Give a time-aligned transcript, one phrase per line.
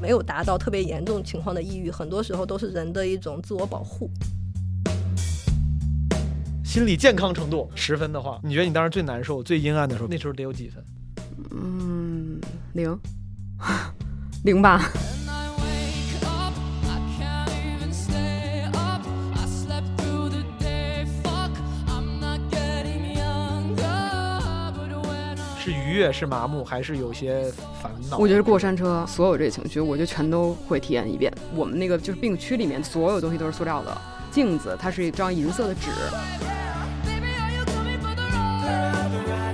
[0.00, 4.10] 没有达到特别严重情况的抑郁，很多时候都是人的一种自我保护。
[6.64, 10.84] 心理健康程度十分的话，你觉得你当时最难受、最阴暗的时候，那时候得有几分？
[11.50, 12.38] 嗯，
[12.74, 12.98] 零，
[14.44, 14.90] 零吧。
[25.96, 27.50] 悦，是麻木，还是有些
[27.82, 28.18] 烦恼？
[28.18, 31.32] 我觉得过山车所有这些情绪，我就全都会体验一遍。
[31.54, 33.96] 我们那个就是病区里面所有东西都是塑料的，
[34.30, 35.90] 镜子它是一张银色的纸
[37.04, 38.76] ，Baby, are you coming for the ride?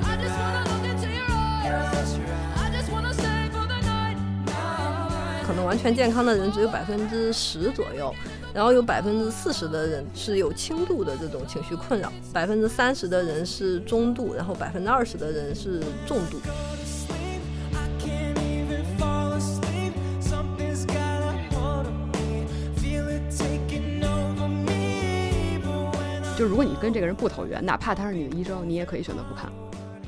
[0.02, 2.18] I just wanna look into your eyes.
[2.56, 4.16] I just wanna stay for the night.
[5.46, 8.14] 可能完全健康的人只有百分之十左右，
[8.54, 16.38] 然后有百分之四十的人是有轻度的这种情绪困扰，百分之三十的人是中度，然后百分之二十的人是重度。
[26.36, 29.50] 就如果你跟这个人不投缘，哪怕他是你的医生，你也可以选择不看。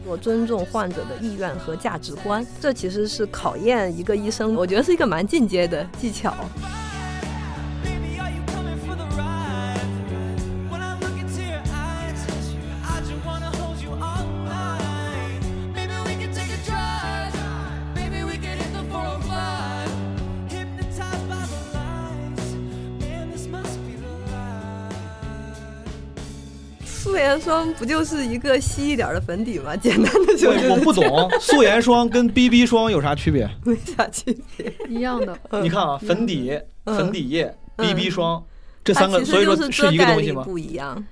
[0.04, 6.34] 我尊重患者的意愿和价值观，这其实是考验一个医生，我觉得是一个蛮进阶的技巧。
[27.24, 29.74] 颜霜不就是一个稀一点的粉底吗？
[29.74, 33.48] 简单的就我我不懂素颜霜跟 BB 霜有啥区别？
[33.64, 34.72] 没啥区别。
[34.88, 36.96] 一样的，你看啊，粉底、嗯。
[36.96, 37.86] 粉底液、嗯。
[37.86, 38.44] BB 霜
[38.84, 40.42] 这三个，所以说是一个东西吗？
[40.44, 41.02] 不一样，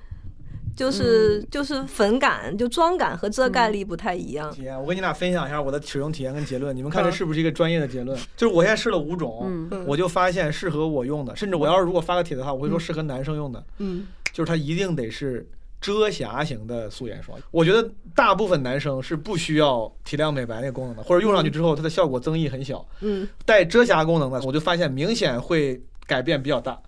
[0.75, 4.51] 就是、就是粉感，就妆感和遮盖力不太一样。
[4.51, 8.17] 体验，我跟你俩分享一下我的使用体验跟结论，你们看这嗯是不是一个专业的结论？
[8.37, 9.41] 就是我现在试了五种，
[9.71, 9.83] 嗯。
[9.87, 15.47] 我就发现适合我用的，甚至我要是如果发个帖的话，我会说适合男生用的，嗯，就是它一定得是
[15.83, 17.37] 遮瑕型的素颜霜。
[17.51, 22.85] 我觉得大部分男生是不需要提亮美白那个功能的，或者用上去之后它的效果增益很小。
[23.01, 26.79] 嗯，带遮瑕功能的，我就发现明显会改变比较大。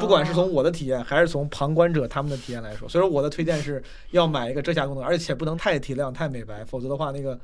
[0.00, 3.82] 不管是从我的体验，还是从旁观者他们的体验来说，所以说我的推荐是
[4.12, 7.38] 要买一个遮瑕功能，而且不能太提亮、太美白，否则的话那个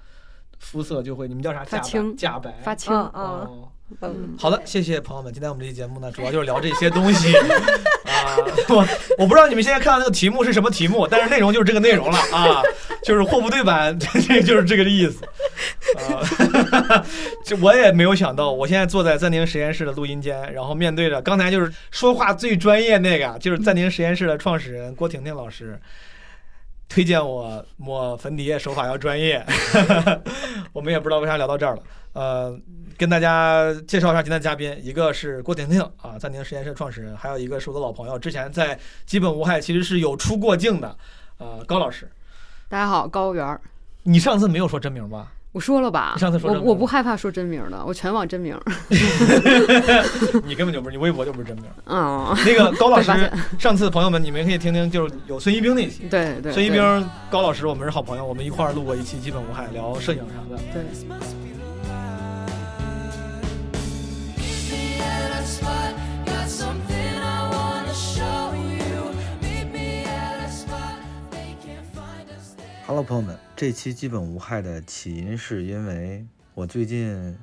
[0.58, 1.64] 肤色就会你们叫啥？
[1.64, 2.52] 假白发青假白。
[2.62, 2.94] 发青。
[2.94, 3.48] 啊
[4.00, 5.32] 嗯，好的，谢谢朋友们。
[5.32, 7.36] 今天我们这期节目呢，主要就是聊这些东西
[8.08, 8.36] 啊。
[8.68, 8.86] 我
[9.18, 12.62] 我不知道你们现在看到那个题目是什么题目，但是内容就是这个内容了啊，
[13.04, 15.24] 就是货不对版，这 就是这个意思。
[15.98, 16.24] 啊，
[17.44, 25.78] 这我也没有想到，我现在坐在暂停实验室的录音间，然后面对着刚才就是说话最专业那个，就是暂停实验室的创始人郭婷婷老师。
[26.94, 29.44] 推荐我抹粉底液手法要专业，
[30.72, 31.82] 我们也不知道为啥聊到这儿了。
[32.12, 32.56] 呃，
[32.96, 40.96] 跟大家介绍一下今天的嘉宾，一个是郭婷婷啊，暂停实验室创始人，还有一个是我的老朋友，之前在基本无害其实是有出过镜的，
[41.38, 42.08] 呃，高老师。
[42.68, 43.60] 大家好，高原儿，
[44.04, 45.32] 你上次没有说真名吧？
[45.54, 48.58] 我说了吧上次，说我真我不害怕说真名的，我全网真名。
[50.44, 51.66] 你根本就不是，你微博就不是真名。
[51.86, 53.12] 嗯，那个高老师
[53.56, 56.08] 上次朋友们你们可以听听，就是有孙一冰那期。
[56.10, 56.52] 对对。
[56.52, 60.60] 孙一对冰、高老师，我们是好朋友，我们一块儿录过一期《基本无害》，聊摄影啥的。
[60.72, 62.50] 对，This must be the light.
[64.36, 64.98] Meet me
[65.46, 65.94] spot.
[66.26, 69.14] Got something I wanna show you.
[69.40, 70.98] Meet me at a spot.
[71.30, 72.82] They can't find us there.
[72.88, 77.38] Hello，朋友们，这期基本无害的起因是因为我最近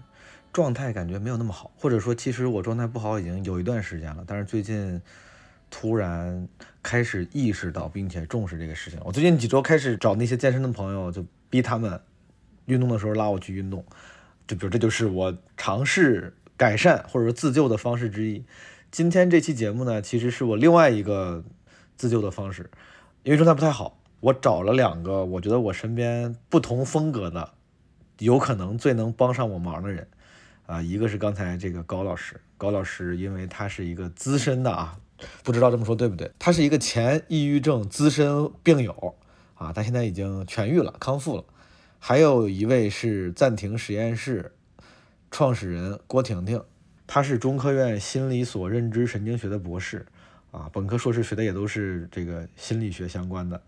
[0.51, 5.01] 状态感觉没有那么好，或者说其实我状态不好已经有一段时间了，但是最近
[5.69, 6.45] 突然
[6.83, 8.99] 开始意识到并且重视这个事情。
[9.05, 11.97] 我最近几周开始找那些健身的朋友，就逼他们
[12.65, 13.85] 运动的时候拉我去运动，
[14.45, 18.43] 就比如这就是我尝试改善或者说自救的方式之一。
[18.91, 21.41] 今天这期节目呢，其实是我另外一个
[21.95, 22.69] 自救的方式，
[23.23, 27.51] 因为状态不太好，我找了两个我觉得我身边不同风格的，
[28.19, 30.07] 有可能最能帮上我忙的人。
[30.67, 34.97] 啊，一个是刚才这个高老师，高老师因为他是一个资深的啊，
[35.43, 36.31] 不知道这么说对不对？
[36.39, 39.15] 他是一个前抑郁症资深病友
[39.55, 41.43] 啊，他现在已经痊愈了，康复了。
[41.99, 44.53] 还有一位是暂停实验室
[45.29, 46.63] 创始人郭婷婷，
[47.05, 50.05] 她是中科院心理所认知神经学的博士，
[50.51, 53.61] 啊，本科硕士学的也都是这个心理学相关的，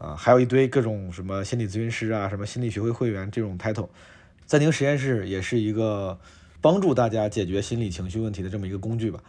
[0.00, 3.90] 啊，还有一堆各种什么心理咨询师啊，什么心理学会会员这种 title。
[4.46, 6.18] 暂停实验室也是一个
[6.62, 9.22] 帮助大家解决心理情绪问题的这么一个工具吧。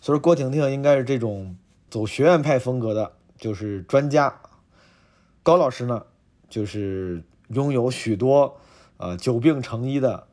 [0.00, 1.56] 所以说郭婷婷应该是这种
[1.88, 4.40] 走学院派风格的，就是专家。
[5.44, 6.04] 高老师呢，
[6.50, 8.58] 就是拥有许多
[8.96, 10.26] 呃久病成医的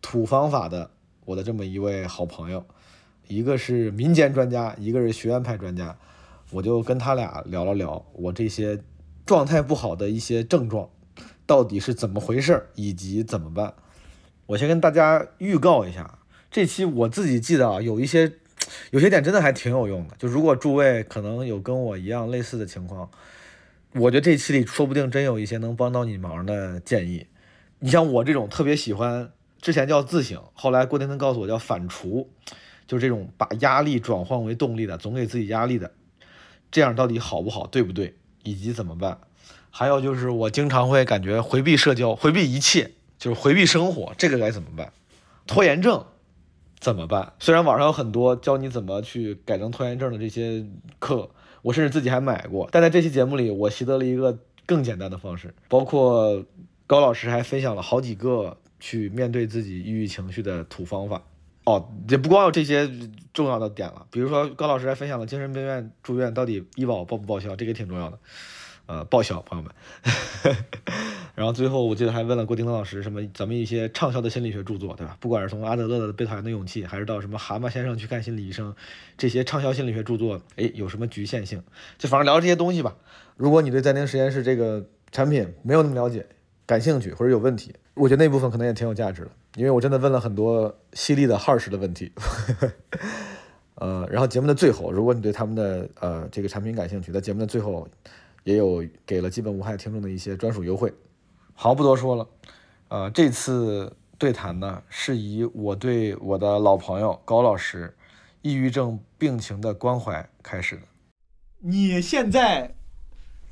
[0.00, 0.88] 土方法的
[1.24, 2.64] 我的这么一位好朋友，
[3.26, 5.98] 一个是民间专家，一个是学院派专家，
[6.52, 8.80] 我就跟他俩聊了聊我这些
[9.24, 10.88] 状态不好的一些症状
[11.46, 13.74] 到底是怎么回事儿，以及怎么办。
[14.46, 16.18] 我先跟大家预告一下，
[16.50, 18.32] 这期我自己记得啊，有一些
[18.90, 20.16] 有些点真的还挺有用的。
[20.18, 23.10] 就如果诸位可能有跟我一样类似的情况，
[23.94, 27.26] 我觉得这期里说不定真有一些能帮到你忙的建议。
[27.78, 29.30] 你像我这种特别喜欢，
[29.60, 32.26] 之前叫自省，后来郭天腾告诉我叫反刍，
[32.86, 35.92] 就这种把压力转换为动力的，总给自己压力的，
[36.70, 39.18] 这样到底好不好，对不对，以及怎么办？
[39.70, 44.92] 还有就是我经常会感觉回避社交，回避一切，就是回避生活，这个该怎么办？
[45.46, 46.04] 拖延症
[46.78, 47.32] 怎么办？
[47.38, 50.64] 虽然网上有很多教你怎么去改正拖延症的这些
[50.98, 51.30] 课，
[51.62, 56.44] 我甚至自己还买过，但在这期节目里，我习得了一个更简单的方式，包括
[56.86, 61.22] 高老师还分享了好几个去面对自己抑郁情绪的土方法。
[61.64, 62.90] 哦，也不光有这些
[63.32, 68.18] 重要的点了，比如说高老师还分享了精神病院住院到底医保报不报销，这个挺重要的。
[68.86, 69.72] 呃，报销，朋友们。
[71.36, 75.16] 然后最后我记得还问了郭丁老师什么咱们一些畅销的心理学著作，对吧？
[75.20, 78.74] 不管是从阿德勒的《被讨厌的勇气》，还是到什么蛤蟆先生去看心理医生，
[79.16, 81.62] 这些畅销心理学著作，哎，有什么局限性？
[81.96, 82.96] 就反正聊这些东西吧。
[83.36, 86.26] 如果你对暂停实验室这个产品没有那么了解，
[86.66, 92.10] 感兴趣或者有问题，我觉得那部分可能也挺有价值的，因为我真的问了很多犀利的 harsh 的问题。
[93.74, 97.88] 呃，然后节目的最后，如果你对他们的呃这个产品感兴趣，在节目的最后
[98.44, 100.92] 也有给了基本无害听众的一些专属优惠。
[101.54, 102.28] 好，不多说了，
[102.88, 107.94] 呃，这次对谈呢是以我对我的老朋友高老师
[108.40, 110.82] 抑郁症病情的关怀开始的。
[111.58, 112.74] 你现在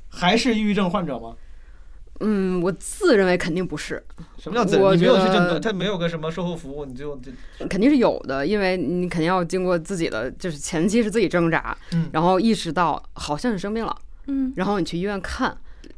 [0.09, 1.35] 还是抑郁症患者吗？
[2.21, 4.01] 嗯，我自认为肯定不是，
[4.37, 7.31] 什么叫自我你没有去他没有个什么售后服务，你就就
[7.67, 13.95] 肯定是有的，因为你肯定要经过自己的，就是前期是自己挣扎，嗯然后意识到好像是生病了，
[14.27, 15.55] 嗯，然后你去医院看，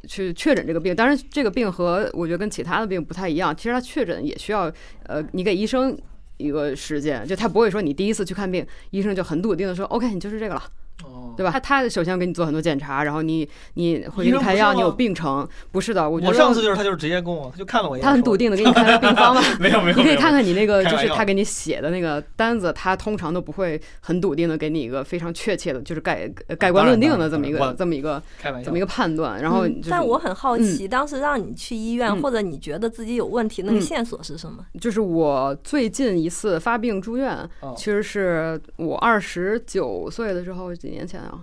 [0.08, 0.94] 去确诊这个病。
[0.94, 4.72] 当然，这个病和我觉得跟其他的病不太一样，其实它确诊也需要
[5.04, 5.96] 呃，你给医生
[6.36, 10.62] 一个时间，就他不会说你第一次去看病，医生就很笃定的说 OK，你就是这个了。
[11.04, 11.50] 哦，对吧？
[11.50, 19.42] 他他首先给你做很多检查，然后你你会给医生不是你开药，你有病程，不是的，我觉我上次就是他就是直接跟我，他就看了我一眼，他很笃定的给你 开了病方嘛。
[19.60, 28.22] 没有没有，你可以看看你那个，就是他给你写的那个单子，他通常都不会很笃定的给你一个非常确切的，就是盖呃盖棺论定的这么一个这么一个
[28.64, 29.40] 这么一个判断。
[29.40, 32.22] 然后嗯就是，但我很好奇，当时让你去医院，嗯。
[32.22, 33.80] 或者你觉得自己有问题，那个嗯。
[33.80, 34.64] 线索是什么？
[34.80, 37.74] 就是我最近一次发病住院，哦。
[37.76, 41.38] 其实是我二十九岁的时候，几年前啊，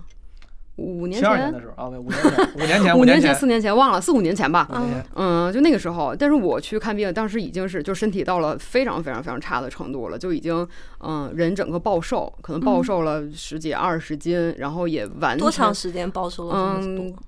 [0.76, 1.52] 五年七二年前？
[1.52, 4.66] 的，时候啊，不五年前， 五年前，五年前、四年前忘了，四五年前吧。
[4.70, 10.66] 前，嗯，就那个时候，但是我去看病，当时已经是就身体到了非常非常非常差的程度了，就已经
[11.00, 12.84] 嗯人整个暴瘦，可能暴嗯。
[12.84, 17.22] 瘦了十几二十斤，然后也完多全长时间暴瘦了这么嗯多？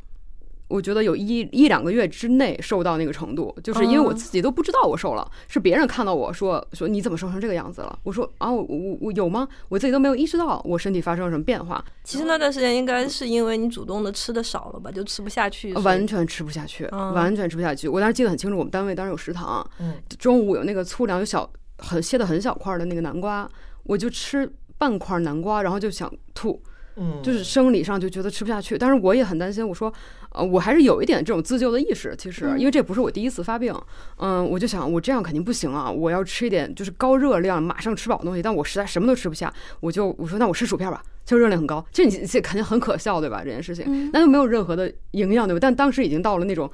[0.74, 7.96] 我觉得有一一两个月之内瘦到那个程度，就是因为我嗯自己都不知道我瘦了，是别人看到我说说你怎么瘦成这个样子了？
[8.02, 9.46] 我说啊，我我我有吗？
[9.68, 17.86] 我自己都没有意识到我身体发生了什么变化，其实那段时间应该是因为你主动的吃的少了吧，就吃不下去，完全吃不下去，嗯完全吃不下去。
[17.86, 23.48] 我当时记得很清楚，我们单位当时有食堂，嗯中午有那个粗粮，有小很切的很小块儿的那个南瓜，
[23.84, 26.60] 我就吃半块南瓜，然后就想吐，
[26.96, 28.78] 嗯，就是生理上就觉得吃不下去。
[28.78, 29.92] 但是我也很担心，我说，
[30.30, 33.74] 呃，我还是有一点这种自救的意识，其实嗯因为这不是我第一次发病，
[34.18, 43.42] 嗯，我就想我这样肯定不行啊，我要吃一点就是高热量马上吃饱的东西，但我实在什么都吃不下，我就我说那我吃薯片吧，就热量很高，这你这肯定很可笑对吧？
[43.44, 45.58] 这件事情，嗯那又没有任何的营养对吧？
[45.60, 46.70] 但当时已经到了那种。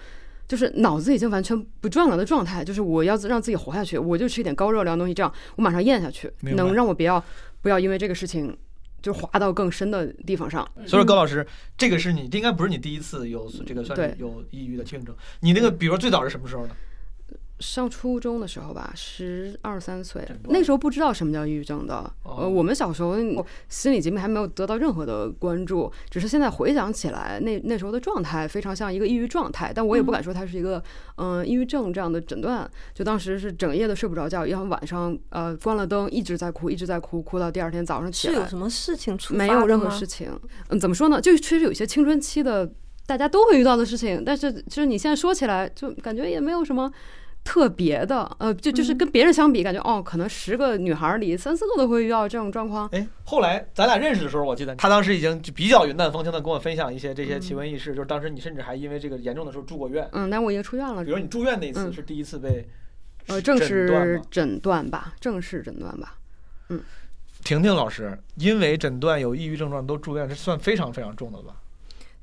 [0.50, 7.22] 就是脑子已经完全不转了的状态，就是我要让自己活下去，我就吃一点高热量的东西，这样我马上咽下去，能让我不要
[7.62, 8.52] 不要因为这个事情
[9.02, 10.66] 就滑到更深的地方上。
[10.86, 16.76] 所以说高老师，这个是你这应该不是你第一次有这个算是有抑郁的病症，你那个比如说最早是什么时候呢？
[17.60, 21.96] 上初中的时候吧，十二三岁，那时候不知道什么叫抑郁症的。
[22.22, 23.16] 哦呃，我们小时候
[23.68, 30.82] 心理疾病还没有得到任何的关注，只是现在回想起来，那那时候的状态非常像一个抑郁状态，但我也不敢说它是一个
[31.16, 32.68] 嗯、呃抑郁症这样的诊断。
[32.94, 38.34] 就当时是整夜的睡不着觉，然后晚上呃关了灯一直在哭，一直在哭，哭到第二天早上起来。
[38.34, 40.30] 是有什么事情出发没有任何事情。
[40.68, 41.20] 嗯，怎么说呢？
[41.20, 42.70] 就确实有些青春期的
[43.06, 46.90] 大家都会遇到的事情，但是就是你现在说起来，就感觉也没有什么。
[47.42, 52.88] 特别的，呃，就就是嗯跟别人相比，感觉哦，可能十个女孩里三四个都会遇到这种状况。
[52.92, 62.68] 哎，后来咱俩认识的时候，我记得他当时已经就比较云淡风轻的跟我分享一些这些奇闻异事，就是当时你甚至还因为这个严重的时候住过院，嗯，但我已经出院了比，如你住院那一次嗯是第一次被
[63.26, 66.18] 呃，正式诊断吧，正式诊断吧。
[66.68, 66.80] 嗯，
[67.42, 71.56] 婷婷老师因为诊断有抑郁症状都住院，这算非常非常重的了吧？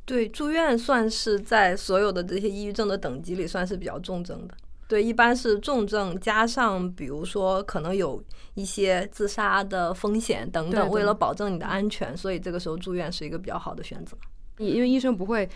[0.06, 4.54] 对，住院算是在所有的这些抑郁症的等级里算是比较重症的。
[4.88, 14.16] 对，一般是重症加上，比如说可能有一些自杀的风险等等，对对为了保证你的安全，所以这个时候住院是一个比较好的选择。
[14.58, 15.48] 你因为医生不会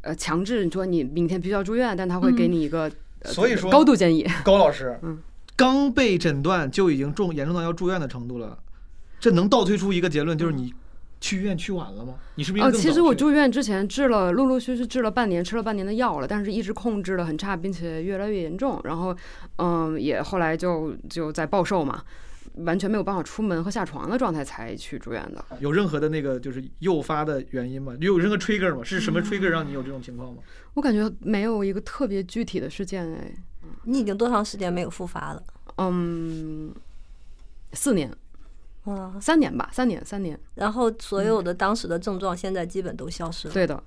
[0.00, 2.90] 呃强制你说你明天必须要住院，但他会给你一个、
[3.20, 4.26] 呃所以说高度建议。
[4.44, 5.18] 高老师， 嗯
[5.54, 8.56] 刚被诊断就已经重严重到要住院的程度了，
[9.18, 10.72] 这能倒推出一个结论，就是你
[11.20, 12.14] 去医院去晚了吗？
[12.36, 18.80] 你是不是应哦，其实我住院之前治了，陆陆续续治了半年，吃了半年的药了，但是一直控制的很差，并且越来越严重。
[18.84, 19.16] 然后，
[19.56, 22.02] 嗯，也后来就就在暴瘦嘛，
[22.58, 25.44] 完全没有办法出门和下床的状态才去住院的。
[25.60, 27.94] 有任何的那个就是诱发的原因吗？
[28.00, 28.84] 有任何 trigger 吗？
[28.84, 30.38] 是什嗯么 trigger 让你有这种情况吗？
[30.74, 33.34] 我感觉没有一个特别具体的事件哎，
[33.84, 35.42] 你已经多长时间没有复发了？
[35.78, 36.72] 嗯，
[37.72, 38.10] 四年、
[38.94, 43.82] 啊，三年吧，三年，三年，然后所有的当时的症状现在基本都消失了，对的。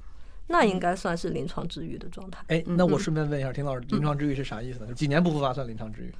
[0.47, 2.43] 那应该算是临床治愈的状态。
[2.47, 4.87] 哎，那我顺便问一下，丁老师，临床治愈是啥意思呢？
[4.87, 6.13] 就几年不复发算临床治愈？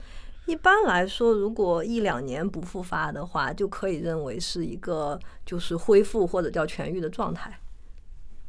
[0.46, 7.60] 一般来说，如果一两年不复发的话，就可以认为是一个就是恢复或者叫痊愈的状态。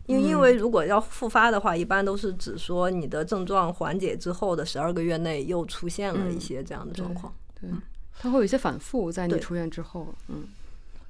[0.06, 7.32] 因因为如果要复发的话，一般都是指说你的症状缓解之后的十二个月内又出现了一些这样的状况。
[7.60, 7.70] 对，
[8.18, 10.44] 它会有一些反复，在你出院之后，嗯，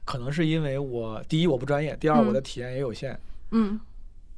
[0.04, 2.26] 可能是因为我第一我不专业，第二嗯。
[2.26, 3.20] 我的体验也有限。
[3.50, 3.78] 嗯，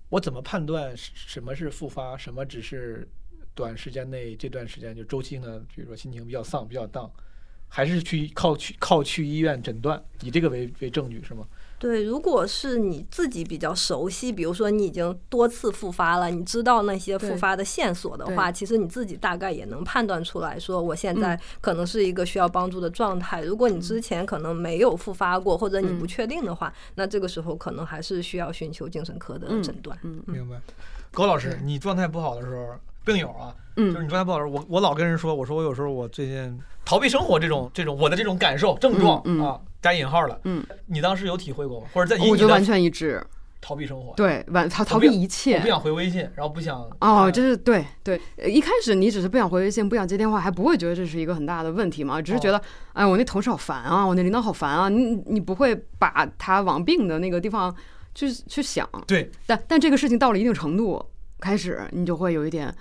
[0.09, 3.07] 我怎么判断是什么是复发，什么只是
[3.55, 7.11] 短时间内这段时间就周期性的，比如说心情比较丧、比较荡，
[7.69, 11.47] 还是去靠去靠去医院诊断，以这个为为证据是吗？
[11.79, 23.43] 对，如果是你自己比较熟悉，比如说你已经多次复发了，你知道那些复发的线索的话，其实你自己大概也能判断出来说，我现在嗯可能是一个需要帮助的状态。
[23.43, 29.99] 如果你之前可能没有复发过，或者你不嗯确定的话，那这个时候可能还是需要寻求精神科的嗯诊断。
[30.03, 30.61] 嗯明白。
[31.11, 40.39] 高老师，你状态不好的时候，病友啊，嗯就是嗯你状态不好的时候，我我老跟人说，我说我有时候我最近逃避生活这种这种我的这种感受症状、嗯嗯啊，加引号了。
[40.45, 41.87] 嗯，你当时有体会过吗？
[41.93, 43.25] 或者在你我觉得完全一致，
[43.61, 45.67] 逃避生活，对，完逃逃避一切我不。
[45.69, 52.61] 想回微信，然后不想哦，看这是对对，呃一开始你只是不想回微信，不想接电话，还不会觉得这是一个很大的问题嘛，只是觉得，
[52.93, 57.75] 哎，我那同事好烦啊，我那领导好烦啊，你你不会把他往病的那个地方
[58.15, 61.03] 去去想，对但但这个事情到了一定程度，
[61.41, 62.73] 开始你就会有一点，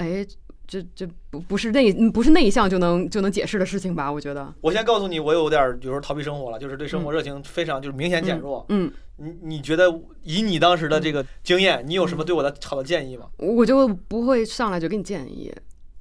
[0.00, 0.26] 哎，
[0.66, 4.10] 这这不不是内不是内向就能就能解释的事情吧？
[4.10, 8.64] 我觉得，我先告诉你，我有点儿有时候逃避生活了，就是对生活热情非常就是明显减弱。
[8.70, 9.92] 嗯，你你觉得
[10.22, 13.26] 以你当时的这个经验，你有什么对我的好的建议吗？
[13.36, 15.52] 我就不会上来就给你建议，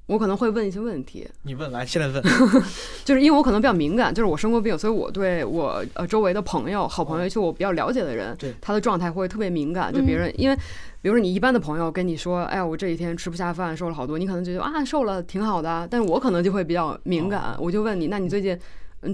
[0.09, 2.23] 我可能会问一些问题，你问来，现在问。
[3.05, 9.93] 就是因为我可能比较敏感，就是我生过病，所以我对我呃周围的朋友、好朋友，就我比较了解的人对，他的状态会特别敏感。
[9.93, 10.55] 就别人，因为
[10.99, 18.59] 比如说你一般的朋友跟你说，哎呀，我这几天吃不下饭，瘦了好多，你可能觉得啊瘦了挺好的，但是我可能就会比较敏感，我就问你，那你最近嗯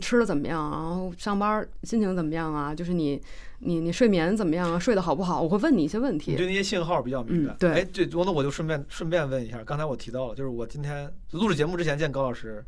[0.02, 0.72] 吃的怎么样啊？
[0.72, 2.74] 然后上班心情怎么样啊？
[2.74, 3.22] 就是你
[3.60, 4.80] 你你睡眠怎么样啊？
[4.80, 5.42] 睡得好不好？
[5.42, 6.36] 我会问你一些问你题。
[6.36, 7.56] 对那些信号比较敏感。
[7.56, 12.64] 嗯对哎，这我那我就顺便顺便问一下，刚才我提到了，就是我今天录制节目之前见高老师，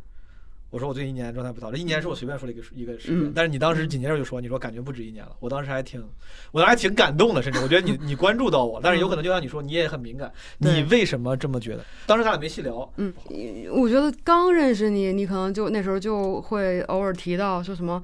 [0.70, 6.04] 我说我最近一年状态不好，这一年是我随便说了一个一个时间，嗯但是你当时紧接着就说，你说感觉不止一年了，我当时还挺，
[6.52, 11.86] 我当时还挺感动的，甚至我觉得你 你关注到我，但是有可能就像你说，你也很敏感，你为什么这么觉得？
[12.06, 13.14] 当时咱俩没细聊，嗯，
[13.72, 18.02] 我觉得刚认识你，你可能就那时候就会偶尔提到说什么。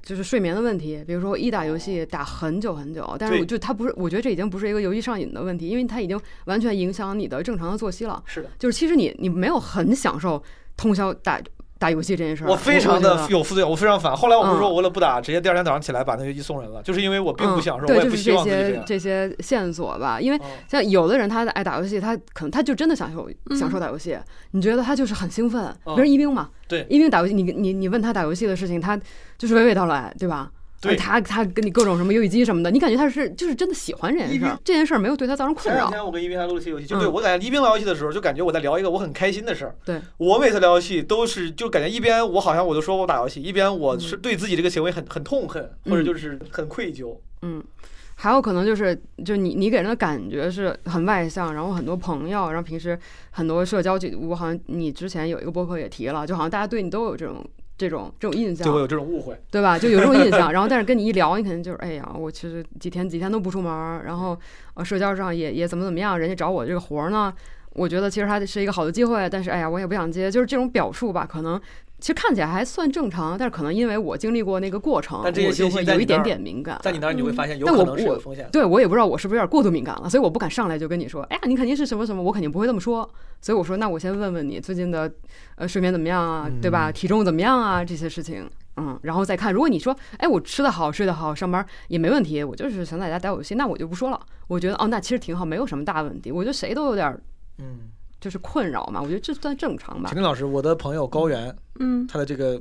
[0.00, 8.22] 就是睡眠的问题，比如说我一打游戏打很久很久，但是我就他不是，我觉得这已经不是一个游戏上瘾的问题，因为它已经完全影响你的正常的作息了。
[8.24, 10.42] 是的，就是其实你你没有很享受
[10.76, 11.40] 通宵打
[11.82, 14.14] 打游戏这件事儿，我非常的有负罪，我非常烦。
[14.14, 18.84] 后来我不是说嗯我为了不打，直接第二天早上起来把那个游戏送人了，就是因为我并不嗯享受，对，我也不希望是这些这样。
[18.86, 24.16] 这些线索吧，因为嗯像有的人他爱打游戏，他可能他就真的享受享受打游戏，
[24.52, 28.98] 你觉得他就是很兴奋，比如一兵嘛，嗯对一兵打游戏，你你你问他打游戏的事情，他
[29.36, 30.50] 就是娓娓道来，对吧？
[30.82, 35.82] 对呃他他跟你各种什么游戏机什么的，你感觉他是就是真的喜欢这件事儿，这件事儿没有对他造成困扰。
[35.82, 39.74] 前两天我跟一斌还录了期游戏，就嗯对我感觉一斌聊游戏的时候，就感觉我在聊一个我很开心的事儿。
[39.84, 47.16] 对，我每次聊游戏都是就感觉一边我好像我就说我打游戏，一边我嗯是对自己这个行为很很痛恨，或者就是很愧疚。
[47.42, 47.62] 嗯，
[48.16, 52.98] 还有可能就是，就你你给人的感觉是很外向，然后很多朋友，然后平时
[53.30, 57.44] 很多社交，就我好像你之前有一个博客也提了，就好像大家对你都有这种
[57.82, 59.36] 这种这种印象对，我有这种误会。
[59.50, 59.76] 对吧？
[59.76, 64.38] 就有这种印象， 然后但是跟你一聊，你肯定就是哎呀，我其实几天几天都不出门儿，然后
[64.74, 67.32] 呃社交上也也怎么怎么样，人家找我这个活儿呢，
[67.72, 71.60] 我觉得其实它是一个好的机会，但是哎呀，我也不想接，就是这种表述吧，可能
[72.02, 76.76] 其实看起来还算正常，但是可能因为我经历过那个过程，但这些我就信息会有一点点敏感。
[76.82, 78.50] 在你那儿你会发现有但我可能是有我风险的。
[78.50, 83.08] 对我也不知道我是不是有点过度敏感了，所以我不敢上来就跟你说，哎呀，你肯定是什么什么，我肯定不会这么说。
[83.40, 85.08] 所以我说，那我先问问你最近的
[85.54, 86.90] 呃睡眠怎么样啊，对吧？
[86.90, 87.84] 嗯体重怎么样啊？
[87.84, 89.52] 这些事情，嗯，然后再看。
[89.52, 94.20] 如果你说，哎，我吃得好，睡得好，上班也没问题，我就是想在家打游戏，那我就不说了。
[94.48, 96.32] 我觉得哦，那其实挺好，没有什么大问题。
[96.32, 97.22] 我觉得谁都有点儿
[97.58, 97.90] 嗯，
[98.22, 100.16] 就是困扰嘛，我觉得这算正常吧陈。
[100.16, 102.60] 林老师，我的朋友高原，嗯，他的这个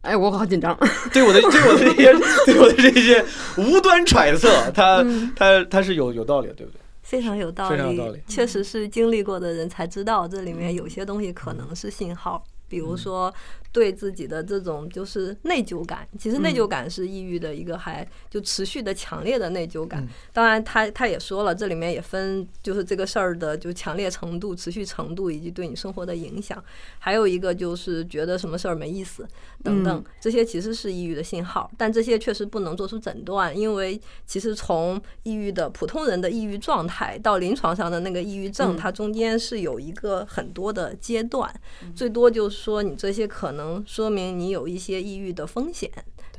[0.00, 0.74] 哎，我好紧张。
[1.12, 2.12] 对我的对我的这些
[2.46, 3.22] 对我的这些
[3.58, 6.80] 无端揣测，他嗯他他是有有道理的，对不对？
[7.02, 13.32] 非常有道理非常有道理确实是经历过的人才知道，这里面有些东西可能是信号，比嗯如说
[13.74, 16.06] 对自己的这种就是内疚感。
[16.16, 20.08] 其实内嗯疚感是抑郁的一个还就持续的强烈的内疚感嗯。
[20.32, 26.62] 当然他，他也说了，这里面也分就是这个事儿的就强烈程度、持续程度以及对你生活的影响。
[27.00, 29.26] 还有一个就是觉得什么事儿没意思
[29.64, 41.52] 等等嗯，这些其实是抑郁的信号，但这些确实不能做出诊断，因为其实从抑郁的普通人的抑郁状态到临床上的那个抑郁症，嗯它中间是有一个很多的阶段，
[41.94, 45.90] 最多就是说你这些可能说明你有一些抑郁的风险，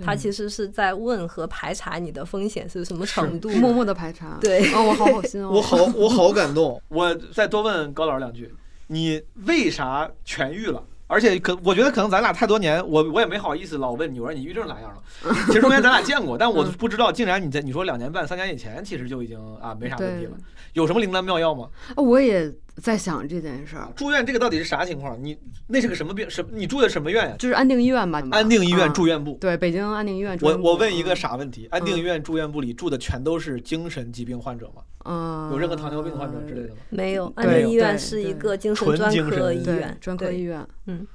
[0.03, 3.49] 他其实是在问和排查你的风险是什么程度。
[3.49, 6.81] 默默的排查，对 哦，我好好心哦，我好我好感动。
[6.89, 8.53] 我再多问高老师两句，
[8.87, 10.83] 你为啥痊愈了？
[11.07, 15.01] 而且可我觉得可能咱俩太多年，我我也没好意思老问你，我说你抑郁症咋样了？
[15.45, 20.31] 其实中间咱俩见过，但我嗯不知道，竟然你在你说两年半、三年以前，其实就已经啊没啥问题了。
[20.73, 21.69] 有什么灵丹妙药吗？
[21.95, 22.51] 啊我也
[22.81, 25.17] 在想这件事儿，住院这个到底是啥情况？
[25.21, 26.29] 你那是个什么病？
[26.29, 27.35] 什你住的什么院呀？
[27.39, 29.37] 就是安定医院吧，安定医院啊住院部。
[29.39, 30.67] 对，北京安定医院住我院部。
[30.67, 34.81] 我问一个嗯傻问题：安定医院住院部里住的全都是精神疾病患者吗？
[35.05, 36.75] 嗯，有任何糖尿病患者之类的吗？
[36.89, 41.07] 没有，安定医院是一个精神专科医院，专科医院，嗯，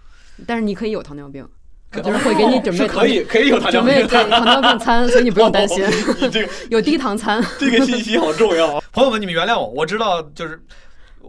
[0.46, 1.46] 但是你可以有糖尿病，
[1.92, 5.84] 就是会给你准备是可以可以有糖尿病准备对糖尿病餐，所以你不用担心，
[6.22, 7.44] 你这个有低糖餐。
[7.58, 8.82] 这个信息好重要啊！
[8.92, 10.62] 朋友们，你们原谅我，我知道就是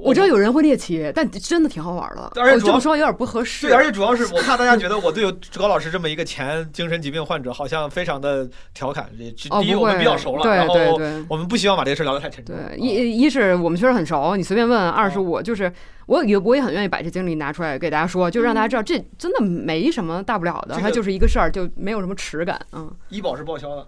[0.03, 2.31] 我知道有人会猎奇，但真的挺好玩的。
[2.35, 3.67] 我而且这么说有点不合适。
[3.67, 5.23] 对，而且主要是我怕大家 觉得我对
[5.55, 9.09] 高老师这么一个前精神疾病患者好像非常的调侃。
[9.17, 11.25] 第一，我们比较熟了，对然后对对。
[11.29, 12.55] 我们不希望把这个事聊得太沉重。
[12.55, 15.71] 对，啊一一是我们确实很熟，你随便问；二是哦我就是
[16.07, 22.91] 我也我也很愿意把这经历拿出来给大家说，就让大家知道这真的没什么大不了的，它就是一个事儿，就没有什么耻感，嗯。
[23.09, 23.87] 医保是报销的，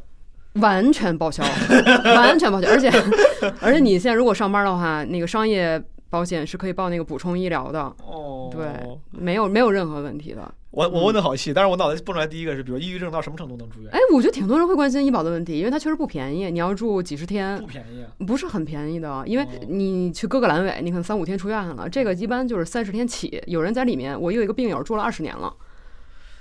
[0.62, 1.44] 完全报销，
[2.06, 2.92] 完全报销，而且
[3.60, 5.82] 而且你现在如果上班的话，那个商业
[6.14, 8.68] 保险是可以报那个补充医疗的，哦，对，
[9.10, 10.54] 没有没有任何问题的。
[10.70, 13.90] 我我问的好细，但是我脑袋蹦出来第一个是，比如抑郁症到什么程度能住院？
[13.92, 18.12] 哎，我觉得挺多人会关心医保的问题，因为它确实不便宜，你要住几十天不，便宜啊！
[18.28, 19.24] 不是很便宜的。
[19.26, 23.42] 因为哦你去割个阑尾，你可能三五天出院了，这个一般就是三十天起。
[23.48, 25.52] 有人在里面，我有一个病友住了二十年了，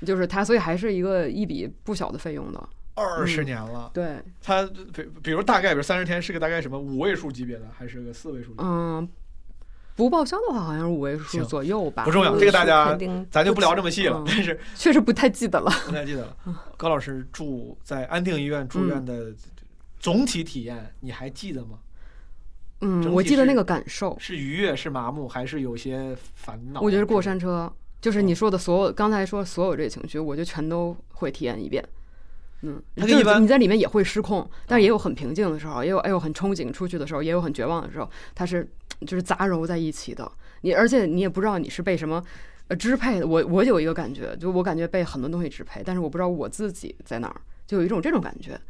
[0.04, 2.62] 就是他，所以还是一个一笔不小的费用的。
[2.94, 8.52] 二十年了，对，他比比如大概比如三十天是个大概什么五位数级别的，还是个四位数？
[8.58, 9.08] 嗯，
[9.94, 12.98] 不报销的话好像是五位数左右吧，不重要，这个大家
[13.30, 14.24] 咱就不聊这么细了嗯。
[14.26, 15.70] 但是确实不太记得了。
[15.86, 16.36] 不太记得了。
[16.76, 19.32] 高老师住在安定医院住院的
[20.00, 21.78] 总体体验，你还记得吗？
[22.80, 26.80] 嗯，我记得那个感受，是愉悦，是麻木，还是有些烦恼？
[26.80, 31.86] 我觉得过山车就是哦你说的所有，刚才说所有这些情绪，我就全都会体验一遍。
[32.62, 38.66] 嗯，就是你在里面也会失控，但是也有很平静的时候，也有哎呦很憧憬出去的时候，也有很绝望的时候，它是
[39.06, 40.30] 就是杂糅在一起的。
[40.60, 42.22] 你而且你也不知道你是被什么
[42.68, 43.26] 呃支配的。
[43.26, 48.60] 我我有一个感觉，就我感觉被很多东西支配，但是我不知道我自己在哪儿，就有一种这种感觉。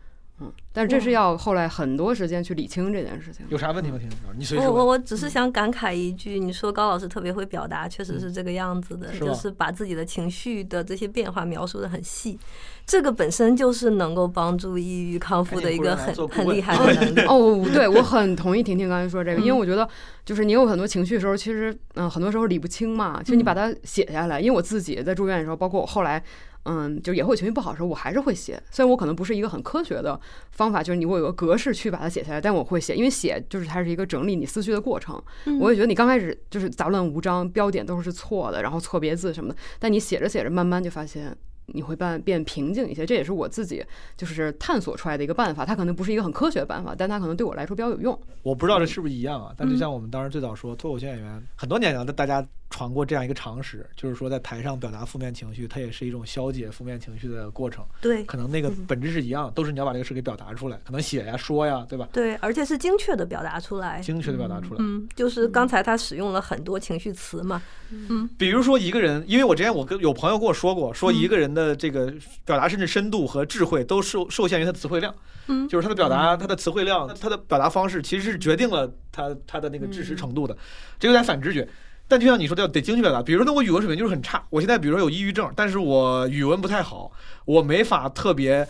[0.43, 3.47] 嗯，但是这是要后来很多时间去理清这件事情。
[3.49, 3.99] 有啥问题吗？
[3.99, 4.87] 婷婷，你随时我我。
[4.93, 12.39] 我只是想感慨一句，你说高老师特别会表达，确实是这个样子的，就是把自己的情绪的这些变化描述的很细，
[12.87, 17.21] 这个本身就是能够帮助抑郁康复的一个很很厉害的能力。
[17.29, 19.89] 哦，对，我很同意婷婷刚才说这个， 因为嗯我觉得
[20.25, 23.23] 就是你有很多情绪的时候，其实嗯、很多时候理不清嘛。
[23.23, 26.23] 其实你把它写下来，因为我自己在住院的时候，包括我后来。
[26.65, 28.63] 嗯，就也会情绪不好的时候，我还是会写。
[28.71, 30.19] 虽然我可能不是一个很科学的
[30.53, 35.21] 方法，就是你我有个格式去把它写下来，但我会写，因为写就是它是一个整理你思绪的过程。
[35.61, 43.05] 我也觉得你刚开始就是杂乱无章，标点都是错的，然后错别字什么的，但你写着写着，慢慢就发现你会变变平静一些。
[43.05, 43.85] 这也是我自己
[44.17, 48.19] 就是探索出来的一个办法，它可能不是一个很科学的办法，但它可能对我来说比较有用。
[48.43, 57.85] 我不知道这是不是一样啊，但就像我们当时最早说，脱口秀演员很多年了，大家传过这样一个常识，就是说在台上表达负面情绪，它也是一种消解负面情绪的过程。
[58.01, 62.09] 对可能那个嗯本质是一样，都是你要把这个事给表达出来，可能写呀、说呀，对吧？
[62.13, 64.01] 对，而且是精确的表达出来。
[64.01, 64.77] 精确的表达出来。
[64.81, 67.63] 嗯，就是刚才他使用了很多情绪词嘛。
[67.91, 72.11] 嗯比如说一个人，因为我之前我跟有朋友跟我说过，说一个人的这个
[72.47, 75.15] 表达甚至深度和智慧都受受限于他的词汇量，
[75.49, 80.57] 嗯，就是他的表达，他的词汇量，他的表达方式其实是决定了他他的那个知识程度的，
[80.99, 81.69] 这有点反直觉。
[82.13, 83.23] 但就像你说的，要得精确表达。
[83.23, 87.11] 比如说，那我语文水平就是很差，我现在比如说有抑郁症，但是我语文不太好，
[87.47, 88.69] 我没法特别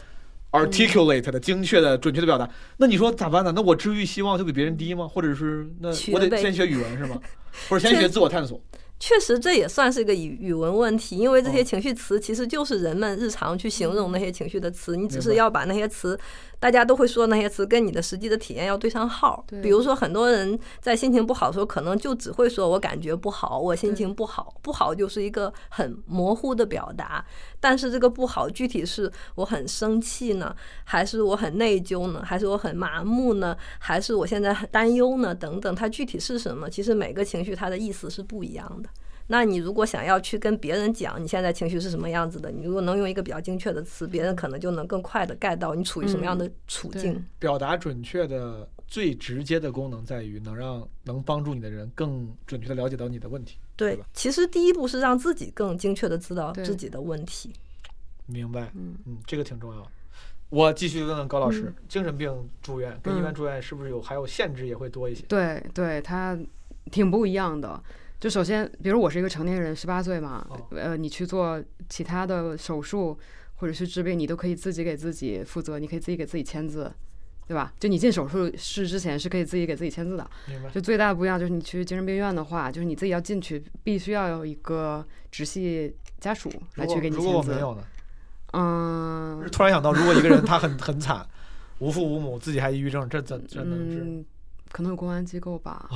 [0.52, 2.48] articulate 的精确的、准确的表达。
[2.76, 3.52] 那你说咋办呢？
[3.52, 5.08] 那我治愈希望就比别人低吗？
[5.08, 7.20] 或者是那我得先学 语文是吗？
[7.68, 8.60] 或者先学自我探索？
[9.00, 16.16] 确实，这也算是一个语语文问题，因为这些情绪词其实就是人们日常去形容那些情绪的词，你只是要把那些词，
[16.62, 19.44] 大家都会说那些词，跟你的实际的体验要对上号。
[19.48, 27.24] 对比如说，很多人在心情不好的时候，可能就只会说“我感觉不好”，“我心情不好”，不好就是一个很模糊的表达。
[27.58, 35.34] 但是这个不好，具体是我很生气呢，还是我很内疚呢，还是我很麻木呢，还是我现在很担忧呢？
[35.34, 36.70] 等等，它具体是什么？
[36.70, 38.88] 其实每个情绪它的意思是不一样的。
[39.32, 47.14] 那你如果想要去跟别人讲你现在情绪是什么样子的，你如果能用一个比较精确的词，别人可能就能更快的 get 到你处于什么样的处境。
[47.14, 53.56] 对表达准确的最直接的功能在于能让能帮助你的人更准确的了解到你的问题。
[53.74, 57.54] 对其实第一步是让自己更精确的知道自己的问题。
[58.26, 58.70] 明白？
[58.74, 59.90] 嗯嗯，这个挺重要。
[60.50, 65.24] 我继续问问高老师，嗯精神病住院跟一般嗯住院是不是有还有限制也会多一些？
[65.26, 66.38] 对对，它
[66.90, 67.82] 挺不一样的。
[68.22, 73.18] 就首先，比如我是一个成年人，十八岁嘛，哦呃，你去做其他的手术
[73.56, 76.88] 或者是治病，你都可以自己给自己负责，你可以自己给自己签字，
[77.48, 77.74] 对吧？
[77.80, 80.30] 就你进手术室之前是可以自己给自己签字的。
[80.46, 80.70] 明白？
[80.70, 87.56] 就最大的不一样就是你去精神病院的话，就是你自己要进去，必须要有一个直系家属来去给你如果如果我签字。
[87.56, 87.82] 没有呢？
[88.52, 91.26] 嗯突然想到，如果一个人他很 很惨，
[91.80, 93.98] 无父无母，自己还抑郁症，这怎这能治？
[94.04, 94.24] 嗯，
[94.72, 95.86] 可能有公安机构吧，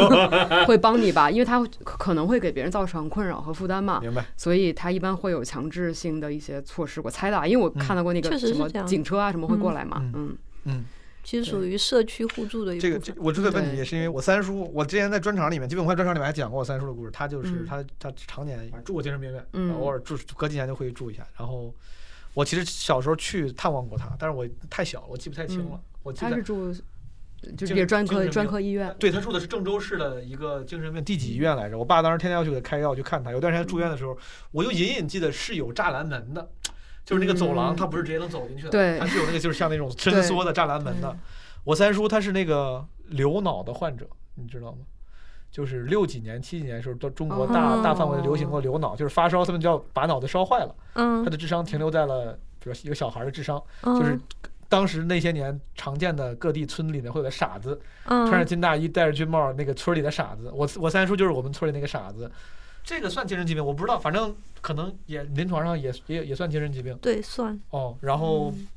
[0.66, 4.24] 会帮你吧，因为他可可能会给别人造成困扰和负担嘛，明白？
[4.36, 7.00] 所以他一般会有强制性的一些措施。
[7.04, 10.84] 我猜的啊，因为我看到过那个什么警车啊什么会过来嘛，嗯嗯嗯，
[11.22, 12.92] 其实属于社区互助的一部分。
[12.92, 17.10] 这个这我这个问题也是因为我三叔，我之前在专场里面，基本快专场里面还讲过我三叔的故事。
[17.10, 21.26] 他就是嗯他他常年住过精神病院，嗯偶尔住隔几年就会住一下。
[21.38, 21.72] 然后
[22.32, 25.78] 我其实小时候去探望过他，但是我太小了，我记不太清了。
[26.02, 26.72] 我记得他是住
[27.56, 31.78] 就是专科专科医院，对他住的是郑州市的一个精神病第几医院来着？
[31.78, 33.30] 我爸当时天天要去给他开药去看他。
[33.30, 34.16] 有段时间住院的时候，
[34.52, 36.48] 我就隐隐记得是有栅栏门的，
[37.04, 41.16] 就是那个走廊，嗯它不是直接能走进去的，对它是有那个就是像那种伸缩的栅栏门的。
[41.64, 44.78] 我三叔他是那个流脑的患者，你知道吗？
[45.50, 54.18] 就是六几年、七几年的时候，到中国大、哦大范围流行过流脑，就是发烧，他们叫把脑子烧坏了，嗯他的智商停留在了，比如说一个小孩的智商，嗯，就是
[54.76, 60.52] 当时那些年常见的各地村里面会有个傻子，嗯穿着金大衣，戴着军帽，那个村里的傻子。
[60.54, 62.30] 我我三叔就是我们村里那个傻子。
[62.84, 67.96] 这个算精神疾病，我不知道，反正可能也临床上也也也算精神疾病对算哦。
[68.02, 68.68] 然后、嗯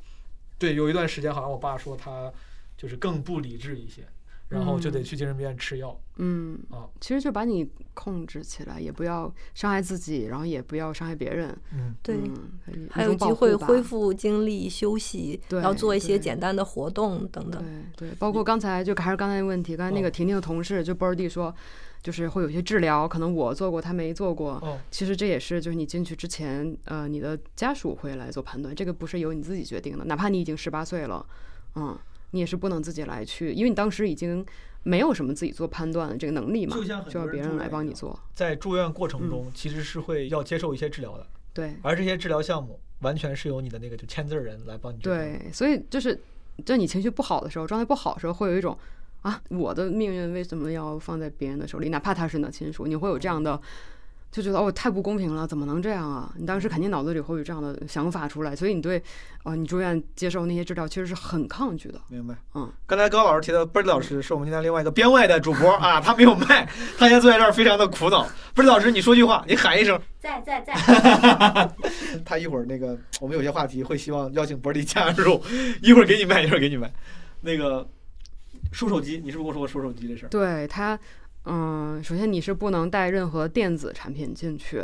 [0.57, 2.31] 对，有一段时间好像我爸说他
[2.77, 4.07] 就是更不理智一些，
[4.49, 5.97] 然后就得嗯去精神病院吃药。
[6.17, 12.17] 嗯啊，其实就把你控制起来，也不要伤害自己，然后也不要伤害别人，嗯，对。
[12.17, 17.63] 嗯，还有机会恢复精力、休息，对然后做一些简单的活动等等。
[17.95, 21.55] 对对，包括刚才就还是刚才那个问题，刚才那哦个婷婷的同事就 Birdy 说，
[22.03, 24.53] 就是会有些治疗，可能我做过，他没做过。
[24.61, 31.25] 哦，其实这也是就是你进去之前，呃，你的家属会来做判断，这个不是由你自己决定的，哪怕你已经十八岁了，
[31.75, 31.97] 嗯，
[32.31, 34.45] 你也是不能自己来去，因为你当时已经
[34.83, 36.77] 没有什么自己做判断的这个能力嘛，
[37.09, 38.17] 就要别人来帮你做。
[38.33, 44.97] 在住院过程嗯中，其实是会要接受一些治疗的，对而这些治疗项目完全是由你的那个就签字儿人来帮你。
[44.99, 46.19] 对，所以就是
[46.65, 48.77] 在你情绪不好的时候，状态不好的时候，会有一种
[49.21, 51.89] 啊，我的命运为什么要放在别人的手里？
[51.89, 53.59] 哪怕他是你的亲属，你会有这样的。
[54.31, 56.31] 就觉得哦，太不公平了，怎么能这样啊？
[56.37, 59.01] 你当时肯定脑子里会有这样的想法出来，所以你对，
[59.43, 61.99] 哦，你住院接受那些治疗，其实是很抗拒的。
[62.09, 62.35] 明白。
[62.53, 68.27] 嗯，刚才高老师提到 Bird 老师是我们今天另外一个编外的主播啊，他没有麦，他现在坐在这儿非常的苦恼。
[68.55, 70.73] Bird 老师，你说句话，你喊一声，在在在，
[72.23, 75.41] 他一会儿那个我们有些话题会希望邀请 Bird 加入，
[75.81, 76.91] 一会儿给你麦，一会儿给你麦。
[77.41, 77.89] 那个
[78.71, 80.29] 收手机，你是不是跟我说过收手机这事儿？
[80.29, 80.99] 对它，
[81.45, 84.83] 嗯，首先你是不能带任何电子产品进去，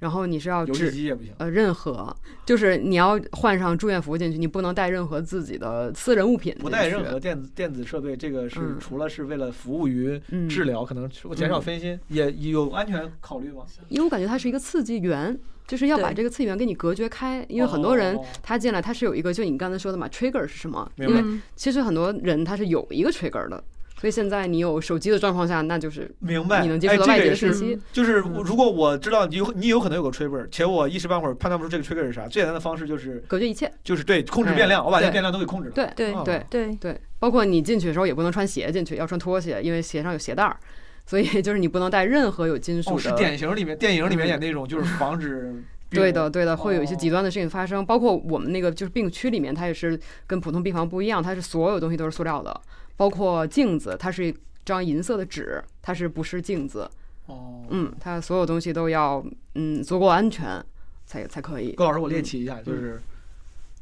[0.00, 1.32] 然后你是要游戏机也不行。
[1.38, 2.14] 呃任何，
[2.46, 13.64] 就是你要换上住院服进去，你不能带任何自己的私人物品，不带任何电子电子设备，这个是嗯除了是为了服务于嗯治疗，可能减少分心，也也有安全考虑吗？
[13.88, 17.44] 因为我感觉它是一个刺激源，就是要把这个刺激源给你隔绝开。
[17.48, 20.90] 因为很多人哦他进来他是有一个，就你刚才说的嘛，trigger 是什么？
[20.96, 23.62] 明白因为其实很多人他是有一个 trigger 的，
[24.00, 26.62] 所以现在你有手机的状况下，那就是明白。
[26.62, 27.78] 你能接哎触到外界的信息。
[27.92, 35.74] 就是如果我知道你有你有可能有个 trigger，且我一时半会儿判断不出这个 trigger 是啥，最简单的方式就是隔绝一切，就是对控制变量，哎我把这个变量都给控制了。
[35.74, 40.56] 对对哦对对对，包括你进去的时候也不能穿鞋进去，要穿拖鞋，因为鞋上有鞋带儿，
[41.04, 43.00] 所以 就是你不能带任何有金属哦，的。
[43.00, 45.52] 是典型里面电影里面嗯演那种，就是防止
[45.90, 52.60] 对的，对的，会有一些哦极端的事情发生，包括我们那个就是病区里面，它也是跟普通病房不一样，它是所有东西都是塑料的，
[53.00, 56.86] 包括镜子，它是一张银色的纸，它是不是镜子？
[57.24, 57.64] 哦。
[57.70, 60.62] 嗯，它所有东西都要嗯足够安全
[61.06, 61.72] 才才可以。
[61.72, 63.00] 高老师，我猎奇一嗯下，就是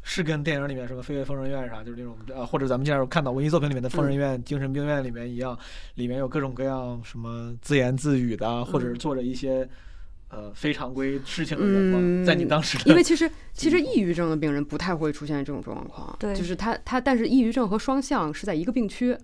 [0.04, 5.58] 是跟电影里面什么《飞越疯人院》啥，就是那种呃，或者咱们经常看到文艺作品里面的疯人嗯院、精神病院里面一样，
[5.96, 9.68] 里面有各种各样什么自言自语的，或者是做着一些
[10.30, 11.98] 呃非常规事情的人吗？
[12.00, 19.16] 嗯在你当时，因为其实其实抑郁症的病人不太会出现这种状况，对就是他他，但是抑郁症和双向是在一个病区。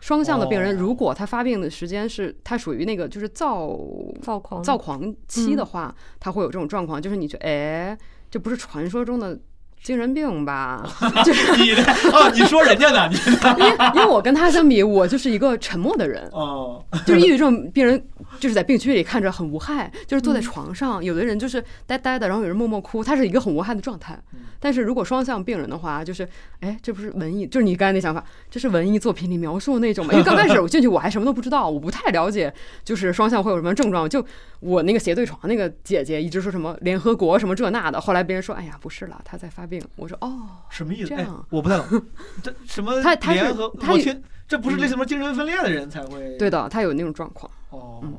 [0.00, 3.74] 双向的病人，哦如果他发病的时间是他属于那个就是躁
[4.20, 7.98] 躁狂躁狂期的嗯话，他会有这种状况，就是你觉得，哎，
[8.30, 9.40] 这不是传说中的
[9.84, 10.82] 精神病吧？
[11.24, 13.06] 就是你的哦，你说人家呢？
[13.10, 13.16] 你
[13.62, 18.02] 因为因为我跟他相比，我就是一个沉默的人，哦，就是抑郁症病人
[18.40, 24.40] 就是在病区里看着很无害，就是坐在床上，有的人就是呆呆的，然后有人默默哭，他是一个很无害的状态嗯。
[24.58, 26.26] 但是如果双向病人的话，就是
[26.60, 30.14] 哎，这不是文艺，就是你刚才那想法，这是文艺作品里描述的那种嘛？
[30.14, 32.50] 因为刚开始我进去我还什么都不知道，我不太了解，
[32.82, 34.08] 就是双向会有什么症状。
[34.08, 34.24] 就
[34.60, 39.73] 我那个斜对床那个姐姐一直说什么联合国什么这那的，后来别人说，哎呀，不是了，他在发病。
[39.96, 41.14] 我说哦，什么意思？
[41.14, 42.02] 哎这样，我不太懂，
[42.42, 43.72] 这什么他他是联合？
[43.80, 47.50] 他有我听这不是那什么精神分裂的人才会对的，他有那种状况。
[47.70, 48.00] 哦。
[48.02, 48.14] 嗯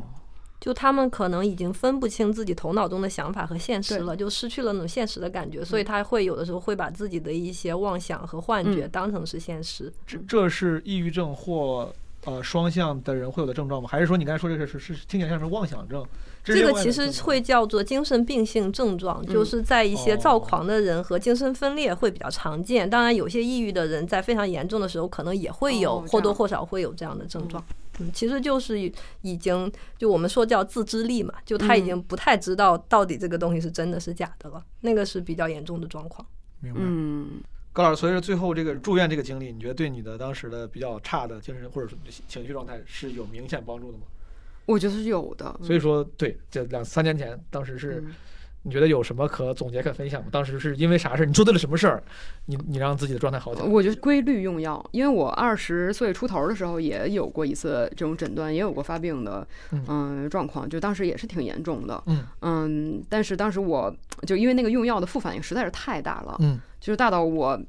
[0.58, 9.94] 就他们可能已经分不清自己头脑中的想法和现实了，就失去了那种现实的感觉，所以他会有的时候会把自己的一些妄想和幻觉嗯当成是现实。
[10.08, 11.94] 这这是抑郁症或
[12.26, 13.88] 呃双向的人会有的症状吗？
[13.88, 16.06] 还是说你刚才说这个是是听起来像是妄想症？
[16.44, 22.88] 这个其实会叫做精神病性症状，就是在一些哦躁狂的人和精神分裂会比较常见。
[22.88, 27.64] 当然，有些抑郁的人在非常严重的时候，可能也会有哦或多或少会有这样的症状。
[28.00, 28.80] 嗯，其实就是
[29.22, 36.28] 已经就我们说叫自知力嘛，就他已嗯经不太知道到底这个东西是真的是假的了，那个是比较严重的状况。
[36.60, 36.80] 明白。
[36.84, 37.42] 嗯，
[37.76, 44.06] 高老师，所以说最后这个住院这个经历，你觉得对你的当时的比较差的精神或者说情绪状态是有明显帮助的吗？
[44.66, 45.54] 我觉得是有的。
[45.62, 48.14] 所以说，对，这两三年前，当时是嗯
[48.68, 50.30] 你觉得有什么可总结可分享吗？
[50.32, 51.26] 当时是因为啥事儿？
[51.26, 52.02] 你做对了什么事儿？
[52.46, 53.68] 你你让自己的状态好起来？
[53.68, 62.02] 我觉得规律用药，因为我二十岁出头的时候也有过一次这种诊断，也有过发病的嗯嗯状况，就当时也是挺严重的。
[62.08, 67.60] 嗯嗯，但是当时我就因为那个用药的副反应实在是太大了，嗯就是大到我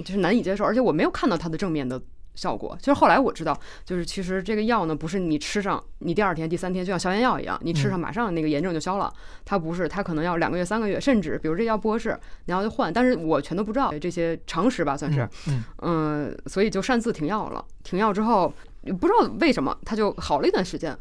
[0.00, 1.98] 就是难以接受，而且我没有看到它的正面的
[2.34, 2.76] 效果。
[2.78, 9.10] 就是后来我知道，就是其实这个药呢，不是你吃上，你第二天、第三天就像消炎药一样，你吃上马上那个炎症就消了。
[9.46, 12.92] 它不是，它可能要两个月、三个月，甚至比如这药不合适，你要就换。
[12.92, 15.26] 但是我全都不知道这些常识吧，算是。
[15.48, 17.64] 嗯嗯，所以就擅自停药了。
[17.82, 18.52] 停药之后，
[19.00, 20.94] 不知道为什么它就好了一段时间，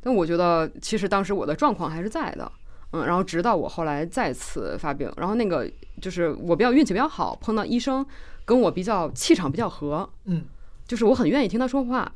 [0.00, 2.50] 但我觉得其实当时我的状况还是在的。
[2.92, 8.04] 嗯，然后直到我后来再次发病，然后那个就是我比较运气比较好，碰到医生
[8.44, 10.44] 跟我比较气场比较合，嗯
[10.86, 12.10] 就是我很愿意听他说话。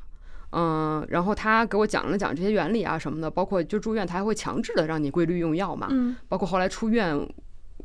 [0.56, 5.88] 嗯，然后他给我讲了讲这些原理啊什么的，包括就住院，他还会强制的让你规律用药嘛。
[5.90, 7.16] 嗯，包括后来出院，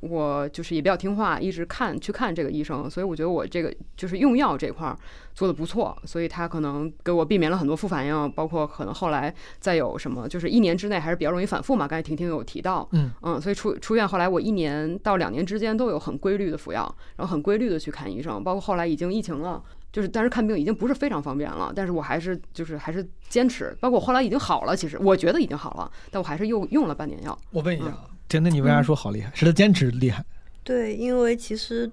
[0.02, 4.98] 我就是也比较听话，一直看去看这个医生，所以我觉得我这个就是用药这块儿
[5.34, 11.88] 做的不错，所以他可能给我避免了很多副反应，包括可能后来再有什么，就是一年之内还是比较容易反复嘛。
[11.88, 19.64] 刚才婷婷有提到，嗯嗯，所以出出院后来我一年到两年之间都有很规律的服药，然后很规律的去看医生，包括后来已经疫情了。
[19.92, 27.36] 就是，但是看病已经不是非常方便了，但是我还是就是还是坚持，包括我后来已经好了，其实我觉得已经好了，但我还是又用了半年药。
[27.50, 29.32] 我问一下啊，婷婷，你为啥说好厉害？
[29.34, 30.24] 是他坚持厉害？
[30.64, 31.92] 对，因为其实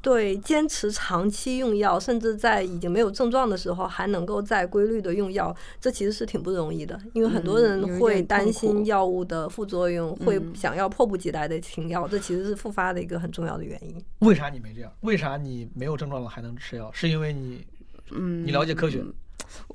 [0.00, 6.98] 对坚持长期用药，甚至在已经没有症状的时候还能够再规律的用药，这其实是挺不容易的。
[7.12, 14.02] 因为很多人会担心药物的副作用，会嗯想要迫不及待的停药，这其实是复发的一个很重要的原因。
[14.20, 14.90] 为啥你没这样？
[15.02, 16.90] 为啥你没有症状了还能吃药？
[16.92, 17.62] 是因为你
[18.10, 19.12] 嗯，你了解科学嗯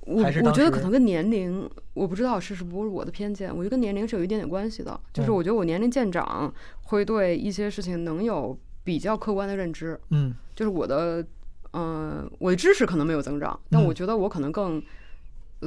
[0.01, 4.99] 我我觉得可能跟年龄，我不知道是是不是我的偏见，我觉得跟年龄是有一点点关系的。
[5.13, 6.53] 就是嗯我觉得我年龄渐长，
[6.83, 9.99] 会对一些事情能有比较客观的认知。
[10.09, 11.25] 嗯就是我的，
[11.71, 14.81] 呃，我的知识可能没有增长，但嗯我觉得我可能更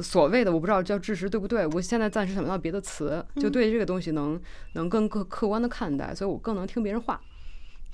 [0.01, 4.39] 所谓的我不知道叫知识对不对，我现在暂时想不到别的词，就对这个东西能
[4.73, 7.19] 能更客客观的看待，所以我更能听别人话。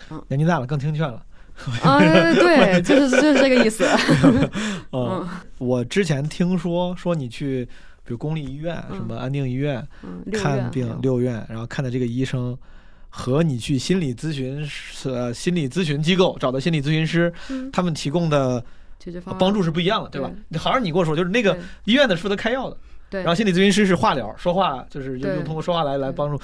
[0.10, 1.26] 嗯年纪大了更听劝了。
[1.84, 3.88] 啊，对， 就是就是这个意思。
[4.92, 7.66] 嗯，我之前听说说你去，
[8.04, 9.86] 比如公立医院，什么安定医院
[10.34, 12.58] 看病六院，然后看的这个医生。
[13.12, 18.64] 和你去心理咨询师呃心理咨询机构找的心理咨询师，嗯他们提供的
[19.00, 20.30] 解决方帮助是不一样的，对吧？
[20.60, 22.78] 好像你跟我说，就是那个医院的是负责开药的，
[23.10, 26.40] 对，然后心理咨询师是化疗，说话就是用通过说话来来帮助。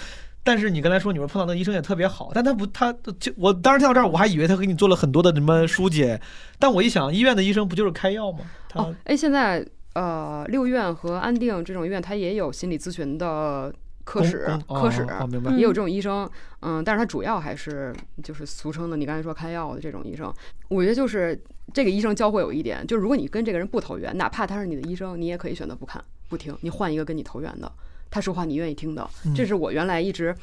[0.45, 6.21] 但是你刚才说你说碰到那医生也特别好，但他不他就我当时听到这儿，我还以为他给你做了很多的什么疏解，
[6.59, 8.39] 但我一想，医院的医生不就是开药吗？
[8.69, 16.29] 他、哦，哎，现在呃，六院和安定这种医院，它也有心理咨询的科室，公科室、明白也有这种医生，
[16.59, 20.31] 嗯，但是他主要还是就是俗称的你刚才说开药的这种医生。
[20.67, 21.41] 我觉得就是
[21.73, 27.71] 这个医生教会有一点，就是如果你跟这个人不投缘，哪怕他是你的医生，你也可以选择不看不听，你换一个跟你投缘的，
[28.09, 29.09] 他说话你愿意听的。
[29.25, 30.35] 嗯这是我原来一直，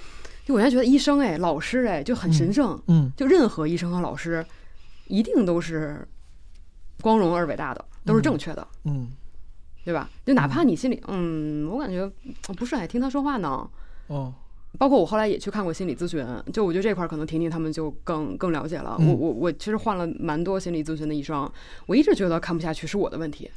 [0.44, 4.44] 就我原来觉得医生哎，老师哎就很神圣，嗯就任何医生和老师
[5.09, 6.07] 一定都是
[7.01, 8.66] 光荣而伟大的，都是正确的。
[8.85, 9.11] 嗯
[9.85, 10.09] 对吧？
[10.25, 12.09] 就哪怕你心里，嗯，我感觉
[12.48, 13.68] 我不是很爱听他说话呢。
[14.07, 14.33] 哦
[14.79, 18.96] 包括我后来也去看过心理咨询，就我觉得这块儿可能婷婷他们就更更了解了。
[19.01, 21.51] 嗯我我我其实换了蛮多心理咨询的医生，
[21.85, 23.51] 我一直觉得看不下去是我的问题。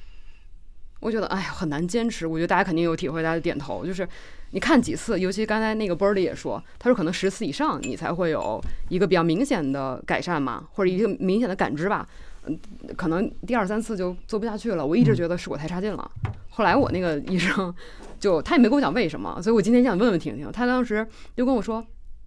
[1.06, 3.86] 我觉得哎呀很难坚持，我觉得大家肯定有体会，大家点头。
[3.86, 4.08] 就是
[4.50, 12.08] 你看几次，尤其刚才那个 Birdy 也说，他说可能十次以上你才会有一个比较明显的改善嘛，或者一个明显的感知吧。
[12.48, 12.60] 嗯，
[12.98, 14.84] 可能第二三次就做不下去了。
[14.84, 16.12] 我一直觉得是我太差劲了。
[16.50, 17.72] 后来我那个医生
[18.20, 21.86] 就他也没跟我讲为什么，所以我今天想问问婷婷，他当时就跟我说。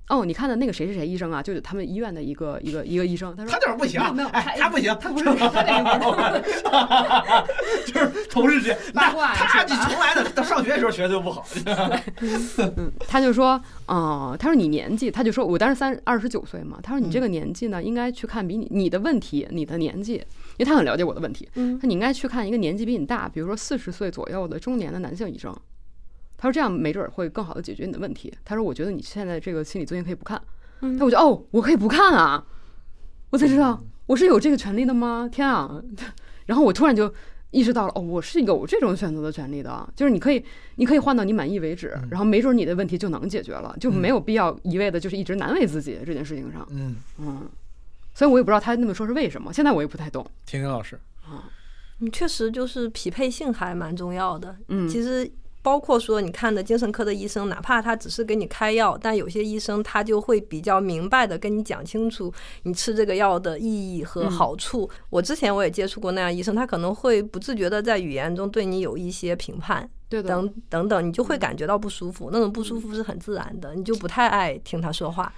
[0.08, 3.36] 哦，你看的那个谁是谁医生啊，就是他们医院的一个一个一个医生。
[3.36, 7.44] 他说他就是不行没有，哎，他不行，他不是他这个
[7.86, 11.46] 就是同事之间， 那他你从来的，他上学的时候学的就不好。
[12.76, 25.54] 嗯，他就说，哦、他说你年纪，他就说我当时三二十九岁嘛，他说你这个年纪呢，应该去看比你你的问题，你的年纪，因为他很了解我的问题，嗯他说你应该去看一个年纪比你大，比如说四十岁左右的中年的男性医生。
[26.38, 28.32] 他说这样没准儿会更好的解决你的问题。
[28.44, 30.40] 他说我觉得你现在这个心理咨询可以不看。
[30.80, 32.46] 嗯那我就哦，我可以不看啊，
[33.30, 35.28] 我才知道我是有这个权利的吗？
[35.30, 35.82] 天啊！
[36.46, 37.12] 然后我突然就
[37.50, 40.42] 意识到了，哦，我是有这种选择的权利的，就是你可以，
[40.76, 46.66] 你可以换到你满意为止，然后没准你的问题就能解决了，就没有必要一味的就是一直难为自己这件事情上。
[46.70, 47.48] 嗯，嗯，
[48.14, 50.24] 所以我也不知道他那么说是为什么，现在我也不太懂。
[50.46, 50.98] 婷婷老师，
[52.00, 54.56] 嗯，确实就是匹配性还蛮重要的。
[54.68, 55.28] 嗯，其实
[55.68, 64.88] 包括说你看的精神科的医生，哪怕他只是给你开药，但有些医生他就会比较明白的跟你讲清楚你吃这个药的意义和嗯好处。
[65.10, 69.86] 我之前我也接触过那样医生，他可能会不自觉的在语言中对你有一些评判。
[70.08, 75.30] 对的，等等等，你就会感觉到不舒服，那种不舒服是很自然的，你就不太爱听他说话。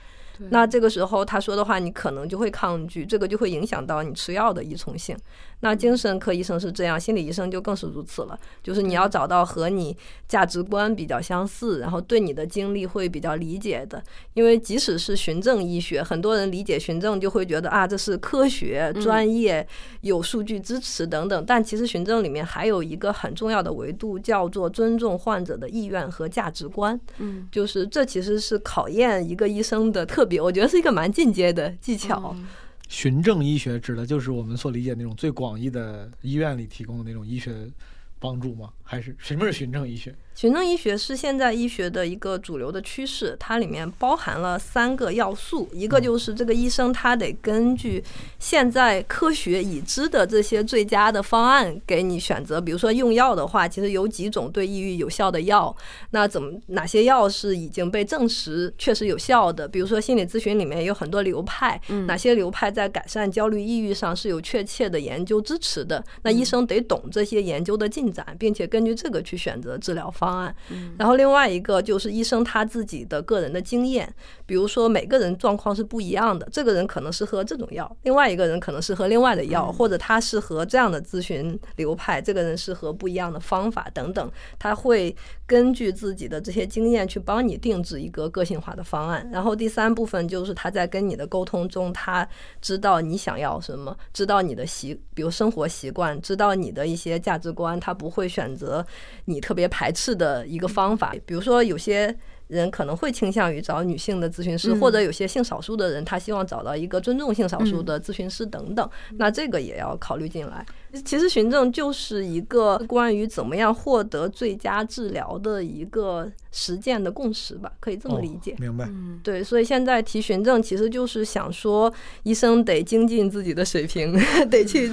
[0.51, 5.15] 那这个时候他说的话，你可能就会抗拒，这个就会影响到你吃药的依从性。
[5.61, 9.97] 那精神科医生是这样，心理医生就更是如此了，就是你要找到和你
[10.27, 14.03] 价值观比较相似，然后对你的经历会比较理解的。
[14.35, 19.67] 因为即使是循证医学，很多人理解循证就会觉得啊，这是科学、专业、
[20.01, 26.99] 有数据支持等等，但其实循证里面还有一个很重要的维度，叫做尊重患者的意愿和价值观。
[27.19, 32.35] 嗯，就是这其实是考验一个医生的特别，我觉得是一个蛮进阶的技巧。
[32.35, 32.47] 嗯
[32.91, 37.71] 循证医学指的就是我们所理解那种最广义的医院里提供的那种医学
[38.19, 38.73] 帮助吗？
[38.83, 40.13] 还是什么是循证医学？
[40.35, 48.03] 循证医学是现在医学的一个主流的趋势，它里面包含了三个要素，一个就是这个医生他得根据
[48.39, 52.59] 现在科学已知的这些最佳的方案给你选择。
[52.59, 55.77] 比如说用药的话，其实有几种对抑郁有效的药，
[56.13, 59.69] 那怎么哪些药是已经被证实确实有效的？
[59.69, 66.03] 比如说心理咨询里面有很多流派，嗯哪些流派在改善焦虑、抑郁上是有确切的研究支持的？
[66.23, 70.30] 那医生得懂这些研究的进展，并且根据这个去选择治疗方案。
[70.31, 70.55] 方案。
[70.71, 74.13] 嗯然后另外一个就是医生他自己的个人的经验，
[74.47, 85.15] 比如说每个人状况是不一样的，这个人可能是喝这种药，另外一个人可能是喝另外的药，或者他适合这样的咨询流派，这个人适合不一样的方法等等，他会
[85.47, 89.29] 根据自己的这些经验去帮你定制一个个性化的方案。
[89.33, 92.27] 然后第三部分就是他在跟你的沟通中，他
[92.61, 98.85] 知道你想要什么，知道你的习，比如生活习惯，知道你的一些价值观，他不会选择
[99.25, 101.15] 你特别排斥的一个方法。
[101.25, 102.17] 比如说有些。
[102.51, 108.91] 人可能会倾向于找女性的咨询师，嗯或者有些性少数的人，他希望找到一个尊重性少数的咨询师等等。
[109.19, 110.67] 那这个也要考虑进来。
[111.05, 118.53] 其实循证就是一个关于怎么样获得最佳治疗的一个实践的共识吧，可以这么理解。
[118.53, 118.85] 哦明白。
[118.87, 124.13] 嗯对，所以现在提循证其实就是想说，医生得精进自己的水平，
[124.51, 124.93] 得去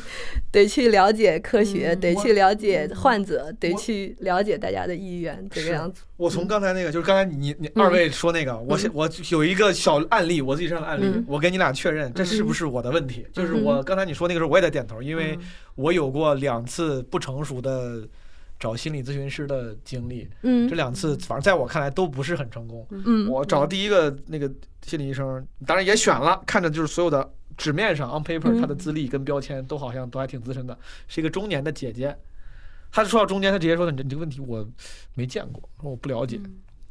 [0.51, 6.01] 得去了解科学，嗯得去了解患者，得去了解大家的意愿，这个样子。
[6.17, 13.25] 我从刚才那个，就是刚才你你二位说那个，我先我有一个小案例，我自己身上的案例嗯，我跟你俩确认，这是不是我的问题？
[13.31, 15.37] 就是我刚才你说那个时候，我也在点头，因为
[15.77, 18.05] 我有过两次不成熟的
[18.59, 22.85] 找心理咨询师的经历，嗯这两次反正在我看来都不是很成功。
[22.89, 24.51] 嗯，我找第一个那个
[24.85, 32.17] 心理医生，当然也选了，看着就是所有的纸面上 on paper 嗯他的资历跟标签都好像都还挺资深的，是一个中年的姐姐。
[32.89, 34.65] 她说到中间，她直接说：“你这你这个问题我
[35.13, 36.39] 没见过，我不了解。”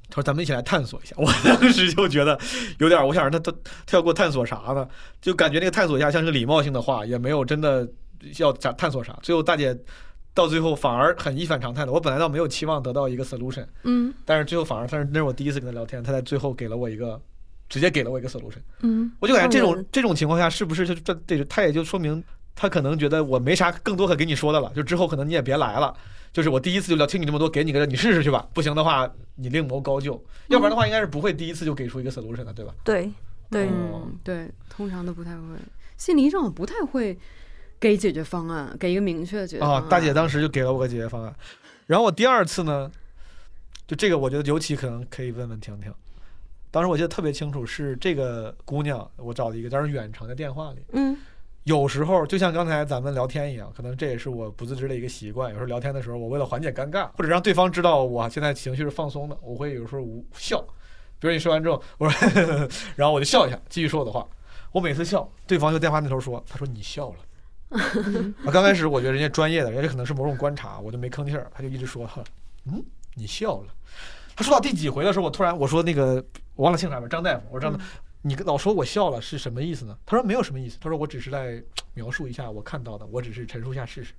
[0.08, 2.38] 他说：“咱们一起来探索一下。”我当时就觉得
[2.78, 3.50] 有点，我想让他他
[3.86, 4.86] 他要给我探索啥呢？
[5.20, 7.88] 就感觉那个探索一下像是个礼貌性的话，也没有真的
[8.38, 9.18] 要探探索啥。
[9.22, 9.76] 最后大姐
[10.34, 17.20] 到最后反而很一反常态的，我本来倒没有期望得到一个 solution，嗯但是最后反而但是那是我第一次跟她聊天，她在最后给了我一个
[17.68, 18.60] 直接给了我一个 solution。
[18.80, 22.22] 嗯，我就感觉这种这种情况下，是不是就这这他也就说明
[22.54, 25.94] 他可能觉得我没啥更多可给你说的了，就之后可能你也别来了。
[26.32, 32.74] 就是我第一次就聊听你这么多，给你个你试试去吧，不行的话你另谋高就，要不然的话应该是不会第一次就给出一个 solution 的，对吧？
[32.84, 33.10] 对
[33.50, 33.70] 对，
[34.22, 35.56] 对，通常都不太会，
[35.96, 37.18] 心理医生不太会
[37.78, 41.34] 给解决方案，给一个明确的解决方案。，啊大姐当时就给了我个解决方案。
[41.86, 42.90] 然后我第二次呢，
[43.86, 45.92] 就这个我觉得尤其可能可以问问婷婷。
[46.70, 51.16] 当时我记得特别清楚，是这个姑娘，我找了一个当时远程的电话里，嗯
[51.64, 55.50] 有时候就像刚才咱们聊天一样，可能这也是我不自知的一个习惯。
[55.50, 60.60] 有时候聊天的时候，我为了缓解尴尬，或者让对方知道我现在情绪是放松的，我会有时候无笑。
[61.18, 62.28] 比如你说完之后，我说，
[62.94, 64.24] 然后我就笑一下，继续说我的话。
[64.70, 67.16] 我每次笑，对方就电话那头说：“他说你笑了。”
[67.68, 72.08] 啊，刚开始我觉得人家专业的，人家可能是某种观察，我就没吭气儿，他就一直说
[72.66, 73.74] ：“嗯，你笑了。”
[74.36, 77.84] 他说到第几回的时候，我突然我说那个我忘了姓啥了，张大夫，我说张大夫。
[78.22, 79.96] 你老说我笑了是什么意思呢？
[80.04, 81.62] 他说没有什么意思，他说我只是在
[81.94, 84.12] 描述一下我看到的，我只是陈述一下事实。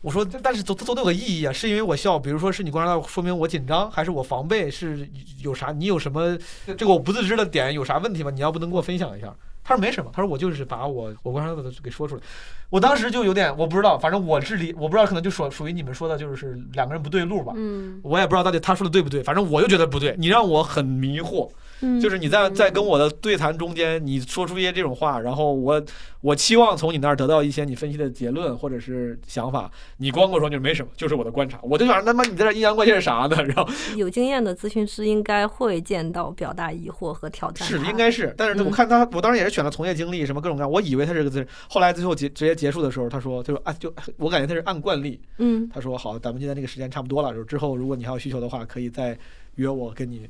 [0.00, 5.08] 我说，但是总总得有个意义啊，是因为我笑，比如说是你观察到说明我紧张，还是我防备，是
[5.40, 5.72] 有啥？
[5.72, 8.30] 你有什么这个我不自知的点有啥问题吗？
[8.30, 9.34] 你要不能给我分享一下？
[9.68, 12.22] 他说没什么，他说我就是把我我观察到的给说出来。
[12.70, 17.52] 我当时就有点我不知道，反正我是理我不知道，可能就属属于你们说的，就是两个人不对路吧。
[17.54, 20.14] 嗯我也不知道到底他说的对不对，反正我就觉得不对。
[20.18, 21.50] 你让我很迷惑，
[21.80, 25.82] 嗯，就是你在在跟我的对谈中间，你说出一些这种话，然后我
[26.20, 33.36] 我期望从你那儿得到一些你分析的结论或者是想法，你光跟我说就是没什么，就是我的观察，我就想他妈你在这阴阳怪气是啥呢？
[33.44, 45.68] 然后有经验的咨询师应该会见到表达疑惑和挑战是应该是，但是我嗯看他，我当时也是选了从业经历什么各种各样，我以为他是个资深，后来最后结直接结束的时候，他说就是啊就我感觉他是按惯例，嗯。
[45.72, 49.16] 他说好，咱们现在这个时间差不多了，就是之后如果你还有需求的话，可以再
[49.56, 50.28] 约我跟你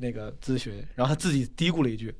[0.00, 0.72] 那个咨询。
[0.94, 2.14] 然后他自己嘀咕了一句，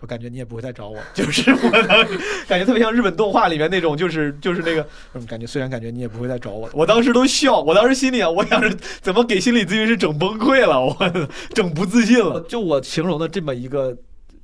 [0.00, 12.40] 我感觉你也不会再找我， 就是我当时感觉特别像日本动画里面那种，就是就是那个，嗯，感觉虽然感觉你也不会再找我，我当时都笑，我当时心里啊，我想着怎么给心理咨询师整崩溃了，我整不自信了。
[12.42, 13.96] 就我形容的这么一个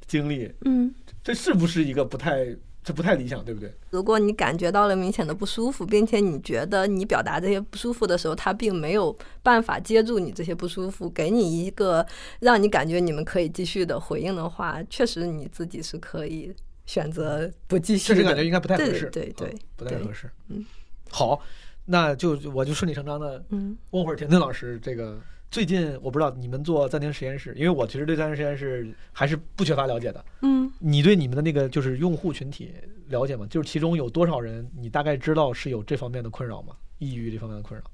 [0.07, 0.95] 经历，嗯。
[1.25, 2.55] 这是不是一个不太
[2.85, 3.73] 这不太理想，对不对？
[3.91, 12.07] 如果你感觉到了明显的不舒服，并且你觉得你表达这些不舒服的时候，他并没有办法接住你这些不舒服，给你一个
[12.41, 16.55] 让你感觉你们可以继续的回应的话，确实你自己是可以
[16.85, 18.15] 选择不继续的。
[18.17, 20.31] 确实感觉应该不太合对适，对对嗯不太合适。
[20.49, 20.63] 嗯，
[21.11, 21.41] 好，
[21.87, 25.19] 那就我就顺理成章的嗯问会儿婷婷老师，这个
[25.55, 30.25] 最近我不知道你们做暂停实验室，因为我其实对暂停实验室还是不缺乏了解的。
[30.43, 32.75] 嗯你对你们的那个就是用户群体
[33.07, 33.47] 了解吗？
[33.49, 36.75] 就是其中有多少人你大概知道是有这方面的困扰吗？
[36.99, 37.89] 抑郁这方面的困扰？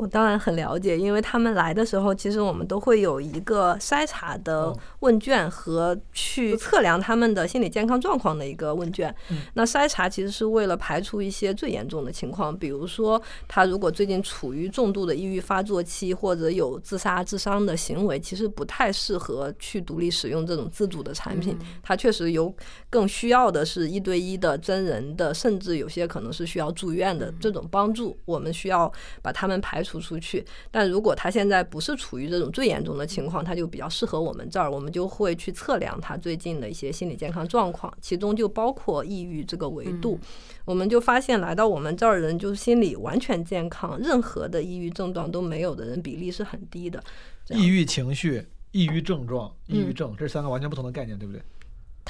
[0.00, 9.14] 我当然很了解，因为他们来的时候，其实我们都会有一个筛查的哦问卷和去测量他们的心理健康状况的一个问卷。
[9.28, 21.54] 嗯那筛查其实是为了排除一些最严重的情况，比如说他如果最近处于重度的抑郁发作期，或者有自杀、自伤的行为，其实不太适合去独立使用这种自主的产品。
[21.82, 22.50] 它确实有
[22.88, 28.90] 更需要的是一对一的真人的，甚至有些可能是需要住院的这种帮助，我们需要
[29.20, 30.44] 把他们排除出去。
[30.70, 40.18] 但如果他现在不是处于这种最严重的情况，他就比较适合我们这儿，我们就会去测量他最近的一些心理健康状况，其中就包括抑郁这个维度。
[40.66, 47.02] 我们就发现来到我们这儿的人，就是心理完全健康，任何的抑郁症状都没有的人比例是很低的。
[47.48, 51.42] 抑郁情绪、抑郁症状、抑郁嗯症，这三个完全不同的概念，对不对？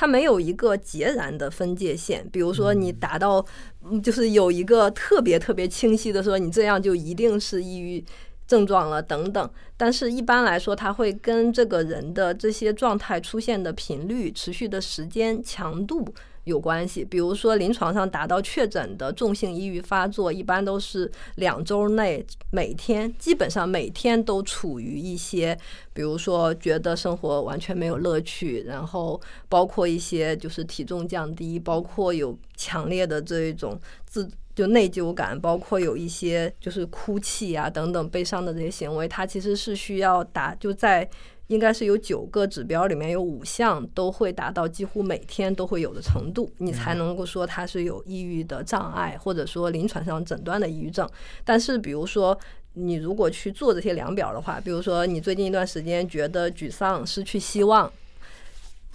[0.01, 3.45] 它没有一个截然的分界线，比如说嗯你达到，
[3.85, 8.03] 嗯就是有一个特别特别清晰的说，你这样就一定是抑郁
[8.47, 9.51] 症状了等等。
[9.77, 16.03] 但是一般来说，它会跟这个人的这些状态出现的频率、持续的时间、强度
[16.45, 17.05] 有关系。
[17.05, 25.59] 比如说，临床上达到确诊的重性抑郁发作，一般都是两周内每天基本上每天都处于一些，
[25.93, 34.29] 比如说觉得生活完全没有乐趣，然后包括一些就是体重降低，包括有强烈的这一种自。
[34.53, 41.09] 就内疚感，包括有一些就是哭泣啊等等悲伤的这些行为，它其实是需要达就在
[41.51, 51.09] 应该是有九个指标里面有五项都会达到几乎每天都会有的程度，你才能够说它是有抑郁的障碍，或者说临床上诊断的抑郁症。
[51.45, 52.39] 但是比如说。
[52.75, 57.93] 你如果去做这些量表的话，比如说你最近一段时间觉得沮丧、失去希望，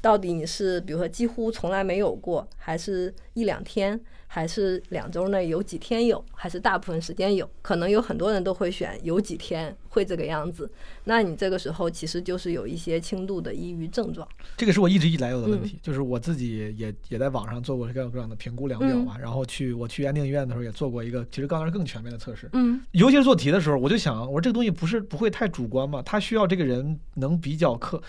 [0.02, 4.00] 到底你是比如说几乎从来没有过，还是一两天，
[4.36, 7.50] 还是两周内有几天有，还是大部分时间有？
[7.62, 10.70] 可能有很多人都会选有几天会这个样子。
[11.06, 14.28] 那你这个时候其实就是有一些轻度的抑郁症状。
[14.58, 22.50] 这个是我一直以来有的问嗯题，就是我自己也也在网上做过各种各样的评估量表嗯嘛，然后去我去安定医院的时候也做过一个，其实刚才是更全面的测试。
[22.52, 26.02] 嗯尤其是做题的时候，我就想，我说这个东西不是不会太主观嘛？
[26.02, 28.02] 他需要这个人能比较客，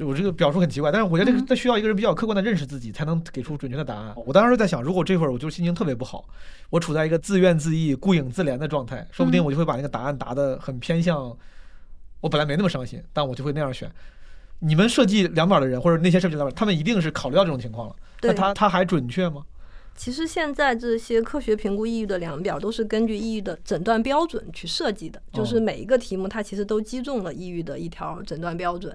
[0.00, 4.12] 我这个表述很奇怪，但是我觉得这个这需要一个人比较客观的认识自己，才能给出准确的答案。
[4.26, 6.24] 我当时在想，如果这会儿我就心情特别不好，
[6.70, 11.36] 我处在一个自怨自艾、顾影自怜的状态，说不定嗯我就会把那个答案答得很偏向，
[12.20, 13.88] 我本来没那么伤心，但我就会那样选。
[14.58, 17.94] 你们设计量表的人，或者那些设计量表，他们一定是考虑到这种情况了。
[18.22, 19.42] 那他他还准确吗？
[19.96, 28.94] 其实现在这些科学评估抑郁的量表都是根据抑郁的诊断标准去设计的，就是哦每一个题目它其实都击中了抑郁的一条诊断标准。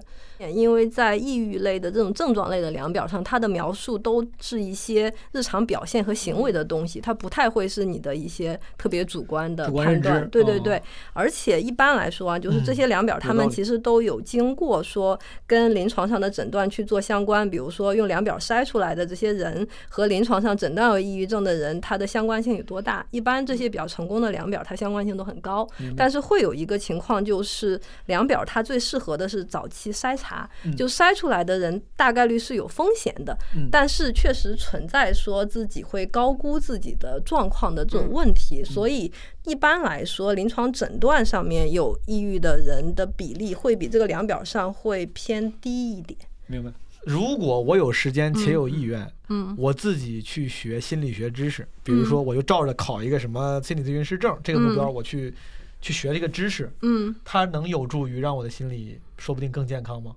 [0.54, 10.26] 因为在抑郁类的这种症状类的量表上，它的描述都是一些日常表现和行为的东西，它不太会是你的一些特别主观的判断。
[10.30, 10.82] 对对哦对，
[11.12, 23.06] 而且一般来说啊，就是这嗯些量表，他们其实都有经过说跟临床上的诊断去做相关，比如说用量表筛出来的这些人和临床上诊断为抑郁症的人，它的相关性有多大？
[23.10, 25.68] 一般这些比较成功的量表，它相关性都很高。
[25.96, 39.10] 但是会有一个情况，就是量表它最适合的是早期筛查，嗯就筛出来的人大概率是有风险的，嗯但是确实存在说自己会高估自己的状况的这种问嗯题，所以
[39.44, 46.18] 一般来说，临床诊断上面有抑郁的人的比例会比这个量表上会偏低一点。
[46.46, 46.70] 明白。
[47.04, 55.32] 如果我有时间且有意愿，嗯我自己去学心理学知识，比如说我就照着考一个什么心理咨询师证这个目标，嗯我去
[55.80, 60.14] 去学这个知识，嗯，它能有助于让我的心理说不定更健康吗？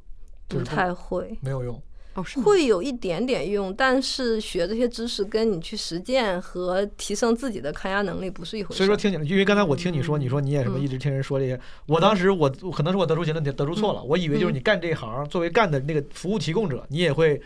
[0.49, 1.37] 就不是太会。
[1.41, 1.81] 没有用。
[2.15, 8.77] 哦，是会有一点点用，但是学这些知识跟你去实践和提升自己的抗压能力不是一回事。
[8.77, 17.41] 所以说听起来，因为刚才我听你说，你说你也什么嗯一直听人说这些，我当时我可能是我得出结论得出错了，我以为就是嗯你干这一行，作为干的那个服务提供者，你也会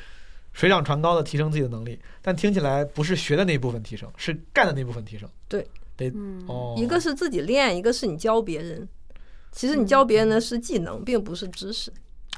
[0.52, 5.30] 水涨船高的提升自己的能力，但听起来不是学的那部分提升，是干的那部分提升。
[5.48, 5.66] 对，
[5.96, 8.88] 得嗯哦，一个是自己练，一个是你教别人。
[9.54, 11.92] 其实你教别人的是技能，并不是知识。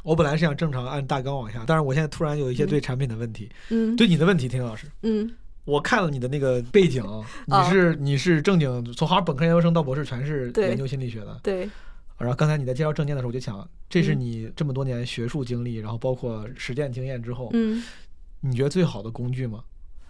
[0.03, 5.29] 我本来是想正常按大纲往下，但是我现在突然有一些对产品的问题，嗯，对你的问题，田老师，嗯，
[5.65, 7.03] 我看了你的那个背景，
[7.45, 11.69] 你啊是你是正经从好像本科研究生到博士全是研究心理学的，对，
[12.17, 14.19] 然后刚才你在介绍证件的时候，我就想，这是嗯。
[14.19, 17.83] 你这么多年学术经历，然后包括实践经验之后，嗯，
[18.41, 19.63] 你觉得最好的工具吗？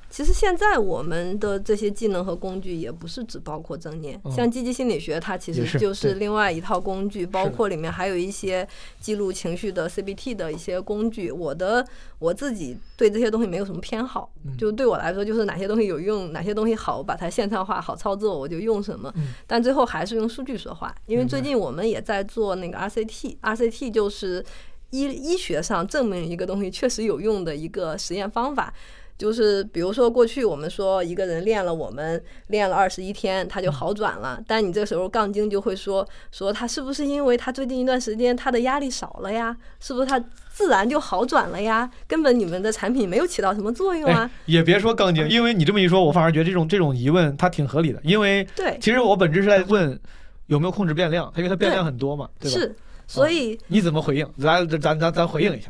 [0.10, 8.68] 其实现在我们的这些技能和工具也不是只包括正念，嗯像积极心理学，它其实就是另外一套工具，包括里面还有一些
[9.00, 11.32] 记录情绪的 CBT 的一些工具。
[11.32, 11.86] 我的
[12.18, 19.14] 我自己对这些东西没有什么偏好，嗯就对我来说，就是哪些东西有用，哪些东西好，把它线上化、好操作，我就用什么。
[19.16, 24.44] 嗯但最后还是用数据说话，因为最近我们也在做那个 RCT，RCT 就是
[24.90, 28.74] 医医学上证明一个东西确实有用的一个实验方法。
[29.20, 34.42] 就是比如说，过去我们说一个人练了，我们练了二十一天，他就好转了。
[34.48, 39.54] 但你这时候杠精就会说说他是不是因为他最近一段时间他的压力少了呀？
[39.82, 40.18] 是不是他
[40.50, 41.92] 自然就好转了呀？
[42.08, 50.00] 根本你们的产品没有起到什么作用啊哎？，也别说杠精，因为你这么一说，我反而觉得这种这种疑问它挺合理的，因为对，其实我本质是在问
[50.48, 52.58] 有没有控制变量，因为它变量很多嘛，对吧？
[52.58, 52.74] 是，
[53.06, 54.26] 所以你怎么回应？
[54.40, 55.70] 咱咱咱咱回应一下。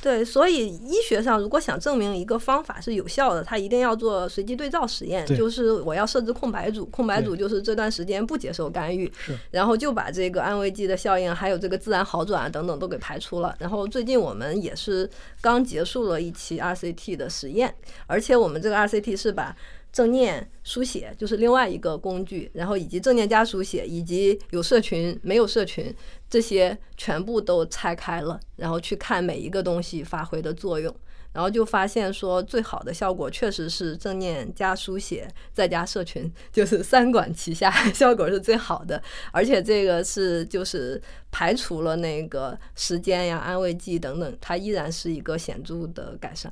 [0.00, 13.54] 对，所以医学上如果想证明一个方法是有效的，它一定要做随机对照实验，就是我要设置空白组，空白组就是这段时间不接受干预是，然后就把这个安慰剂的效应，还有这个自然好转啊等等都给排除了。
[13.58, 15.08] 然后最近我们也是
[15.40, 17.74] 刚结束了一期 RCT 的实验，
[18.06, 19.56] 而且我们这个 RCT 是把
[19.92, 25.94] 正念书写就是另外一个工具，然后以及正念加书写，以及有社群没有社群
[26.28, 30.94] 这些全部都拆开了，然后去看每一个东西发挥的作用。
[31.30, 39.00] 然后就发现说，最好的效果确实是正念加书写再加社群，就是三管齐下， 效果是最好的。
[39.30, 46.50] 而且这个是就是排除了那个时间呀、安慰剂等等，它依然是一个显著的改善。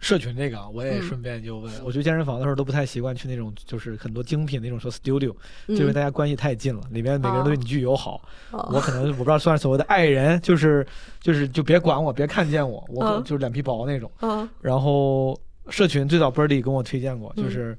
[0.00, 1.02] 社群这个啊，我也嗯。
[1.02, 5.34] 顺便就问，我去健身房的时候都不太习惯去那种就是很多精品那种说 studio，
[5.68, 8.22] 就因为嗯大家关系太近了，里面每个人都对你巨友好。
[8.50, 8.70] 哦。
[8.72, 10.86] 我可能我不知道算是所谓的爱人，就是
[11.20, 14.10] 就是就别管我，别看见我，我可能嗯就是脸皮薄那种。
[14.22, 15.38] 嗯然后
[15.68, 17.50] 社群最早 Birdy 跟我推荐过，就嗯。
[17.50, 17.78] 是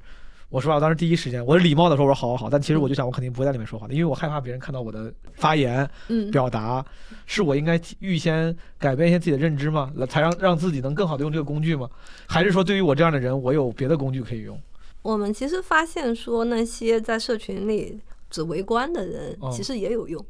[0.50, 6.84] 我说我，当时第一时间我是礼貌的说我说好好好，但其实我就想我肯定不会在里面说话的，因为我害怕别人看到我的发言嗯表达，
[7.24, 9.92] 是我应该预先改变一些自己的认知吗？
[9.94, 11.88] 来才让让自己能更好的用这个工具吗？
[12.26, 14.60] 还是说对于我这样的人，我有别的工具可以用？
[15.02, 20.22] 我们其实发现说，那些在社群里只围观的人哦，其实也有用。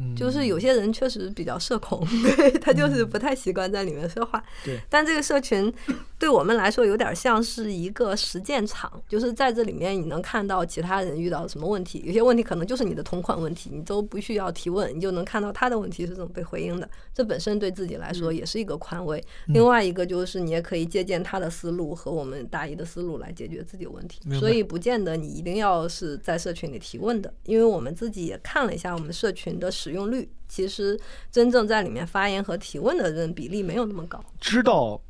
[0.00, 2.06] 嗯，就是有些人确实比较社恐，
[2.36, 4.42] 对 他就是不太习惯在里面说话。
[4.64, 5.72] 对但这个社群
[6.18, 16.88] 对我们来说有点像是一个实践场，就是在这里面你能看到其他人遇到什么问题，有些问题可能就是你的同款问题，你都不需要提问，你就能看到他的问题是怎么被回应的。
[17.14, 19.18] 这本身对自己来说也是一个宽慰。
[19.46, 24.20] 嗯另外一个就是你也可以借鉴他的思路和我们大一的思路来解决自己的问题。
[24.38, 30.98] 所以不见得你一定要是在社群里提问的，因为我们自己也看了一下我们社群的使用率，其实
[31.30, 34.22] 真正在里面发言和提问的人比例没有那么高。
[34.40, 35.00] 知道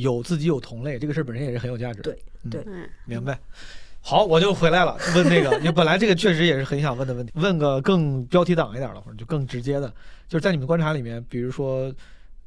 [0.00, 2.10] 有自己有同类这个事儿本身也是很有价值的。
[2.10, 3.38] 对嗯对嗯，明白。
[4.00, 9.92] 好，我就回来了，问那个，你本来这个确实也是很想问的问题，问个更标题党一点的，或者就更直接的，
[10.28, 11.92] 就是在你们观察里面，比如说，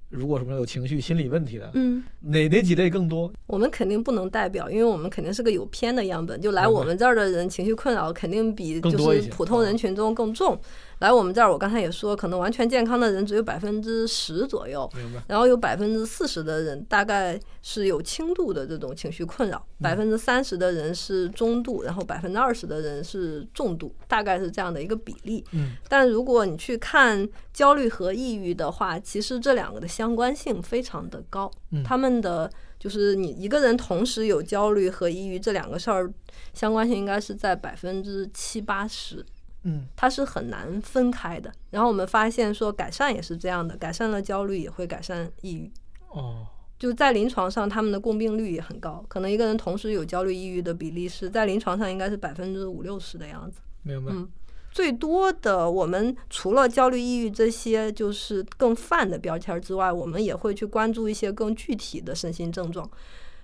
[0.10, 3.32] 如果什么有情绪、心理问题的，嗯，哪哪几类更多？
[3.48, 6.42] 我们肯定不能代表，因为我们肯定是个有偏的样本。
[6.42, 10.60] 就来我们这儿的人，情绪困扰肯定比就是普通人群中更重。
[11.02, 14.90] 来我们这儿，我刚才也说，可能完全健康的人只有百分之十左右，
[15.28, 25.44] 然后有百分之四十的人大概是有轻度的这种情绪困扰，嗯百分之三十的人是中度，然后百分之二十的人是重度，大概是这样的一个比例。
[25.54, 32.48] 嗯，但如果你去看焦虑和抑郁的话，其实这两个的相关性非常的高，嗯他们的
[32.78, 36.14] 就是你一个人同时有焦虑和抑郁这两个事儿，
[36.54, 39.26] 相关性应该是在百分之七八十。
[39.64, 41.52] 嗯，它是很难分开的。
[41.70, 45.72] 然后我们发现说，改善也是这样的，改善了焦虑也会改善抑郁。
[46.10, 46.48] 哦，
[46.80, 53.62] 就在临床上，他们的共病率也很高，可能一个人同时有焦虑、抑郁的比例是在临床上应该是百分之五六十的样子。
[53.84, 54.12] 明白。
[54.12, 54.28] 嗯，
[54.72, 62.90] 最多的我们除了焦虑、抑郁这些就是更泛的标签儿之外，我们也会去关注一些更具体的身心症状。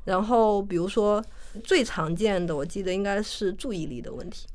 [0.06, 1.24] 然后比如说
[1.64, 4.48] 最常见的，我记得应该是注意力的问题，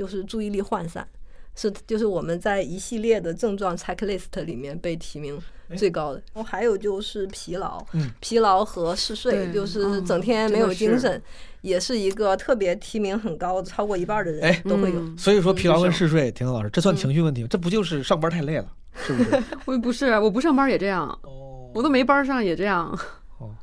[0.00, 1.06] 就是注意力涣散。
[1.54, 5.38] 是，就是我们在一系列的症状 checklist 里面被提名
[5.76, 6.22] 最高的。
[6.32, 11.22] 然后还有就是疲劳，嗯疲劳和嗜睡，就是嗯整天没有精神，
[11.60, 15.00] 也是一个特别提名很高的，超过一半的哎人都会有。
[15.00, 17.48] 嗯所以说，疲劳跟嗜睡，婷婷老师，这算情绪问题吗？
[17.50, 18.72] 这不就是上班太累了，
[19.04, 19.42] 是不是？
[19.66, 22.98] 我不是，我不上班也这样，哦我都没班上也这样。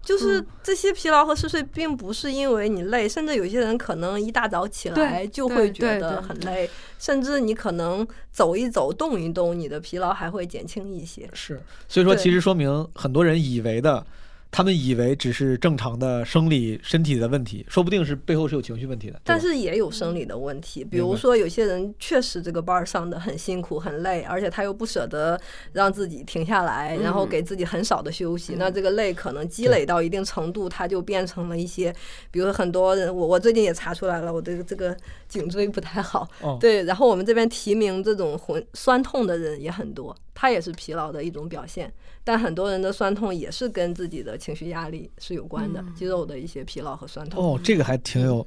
[0.03, 0.47] 就是嗯。
[0.63, 6.69] 这些疲劳和嗜睡，并不是因为你累，甚至有些人可能一大早起来就会觉得很累，
[6.99, 11.29] 甚至你可能走一走、动一动，你的疲劳还会减轻一些。
[11.33, 14.05] 是，所以说其实说明很多人以为的
[14.49, 19.21] 他们以为只是正常的生理身体的问题，说不定是背后是有情绪问题的。
[19.23, 25.39] 但是也有生理的问题，比如说有些人确实这个班儿上的很辛苦很累，而且他又不舍得
[25.73, 31.93] 让自己停下来，然后给自己很少的休息，那这个累可能积累到一定程度，它就变成了一些，
[32.31, 34.95] 比如说很多人，我我最近也查出来了，我这个这个
[35.27, 36.57] 颈椎不太好，哦。
[36.59, 41.93] 对，然后我们这边提名这种浑酸痛的人也很多，他也是疲劳的一种表现。
[42.27, 47.41] 但很多人的酸痛也是跟自己的情绪压力是有关的，肌肉的一些疲劳和酸痛。
[47.41, 48.45] 哦，这个还挺有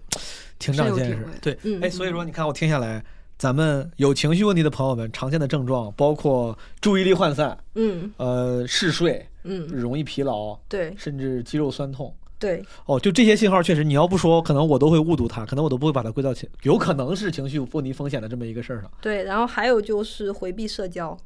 [0.59, 1.27] 挺长见识。
[1.41, 3.03] 对，嗯哎，所以说你看我听下来，
[3.39, 12.15] 咱们有情绪问题的朋友们，常见的症状包括注意力涣散，嗯呃，嗜睡，嗯，容易疲劳，对甚至肌肉酸痛。
[12.39, 18.91] 对，哦，就这些信号，确实你要不说，可能我都会误读它，可能我都不会把它归到情，有可能是情绪问题风险的这么一个事儿上。
[19.01, 21.17] 对，然后还有就是回避社交，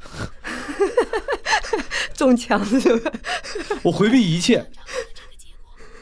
[2.14, 3.12] 中枪是吧？
[3.82, 4.64] 我回避一切。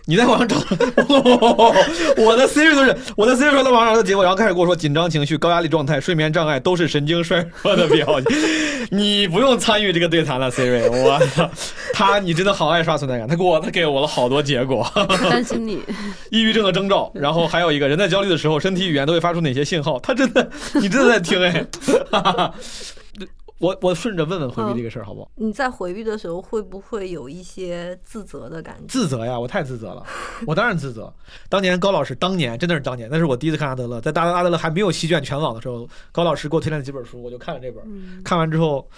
[0.07, 0.57] 你在网上找，
[2.19, 8.89] 我的 Siri 都是我的 Siri 说在网上的结果，然后开始跟我说紧张情绪、高压力状态、睡眠障碍都是神经衰弱的表现。
[8.91, 11.49] 你不用参与这个对谈了，Siri，我操，
[11.93, 14.85] 他你真的好爱刷存在感，他给我他给我了好多结果。
[15.31, 15.81] 担心你，
[16.31, 20.01] 抑郁症的征兆，然后还有一个人在焦虑的时候，身体语言都会发出哪些信号？
[20.01, 21.65] 他真的，你真的在听哎。
[23.61, 25.31] 我我顺着问问回避这个事儿好不好？
[25.37, 28.87] 你在回避的时候会不会有一些自责的感觉？
[28.89, 30.03] 自责呀，我太自责了，
[30.47, 31.13] 我当然自责。
[31.51, 37.85] 当年高老师，当年真的是当年，那是我第一次看阿德勒，在大阿德勒还没有席卷全网的时候，高老师给我推荐了几本书，我就看了这本。
[38.25, 38.89] 看完之后，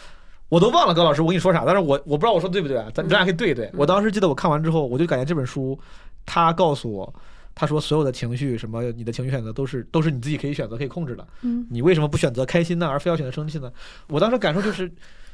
[0.48, 3.68] 我都忘了高老师我跟你说啥，但是我我不知道我说对不对啊，咱咱俩可以对一对。
[3.74, 5.76] 我当时记得我看完之后，我就感觉这本书，
[6.24, 7.12] 他告诉我。
[7.54, 11.26] 他说：“所有的情绪，什么你的情绪选择都是都是你自己可以选择、可以控制的。
[11.42, 13.72] 嗯，你为什么不选择开心呢，而非要选择生气呢？”
[14.08, 14.90] 我当时感受就是，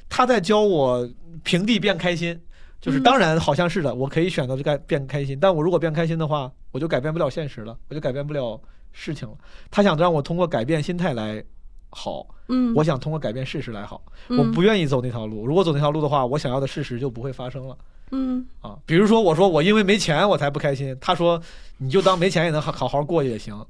[0.08, 1.08] 他在教我
[1.42, 2.40] 平地变开心。
[2.80, 8.60] 就是当然好像是的，我可以选择就改变开心，但我如果变开心的话，我就改变不了现实了，我就改变不了
[8.92, 9.34] 事情了。
[9.68, 11.44] 他想让我通过改变心态来
[11.90, 14.00] 好，嗯，我想通过改变事实来好。
[14.28, 17.76] 嗯我不愿意走那条路，如果走那条路的话，我想要的事实就不会发生了。
[18.10, 21.40] 嗯啊，比如说我说我因为没钱我才不开心，他说
[21.76, 23.64] 你就当没钱也能好好好过也行，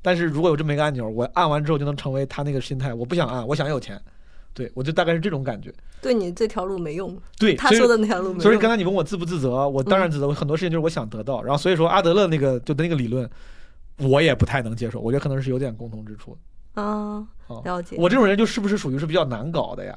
[0.00, 4.00] 但是如果有这么一个按钮，我按完之后就能成为他那个心态，我不想按，我想有钱，
[4.54, 5.72] 对我就大概是这种感觉。
[6.00, 8.58] 对你这条路没用，对，他说的那条路没所以。
[8.58, 13.30] 刚才你问我自不自责，我当然自责，我很多事情就是我想得到，然后所以说阿德勒那个就那个理论，
[13.98, 16.36] 我也不太能接受，我觉得可能是有点共同之处。
[16.74, 17.94] 啊，啊了解。
[17.98, 19.96] 我这种人就是不是属于是比较难搞的呀？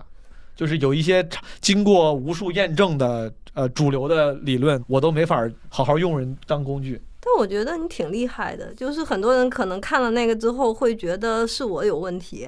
[0.55, 1.27] 就是有一些
[1.59, 7.01] 经过无数验证的呃主流的理论，我都没法好好用人当工具。
[7.19, 12.47] 但我觉得你挺厉害的，就是很多人可能看了那个之后会觉得是我有问题，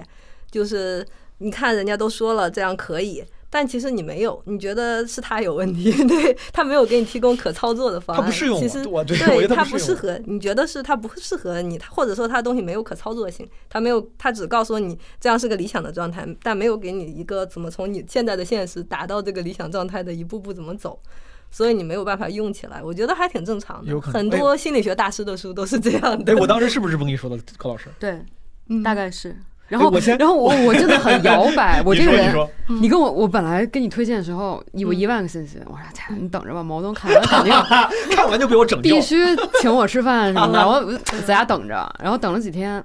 [0.51, 1.05] 就是
[1.39, 20.99] 你看人家都说了这样可以，但其实你没有，你觉得是他有问题， 对他没有给你提供可操作的方案，他不适用其实我对我觉得他他不适合，你觉得是他不适合你，他或者说他东西没有可操作性，他没有，他只告诉你这样是个理想的状态，但没有给你一个怎么从你现在的现实达到这个理想状态的一步步怎么走。
[21.49, 23.89] 所以你没有办法用起来，我觉得还挺正常的。
[23.89, 26.33] 有可能很多心理学大师的书都是这样的。
[26.33, 27.85] 哎，我当时是不是这么跟你说的，柯老师？
[27.97, 28.21] 对，
[28.67, 29.33] 嗯大概是。
[29.67, 37.53] 然后然后我我真的很摇摆， 我这个人，说，你跟我，我本来跟你推荐的时候，有一万个信息，我说操，你等着吧，毛东看完肯定
[38.15, 39.01] 看完就被我整掉必。
[39.01, 39.17] 须
[39.59, 42.81] 请我吃饭什么的， 我在家等着，然后等了几天，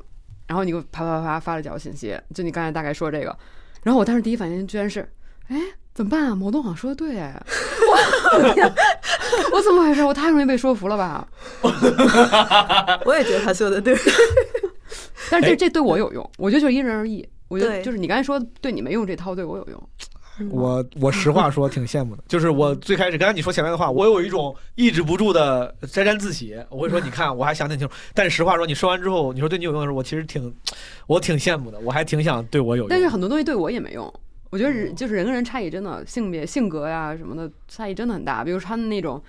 [0.49, 3.37] 然后你给我啪啪啪发了几条信息，就你刚才大概说这个，
[3.85, 5.09] 然后我当时第一反应居然是，
[5.49, 5.57] 哎，
[5.95, 6.35] 怎么办啊？
[6.35, 7.41] 毛东好像说的对，哎，
[8.33, 10.03] 我我怎么回事？
[10.03, 11.29] 我太容易被说服了吧？
[13.05, 13.97] 我也觉得他说的对。
[15.37, 17.27] 哎但是这这对我有用，我觉得就是因人而异。
[17.49, 19.89] 我觉得就是你刚才说对你没用这套，对我有用。
[20.51, 26.57] 我我实话说挺羡慕的，就是我最开始刚才你说前面的话，我有一种抑制不住的沾沾自喜。
[26.71, 27.93] 我会说，你看，我还想挺清楚。
[28.15, 30.53] 但是实话说，你说完之后，你说对你有用的时候，我其实挺，
[31.07, 32.89] 我挺羡慕的，我还挺想对我有用。
[32.89, 34.13] 但是很多东西对我也没用。
[34.49, 38.43] 我觉得人就是人跟人差异真的性别、性格呀什么的差异真的很大。
[38.43, 39.23] 比如说他们那种，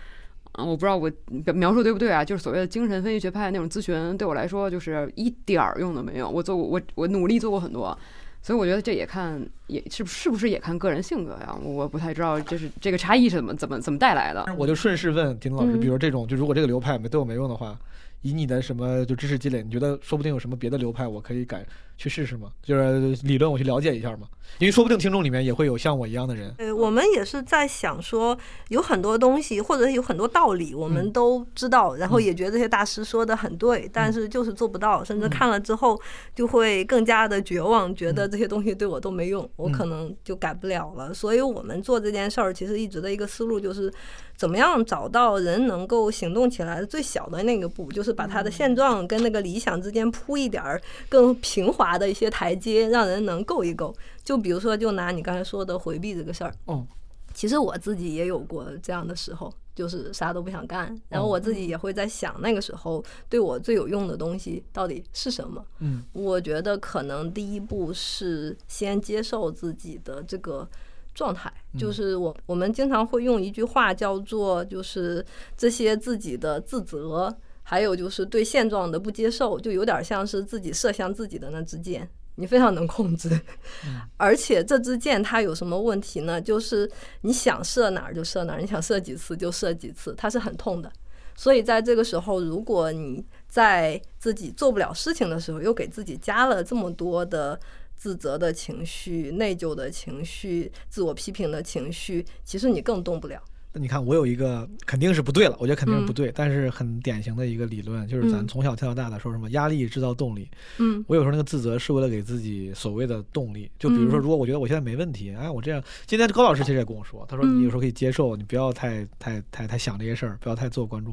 [0.54, 1.12] 嗯，我不知道我
[1.54, 2.24] 描述对不对啊？
[2.24, 6.30] 就是所谓的精神分析学派那种咨询，对我来说就是一点儿用都没有。
[6.30, 7.98] 我做过，我我努力做过很多，
[8.42, 11.58] 所以我觉得这也看也是不是不是也看个人性格呀？
[11.64, 14.46] 我不太知道，就是这个差异是怎么怎么怎么带来的。
[14.58, 17.76] 我就顺势问丁老师，嗯比如这种，就如果这个流派没对我没用的话，
[18.22, 21.66] 以你的什么就知识积累，你觉得说不定有什么别的流派我可以改
[21.98, 22.52] 去试试吗？
[22.62, 24.28] 就是理论我去了解一下嘛，
[24.60, 26.54] 因为说不定听众里面也会有像我一样的人。
[26.58, 28.38] 呃，我们也是在想说，
[28.70, 31.12] 有很多东西或者有很多道理，我们嗯。
[31.14, 32.24] 都知道，然后嗯。
[32.24, 36.00] 也觉得这些大师说的很对，但是就是做不到，甚至看了之后
[36.36, 41.14] 就会更加的绝望，觉得这些东西对我都没用，我可能就改不了了。
[41.14, 43.92] 所以我们做这件事儿，其实一直的一个思路就是，
[44.36, 53.94] 怎么样找到人能够行动起来的最小的那个步，就是把他的现状跟那个理想之间铺一点儿更平滑的一些台阶，让人能够一够。
[54.24, 56.88] 就比如说，就拿你刚才说的回避这个事儿，嗯，
[57.34, 65.66] 其实我自己也有过这样的时候，就是啥都不想干，然后我自己也会在想，那个时候对我最有用的东西到底是什么？
[65.80, 70.68] 嗯我觉得可能第一步是先接受自己的这个
[71.14, 75.26] 状态，就是我我们经常会用一句话叫做，就是
[75.58, 82.10] 这些自己的自责，还有就是对现状的不接受，就有点像是自己射向自己的那支箭。
[82.36, 83.30] 你非常能控制，
[84.18, 86.42] 而且这支箭它有什么问题呢？
[86.42, 86.90] 就是
[87.22, 90.92] 你想射哪儿就射哪儿，你想射几次就射几次，它是很痛的。
[91.36, 97.60] 所以在这个时候，如果你在自己做不了事情的时候，又给自己加了这么多的
[97.96, 103.42] 自责的情绪、内疚的情绪、自我批评的情绪，其实你更动不了。
[103.76, 110.48] 那你看，我有一个肯定是不对了，我觉得肯定是不对，但是很典型的一个理论，就是咱嗯从小听到大的说什么压力制造动力。
[110.78, 121.12] 嗯我有时候那个自责是为了给自己所谓的动力，就比如说，嗯如果我觉得我现在没问题，哎，我这样，今天高老师其实也跟我说，他说嗯你有时候可以接受，你不要太太太太想这些事儿，不要太自我关注。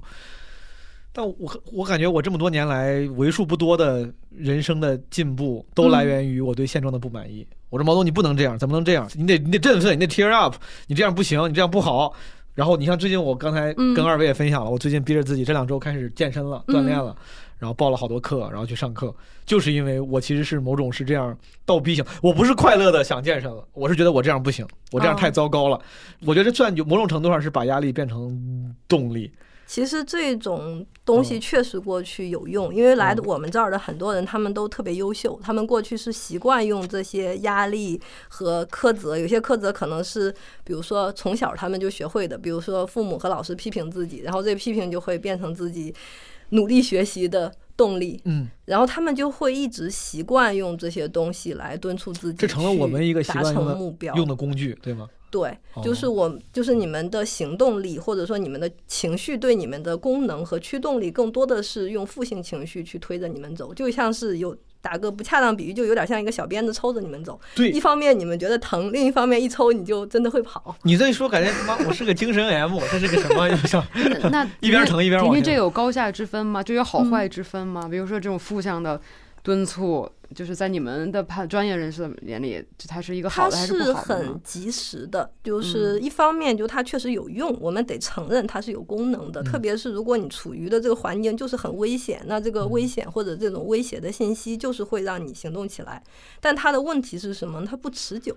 [1.12, 7.44] 但我我感觉我这么多年来为数不多的人生的进步，都来源于我对现状的不满意。
[7.68, 9.10] 我说毛东，你不能这样，怎么能这样？
[9.16, 10.54] 你得你得振奋，你得 tear up，
[10.88, 12.14] 你这样不行，你这样不好。
[12.54, 17.16] 然后你像最近我刚才嗯跟二位也分享了，我最近逼着自己这两周开始健身了，嗯锻炼了，
[17.58, 19.14] 然后报了好多课，然后去上课，
[19.46, 25.80] 就是因为我其实是某种是这样倒逼型，我不是快乐的想健身了，我是觉得我这样不行，我这样哦太糟糕了。
[26.26, 29.30] 我觉得这算某种程度上是把压力变成动力。
[29.70, 33.22] 其实这种东西确实过去有用，因为来嗯。
[33.24, 45.94] 我们这儿的很多人，他们都特别优秀，他们过去是习惯用这些压力和苛责，有些苛责可能是，比如说从小他们就学会的，比如说父母和老师批评自己，然后这批评就会变成自己
[46.48, 55.08] 努力学习的动力，嗯，然后他们就会一直习惯用这些东西来敦促自己，这成了我们一个习达惯用的成目标，用的工具，对吗？
[55.30, 67.38] 对，就是哦我，就是你们的行动力，或者说你们的情绪对你们的功能和驱动力，更多的是用负性情绪去推着你们走，就像是有打个不恰当比喻，就有点像一个小鞭子抽着你们走。
[67.54, 70.74] 对一方面你们觉得疼，另一方面一抽你就真的会跑。
[70.82, 73.48] 你这一说，感觉他妈我是个精神 M，这是个什么？
[74.32, 76.62] 那 一边疼一边往前婷婷这有高下之分吗？
[76.62, 77.86] 就有好坏之分吗？
[77.88, 79.00] 比如说这种负向的
[79.42, 84.42] 敦促，就是在你们的判专业人士的眼里，就它是一个好的还是是不好的呢很？
[84.42, 89.42] 及时的，就是一方面就它确实有用，我们得承认它是有功能的。
[89.42, 96.02] 特别是如果你处于的这个环境就是很危险，那这个危险或者这种威胁的信息就是会让你行动起来。
[96.40, 97.66] 但它的问题是什么？
[97.66, 98.36] 它不持久。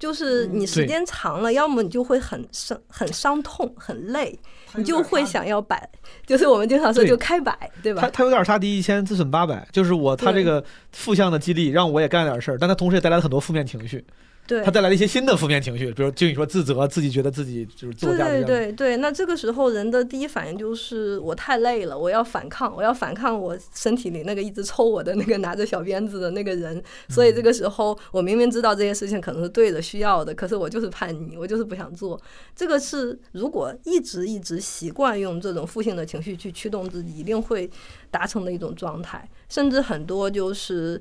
[0.00, 4.36] 就是你时间长了，要么你就会很伤、很伤痛、很累，
[4.74, 5.88] 你就会想要摆，
[6.26, 8.00] 就是我们经常说就开摆，对吧？
[8.00, 8.08] 他？
[8.08, 14.02] 他有点杀敌一千自损八百，就是我他这个负向的激励让我也干点事儿，但他同时也带来了很多负面情绪，
[14.50, 26.82] 对他，带来了一些新的负面情绪，比如就你说自责，自己觉得自己就是自我对价值对对对，那这个时候人的第一反应就是我太累了，我要反抗，我要反抗我身体里那个一直抽我的那个拿着小鞭子的那个人。
[27.08, 32.20] 所以这个时候我明明知道这些事情可能是对的、需要的，可是我就是叛逆，我就是不想做。
[32.56, 37.70] 这个是如果一直一直习惯用这种负性的情绪去驱动自己，一定会
[38.10, 41.00] 达成的一种状态，甚至很多就是。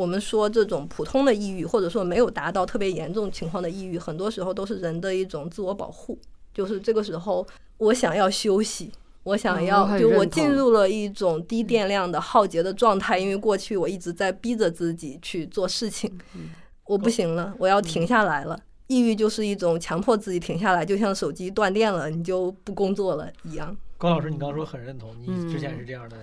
[0.00, 6.18] 我们说这种普通的抑郁，或者说没有达到特别严重情况的抑郁，很多时候都是人的一种自我保护。
[6.54, 7.46] 就是这个时候，
[7.76, 8.90] 我想要休息，
[9.24, 16.48] 我想嗯要，就我进入了一种低电量的耗竭的状态，因为过去我一直在逼着自己去做事情，嗯
[16.86, 18.58] 我不行了，我要停下来了。
[18.86, 23.76] 抑郁就是一种强迫自己停下来，就像手机断电了，你就不工作了一样。
[23.98, 26.16] 高老师，你刚刚说很认同，你之前嗯是这样的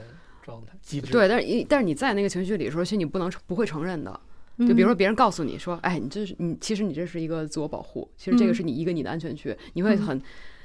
[0.48, 4.18] 状态机制，对，但是一但是你在那个情绪里的时候，其实你不能不会承认的。
[4.60, 10.20] 就比如说别人告诉你说，哎，你这是你，其实你这是一个自我保护，其实这个嗯是你一个你的安全区，你会很，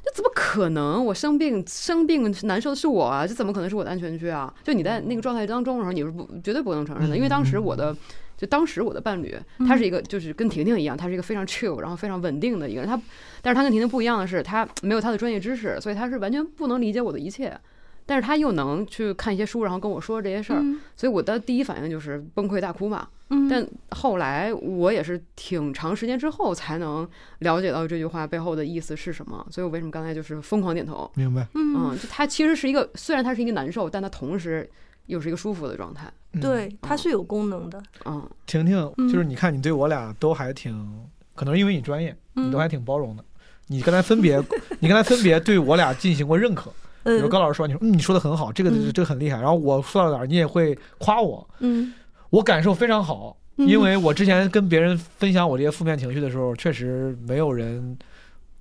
[0.04, 1.04] 这怎么可能？
[1.04, 4.54] 我生病生病难受的是我啊，这怎么可能是我的安全区啊？
[4.62, 7.94] 就你在那个状态当中的时候，你是不绝对不能承认的，因为当时我的。
[8.34, 12.90] 就当时我的伴侣，他是一个就是跟婷婷一样，他是一个非常 chill，然后非常稳定的一个人。
[12.90, 13.00] 他，
[13.40, 17.56] 但是他跟婷婷不一样的是，他没有他的专业知识，所以他是完全不能理解我的一切。
[18.06, 23.08] 但是他又能去看一些书，然后跟我说这些事儿，嗯所以我的第一反应就是崩溃大哭嘛。
[23.30, 31.10] 嗯但后来我也是挺长时间之后才能了解到这句话背后的意思是什么，所以我为什么刚才就是疯狂点头。
[31.14, 31.46] 明白。
[31.54, 34.68] 嗯，就他其实是一个，虽然他是一个难受，但他同时
[35.06, 36.12] 又是一个舒服的状态。
[36.34, 37.82] 嗯，对，它是有功能的。
[38.04, 43.24] 嗯，婷婷，嗯就是你看你对我俩都还挺，可能是因为你专业，你都嗯还挺包容的。
[43.68, 44.42] 你刚才分别，
[44.80, 46.70] 你刚才分别对我俩进行过认可，
[47.04, 47.28] 比如嗯。
[47.28, 48.92] 高老师说，你说嗯你说的很好，这个嗯。
[48.92, 51.92] 这个很厉害，然后我说到哪儿你也会夸我，嗯。
[52.30, 53.68] 我感受非常好，嗯。
[53.68, 57.96] 因为我之前跟别人分享我这些负面情绪的时候，确实没有人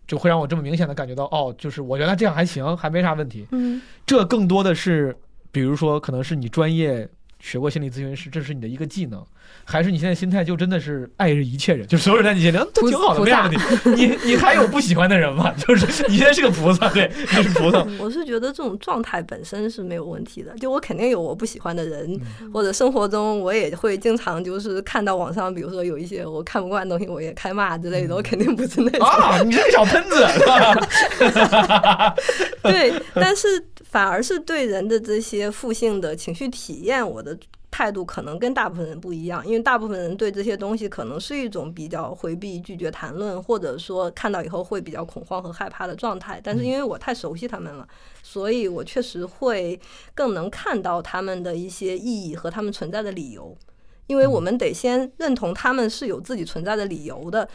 [0.07, 3.47] 就会让我这么明显的感觉到，哦，就是我原来这样还行，还没啥问题。
[3.51, 3.81] 嗯。
[4.05, 5.15] 这更多的是，
[5.51, 7.07] 比如说可能是你专业
[7.39, 9.25] 学过心理咨询师，这是你的一个技能，
[9.64, 13.58] 还是你现在心态就真的是爱一切人，就所有人在你心里嗯都挺好的，菩没啥问题。
[13.95, 15.52] 你你还有不喜欢的人吗？
[15.58, 17.80] 就是你现在是个菩萨，对，你是菩萨。
[17.80, 29.08] 嗯我是觉得这种状态本身是没有问题的，就我肯定有我不喜欢的人，嗯或者生活中我也会经常就是看到网上，比如说有一些我看不惯的东西，我也开骂之类的，我肯定不是那种。
[29.08, 32.16] 啊， 你是个小喷子，是吧？
[32.64, 33.47] 对，但是
[33.89, 37.38] 反而是对人的这些负性的情绪体验，我的
[37.72, 46.39] 态度可能跟大部分人不一样，因为大部分人对这些东西可能是一种比较回避、拒绝谈论，或者说看到以后会比较恐慌和害怕的状态。
[46.43, 47.88] 但是因为我太熟悉他们了，
[48.22, 49.80] 所以我确实会
[50.13, 53.57] 更能看到他们的一些意义和他们存在的理由，
[54.05, 57.47] 因为我们得先认同他们是有自己存在的理由的。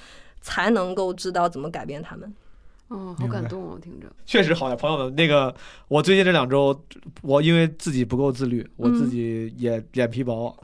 [0.42, 2.32] 才能够知道怎么改变他们。
[2.88, 4.06] 哦，好感动哦，听着。
[4.24, 5.54] 确实好呀，朋友们，那个
[5.88, 6.78] 我最近这两周，
[7.22, 10.56] 我因为自己不够自律，我自己也脸皮薄，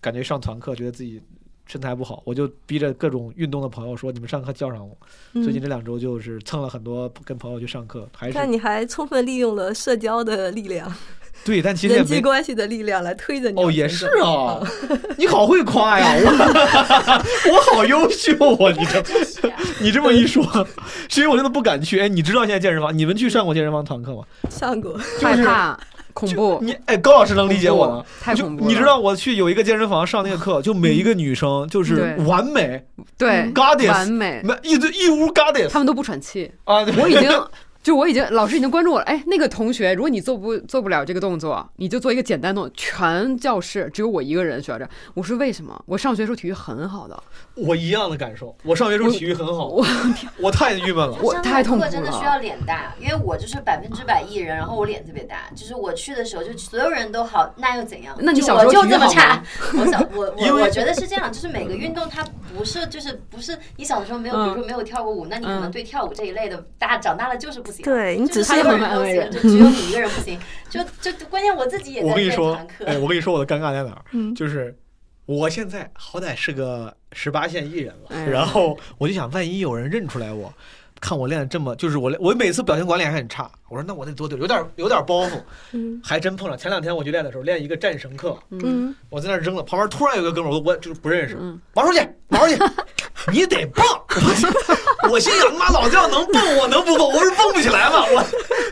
[0.00, 1.20] 感觉上团课觉得自己
[1.66, 4.96] 身材不好，我就逼着各种运动的朋友说，你们上课叫上我。
[5.32, 10.92] 最近嗯，这两周就是蹭了很多跟朋友去上课，还是看你还充分利用了社交的力量、
[11.46, 12.20] 对，但其实也人际没。
[12.20, 14.60] 关系的力量来推着你哦，也是啊，
[15.16, 18.74] 你好会夸呀，我 我好优秀啊！
[18.76, 19.02] 你这
[19.80, 20.42] 你这么一说，
[21.08, 22.00] 是因为我真的不敢去。
[22.00, 24.22] 哎，你知道现在健身房，你们去上过健身房团课吗？
[24.50, 25.78] 上过，害怕、
[26.12, 28.02] 恐怖，你哎，高老师能理解我吗。
[28.02, 28.68] 就太恐怖了。
[28.68, 32.82] 你知道我去有一个健身房上那个课， 就每一个女生就是完美，
[33.16, 36.50] 对嗯 goddess 完美，没一堆一屋 goddess 他们都不喘气。
[36.64, 36.84] 啊！
[36.98, 37.30] 我已经
[37.86, 39.04] 就我已经老师已经关注我了。
[39.04, 42.72] 哎，那个同学，如果你做不做不了这个动作，你就做一个简单动作。
[42.74, 44.90] 全教室只有我一个人学着。
[45.14, 45.80] 我说为什么？
[45.86, 47.22] 我上学时候体育很好的，
[47.54, 48.52] 我一样的感受。
[48.64, 49.86] 我上学时候体育很好，我
[50.42, 51.16] 我太郁闷了。
[51.22, 58.16] 我太痛苦了课真的需要脸大，因为我就是百分之百艺人，然后我脸特别大，就是我去的时候就所有人都好，那又怎样？
[58.18, 59.84] 那你就小时候体育我就这么差好吗？
[59.84, 67.84] 我小我 我我觉得是这样，就是每个运动它不是就是不是你小的时候没有，比如说没有跳过舞，那你可能嗯对跳舞这一类的，大长大了就是不行。
[67.84, 70.38] 对你只就是所有他也人都行，很安慰人就只有你一个人不行。
[70.68, 72.58] 就就关键我自己也在练我跟你说
[73.00, 74.76] 我跟你说我的尴尬在哪儿，嗯就是
[75.26, 80.52] 我现在好歹是个十八线艺人了，哎然后我就想，万一有人认出来我。
[81.00, 85.32] 看我练的这么，就是我练我每次表情管理还很差，我说那我得多丢，有点有点包袱，
[85.72, 86.56] 嗯还真碰上。
[86.56, 92.62] 前两天我去练的时候，练一个战神课，嗯，我在那儿扔了，旁边突然有个哥们儿，我我就是不认识，嗯王书记，王书记，
[93.30, 93.84] 你得蹦！
[95.02, 97.08] 我 我心想，他妈老子要能蹦，我能不蹦？
[97.08, 98.24] 我是蹦不起来嘛，我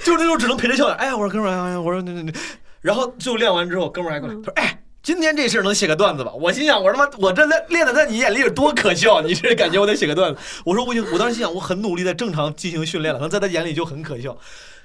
[0.05, 0.97] 就是那时候只能陪着笑脸。
[0.97, 2.33] 哎呀，我说哥们儿，哎呀，我说那那那，
[2.81, 4.81] 然后就练完之后，哥们儿还过来，他说，哎。
[5.05, 6.33] 今天这事儿能写个段子吧？
[6.33, 9.21] 我心想，我他妈，我这练练的在你眼里有多可笑？
[9.21, 10.41] 你这感觉我得写个段子。
[10.65, 14.35] 我说我已经，我当时心想，我很努力在正常进行训练了，可能在他眼里就很可笑。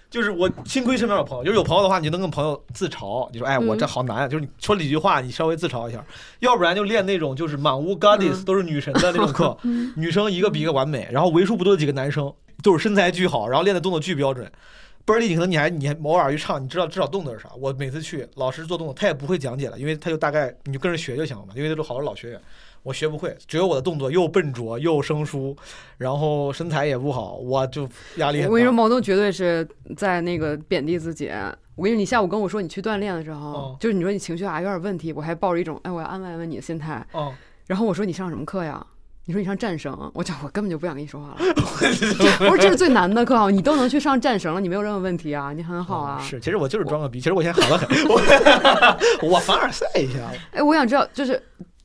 [0.09, 6.03] 就是我幸亏身边有朋友，就是有朋友的话，你就能跟朋友自嘲，你说哎，我这好难啊，就是你说几句话，你稍微自嘲一下，
[6.39, 9.57] 要不然就练那种就是满屋 goddess 嗯都是女神的那种课，
[9.95, 14.51] 女生一个比一个完美，然后为数不多的几个男生都是身材巨好，然后练的动作巨标准。
[15.09, 17.49] 倍儿厉，可能你还你还偶尔去唱，你知道至少动作是啥。
[17.59, 22.39] 我每次去，老师做动作，他也不会讲解了，因为他就大概你就跟着学就行了嘛，因为都是好多老学员，
[22.83, 25.57] 我学不会，只有我的动作又笨拙又生疏，
[25.97, 31.31] 然后身材也不好，我就压力很我跟你说，毛东绝对是在那个贬低自己。
[31.75, 37.03] 我跟你说，你下午跟我说你去锻炼的时候，哦就是你说你情绪啊有点问题，我还抱着一种哎我要安慰安慰你的心态。
[37.13, 37.33] 哦，
[37.65, 38.85] 然后我说你上什么课呀？
[39.29, 41.35] 你说你上战绳，我讲我根本就不想跟你说话了。
[42.41, 46.17] 我说这是最难的课啊，你都能去上战绳了，你没有任何问题啊，你很好啊。
[46.19, 50.17] 嗯是，其实我就是装个逼，其实我现在好了很， 我我凡尔赛一下。
[50.51, 51.39] 哎，我想知道，就是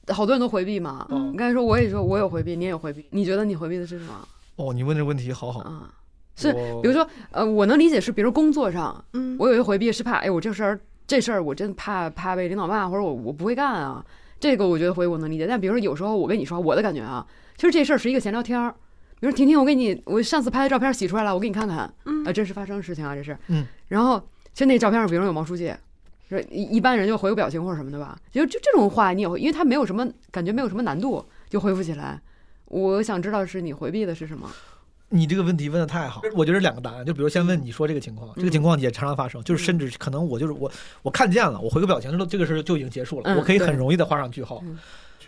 [0.08, 1.06] 好多人都回避嘛。
[1.10, 4.26] 嗯你刚才说我也说我有回避，你也有回避，你觉得你回避的是什么
[4.56, 5.90] 哦，你问这问题好好，啊？
[6.36, 14.02] 是比如说，呃，我能理解是，比如说工作上，嗯我有一个回避是怕，哎，我这事儿这事儿我真怕怕被领导骂，或者我我不会干啊。
[14.44, 17.26] 这个我觉得回避我能理解，但比如说有时候我跟你说我的感觉啊，
[17.56, 18.70] 其实这事儿是一个闲聊天儿。
[19.18, 24.20] 比如说婷婷，我给你我上次拍的照片洗出来了，我给你看看，嗯啊，真实发生的事情啊，这是，嗯，然后
[24.52, 25.72] 其实那照片上，比如说有毛书记，
[26.28, 32.20] 说一一般人就回个表情或者什么的吧，就就这种话你也会，因为他没有什么感觉，没有什么难度，就回复起来。
[32.66, 34.50] 我想知道是你回避的是什么？
[35.14, 40.70] 你这个问题问的太好，我觉得两个答案，就比如先问你说这个情况，这个情况也常常发生，就是甚至可能我就是我
[41.02, 44.60] 我看见了，我回个表情，这这个事儿就已经结束了，嗯我可以很容易的画上句号。
[44.64, 44.76] 嗯。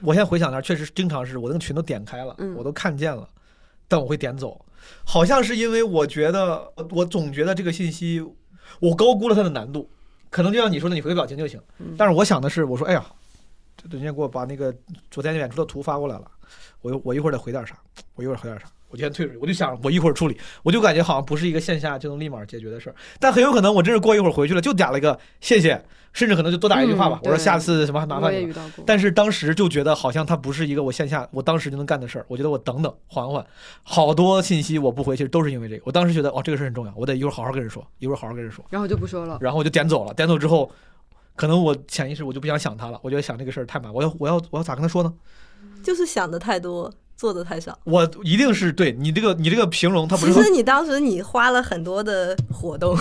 [0.03, 2.55] 我现在回想那儿，确实经常是我那个群都点开了，嗯。
[2.57, 3.29] 我都看见了，
[3.87, 4.61] 但我会点走，
[5.05, 8.21] 好像是因为我觉得我我总觉得这个信息
[8.81, 9.89] 我高估了它的难度，
[10.31, 11.95] 可能就像你说的，你回个表情就行，嗯。
[11.97, 13.07] 但是我想的是，我说哎呀，
[13.77, 14.75] 这人家给我把那个
[15.13, 16.29] 昨天演出的图发过来了，
[16.83, 17.79] 我我一会儿得回点啥，
[18.17, 18.67] 我一会儿回点啥。
[18.97, 28.43] 我就先退出去，我就想我一会儿处理，我就感觉好像不是一个线下就能立马解决的事儿，但很有可能我真是过一会儿回去了，就打了一个谢谢，甚至可能就多打一句话吧，嗯我说下次什么麻烦你了。
[28.43, 28.85] 也遇到过。
[28.87, 33.45] 但是当时就觉得好像它不是一个我线下我当时就能干的事儿，我觉得我等等缓缓，
[33.83, 35.83] 好多信息我不回，其实都是因为这个。
[35.85, 39.39] 我当时觉得哦这个事儿很重要，我得一会儿好好跟人说，一会儿好好跟人说，然后就不说了。
[39.41, 40.71] 然后我就点走了，点走之后，
[41.35, 45.13] 可能我潜意识我就不想想他了，我觉得想这个事儿太麻烦，我要我要我要咋跟他说呢？
[45.83, 47.77] 就是想的太多，做的太少。
[47.85, 52.97] 我一定是对你这个你这个形容，它不是其实你当时你花了很多的活动，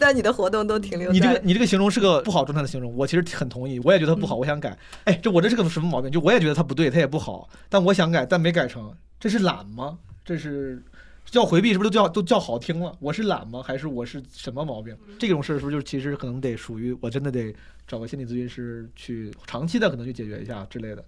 [0.00, 4.76] 但你的活动都停留在你这个你这个形容是个不好状态的形容，我其实很同意，我也觉得不好，我想改。
[5.04, 6.10] 哎，这我这是个什么毛病？
[6.10, 9.98] 就我也觉得它不对，它也不好，但我想改，但没改成，这是懒吗？
[10.24, 10.82] 这是
[11.24, 12.96] 叫回避，是不是都叫都叫好听了？
[13.00, 13.62] 我是懒吗？
[13.62, 14.96] 还是我是什么毛病？
[15.18, 17.54] 这种事儿是不是就是其实可能得属于我真的得
[17.86, 21.04] 找个心理咨询师去长期的可能去解决一下之类的。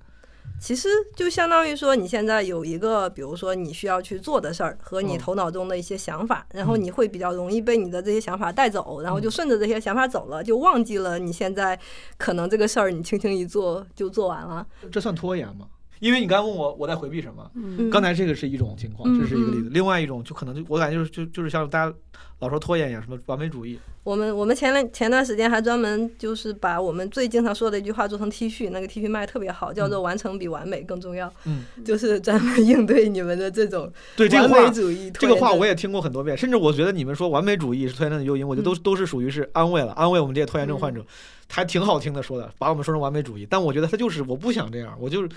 [0.61, 11.79] 其实就相当于说，你现在有一个，比如说你需要去做的事儿和你嗯头脑中的一些想法，然后嗯你会比较容易被你的这些想法带走，然后就顺着这些想法走了，就忘记了你现在
[12.17, 14.67] 可能这个事儿你轻轻一做就做完了。
[14.91, 15.69] 这算拖延吗？
[16.01, 17.91] 因为你刚才问我我在回避什么，嗯。
[17.91, 19.21] 刚才这个是一种情况，嗯。
[19.21, 19.69] 这是一个例子。
[19.71, 21.95] 另外一种就可能就我感觉就是就就是像大家
[22.41, 35.11] 老说拖延一样，什么完美主义，我们我们前两前段时间还专门就是把我们最经常说的一句话做成 T 恤，那个 T 恤卖得特别好，叫做“完成比完美更重要”，嗯，就是专门应对你们的这种对这个完话美主义。
[35.11, 41.05] 这个话我也也听过很多遍，甚至我觉得你们说完美主义是拖延症的诱因，我觉得都嗯都是属于是安慰了，安慰我们这些拖延症患者，
[41.49, 43.47] 还挺好听的说的，把我们说成完美主义。
[43.51, 45.29] 但我觉得他就是我不想这样，我就是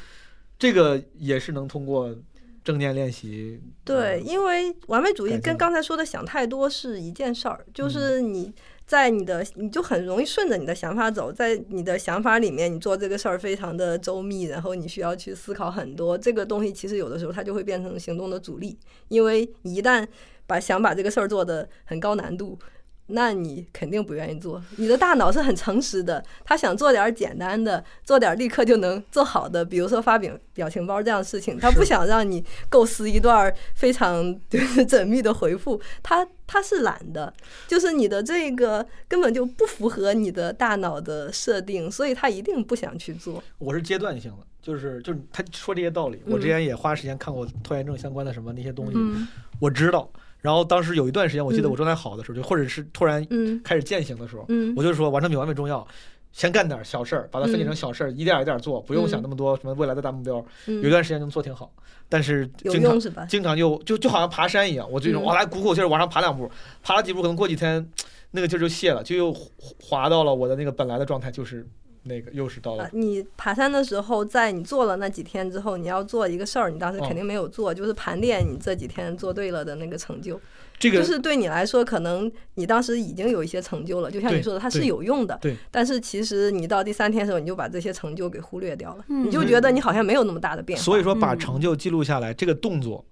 [0.61, 2.15] 这个也是能通过
[2.63, 3.59] 正念练习。
[3.83, 8.53] 对，嗯因为完美主义跟刚才说的想太多是一件事儿，嗯就是你
[8.85, 16.15] 在你的你就很容易顺着你的想法走，在你的想法里面，你做这个事儿非常的周密，然后你需要去思考很多。
[16.15, 20.07] 这个东西其实有的时候它就会变成行动的阻力，因为你一旦
[20.45, 22.59] 把想把这个事儿做的很高难度。
[23.07, 24.63] 那你肯定不愿意做。
[24.77, 37.33] 你的大脑是很诚实的，他想做点儿简单的，做点儿立刻就能做好的，比如说发表表情包这样的事情，他不想让你构思一段非常就是 缜密的回复，他他是懒的，
[37.67, 43.43] 就是你的这个根本就不符合你的大脑的设定，所以他一定不想去做。
[43.57, 49.27] 我是阶段性的，就是就是他说这些道理，我之前也花时间看过拖延症相关的什么那些东西，嗯
[49.59, 50.09] 我知道。
[50.41, 51.71] 然后当时有一段时间，我记得嗯。
[51.71, 53.61] 我状态好的时候，就或者是突然嗯。
[53.63, 54.73] 开始践行的时候，嗯。
[54.75, 55.85] 我就说完成比完美重要，
[56.31, 60.35] 先干点小事儿，把它分解成小事儿，一点一点做，不用想那么多什么未来的大目标。
[60.65, 61.71] 有一嗯，段时间能做挺好，
[62.09, 63.27] 但是有经常？
[63.27, 65.25] 经常就就就好像爬山一样，我这种嗯。
[65.25, 66.49] 我来鼓鼓劲儿往上爬两步，
[66.81, 67.87] 爬了几步，可能过几天
[68.31, 69.31] 那个劲儿就泄了，就又
[69.79, 71.67] 滑到了我的那个本来的状态，就是
[72.03, 80.39] 那个又是到了啊，你爬山的时候，在你做了那几天之后，你要做一个事儿，你当时哦肯定没有做，就是盘点你这几天做对了的那个成就。
[80.79, 85.37] 这个就是对你来说，可能你当时已经有一些成就了，就像你说的，它是有用的。
[85.39, 85.55] 对。
[85.69, 90.83] 但是其实你到第三天的时候，你就把这些成就给忽略掉了，嗯你就觉得你好像没有那么大的变化。
[90.83, 93.05] 所以说把嗯成就记录下来，这个动作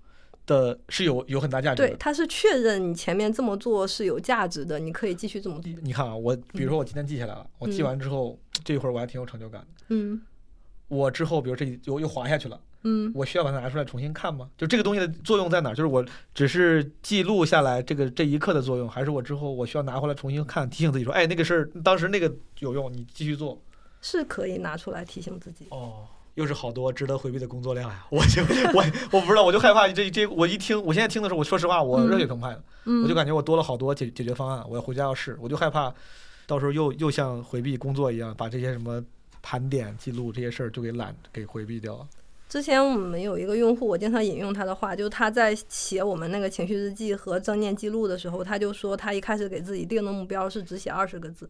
[0.47, 1.97] 的是有有很大价值对，的。
[1.99, 5.71] 它是确认你前面这么做是有价值的，你可以继续这么做。
[5.83, 9.67] 你看啊，我比如说我今天记下来了，我记嗯完之后这一会儿我还挺有成就感的。
[9.89, 10.21] 嗯
[10.87, 12.59] 我之后比如这一又又滑下去了。
[12.83, 14.49] 嗯我需要把它拿出来重新看吗？
[14.57, 15.75] 就这个东西的作用在哪儿？
[15.75, 16.03] 就是我
[16.33, 23.61] 只是记录下来这个这一刻的作用，还是我之后我需要拿回来重新看，提醒自己说，哎，那个事儿当时那个有用，你继续做。
[24.01, 25.67] 是可以拿出来提醒自己。
[25.71, 28.05] 哦，又是好多值得回避的工作量呀！
[28.09, 28.41] 我就
[28.73, 28.81] 我
[29.11, 35.93] 我不知道，我就害怕这这我一听，我现在听的时候，我说实话，我嗯热血澎湃的，嗯，我就感觉我多了好多解解决方案，我要回家要试，我就害怕
[36.49, 38.99] 到时候又又像回避工作一样，把这些什么
[39.39, 42.07] 盘点记录这些事儿就给懒给回避掉了。
[42.49, 51.47] 之前我们有一个用户，我经常引用他的话，就是他在写我们那个情绪日记和正念记录的时候，他就说他一开始给自己定的目标是只写二十个字，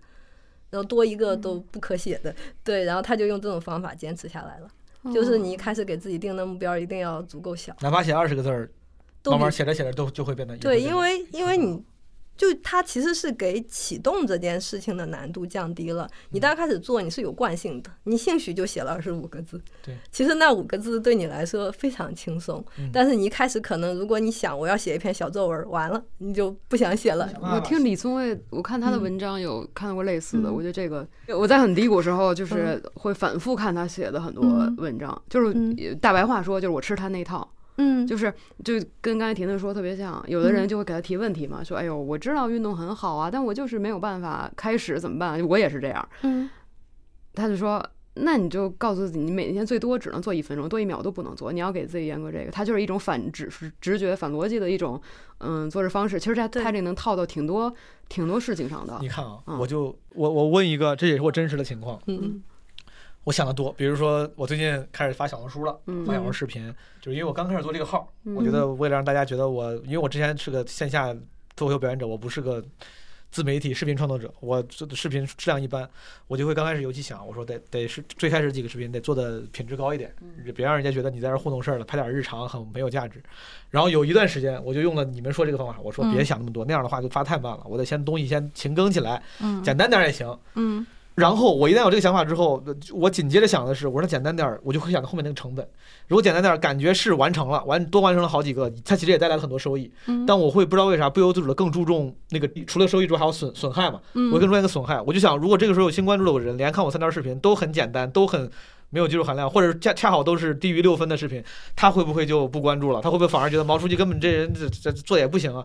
[0.69, 2.35] 然后多一个都不可写的。
[2.61, 4.67] 对，然后他就用这种方法坚持下来了。
[5.13, 8.69] 就是你一开始给自己定的目标一定要足够小，哪怕写二十个字儿，
[9.23, 11.81] 慢慢写着写着都就会变得对，因为因为你
[12.39, 16.09] 就它其实是给启动这件事情的难度降低了。
[16.29, 22.89] 你刚开始做，你是有惯性的，你兴许就写了二十五个字，对，其实那五个字对你来说非常轻松，嗯。
[22.93, 27.29] 但是你一开始可能如果你想我要写一篇小作文，完了你就不想写了。
[27.41, 30.55] 我听李宗伟，我看他的嗯文章有看到过类似的，嗯。
[30.55, 31.05] 我觉得这个
[31.37, 34.73] 我在很低谷时候，就是会反复看他写的很多嗯。
[34.77, 35.75] 文章，就是嗯。
[35.99, 37.45] 大白话说，就是我吃他那套，
[37.79, 38.31] 嗯就是
[38.63, 45.41] 就跟刚才婷婷说特别像，有的人就会给他提问题嘛，说哎呦，我知道运动很好啊，但我就是没有办法开始，怎么办？
[45.47, 46.49] 我也是这样，嗯
[47.33, 47.83] 他就说。
[48.21, 51.53] 那你就告诉自己，你每天最多只能做一分钟，多一秒都不能做。
[51.53, 53.49] 你要给自己严格这个，它就是一种反直
[53.79, 55.01] 直觉、反逻辑的一种
[55.37, 56.19] 嗯做事方式。
[56.19, 57.73] 其实它对它这能套到挺多
[58.09, 59.07] 挺多事情上的你。
[59.07, 62.43] 看啊，嗯我就我我问一个，这也是我真实的情况，嗯
[63.23, 63.71] 我想的多。
[63.73, 71.13] 比如说，我最近开始发小红书了，嗯发小红书视频，就是因为我刚开始做这个号，嗯我觉得为了让大家觉得我，因为我之前是个线下
[71.55, 72.63] 脱口秀表演者，我不是个
[73.31, 75.87] 自媒体视频创作者，我这视频质量一般，
[76.27, 80.11] 我就会刚开始尤其想，我说得得是最开始几个视频得做的品质高一点，
[80.55, 83.21] 别让人家觉得你在这糊弄事儿了，拍点日常很没有价值。
[83.69, 90.35] 然后有一段时间，我就用了你们说这个方法，我说嗯别想那么多，那样的话就发太慢了，我得先东西先勤更起来，嗯简单点也行。
[90.55, 90.83] 嗯
[91.19, 95.67] 然后我一旦有这个想法之后，呃我紧接着想的是，我说那简单点儿，我就会想到后面那个成本。
[96.07, 99.91] 如果简单点儿，感觉是完成了，完多完成了好几个，它其实也带来了很多收益。
[100.07, 105.01] 嗯但我会不知道为啥不由自主的更注重那个除了收益之外还有损损害嘛，嗯我会更注重一个损害。
[105.01, 108.49] 我就想，如果这个时候有新关注的人，连看我三条视频都很简单，都很
[108.89, 111.43] 没有技术含量，或者恰恰好都是低于六分的视频，
[111.75, 113.01] 他会不会就不关注了？
[113.01, 115.63] 他会不会反而觉得毛书记根本这人这这做也不行啊？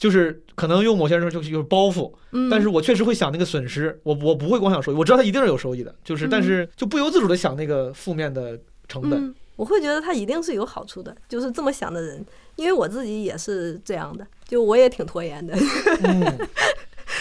[0.00, 2.50] 就是可能用某些人说就是有包袱，嗯。
[2.50, 8.58] 但是我确实会想那个损失，我我不会光想收益，我知道它一定是有收益的，就是但是就不由自主的想那个负面的
[8.88, 9.12] 成本。
[9.22, 12.24] 嗯，我会觉得它一定是有好处的，就是这么想的人，
[12.56, 15.54] 因为我自己也是这样的，就我也挺拖延的，
[16.02, 16.48] 嗯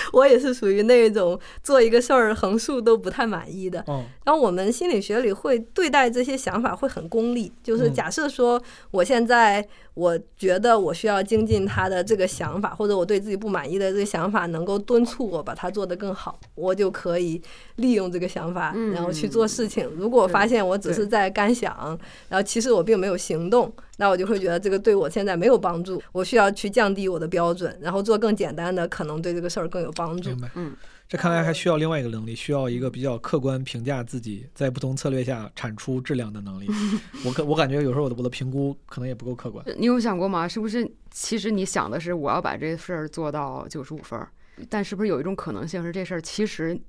[0.13, 3.83] 我也是属于那种做一个事儿横竖都不太满意的。
[3.87, 8.61] 嗯然后我们心理学里会对待这些想法会很功利，就是嗯假设说
[8.91, 17.41] 我现在我觉得我需要精进他的这个想法，或者我对自己不满意的这个想法能够敦促我把它做得更好，我就可以
[17.77, 19.89] 利用这个想法，嗯然后去做事情。
[19.97, 21.97] 如果我发现我只是在干想，
[22.27, 30.41] 然后其实我并没有行动，那我就会觉得这个对我现在没有帮助，我需要去降低我的标准，然后做更简单的，可能对这个事儿更有帮助明。
[30.41, 30.51] 白。
[30.55, 30.75] 嗯，
[31.07, 36.67] 这看来还需要另外一个能力，需要一个比较客观评价自己在不同策略下产出质量的能力。
[37.25, 39.65] 我可我感觉有时候我的我的评估可能也不够客观。
[39.77, 40.47] 你有想过吗？
[40.47, 44.31] 是不是其实你想的是我要把这事儿做到九十五分儿，
[44.69, 46.79] 但是不是有一种可能性是这事儿其实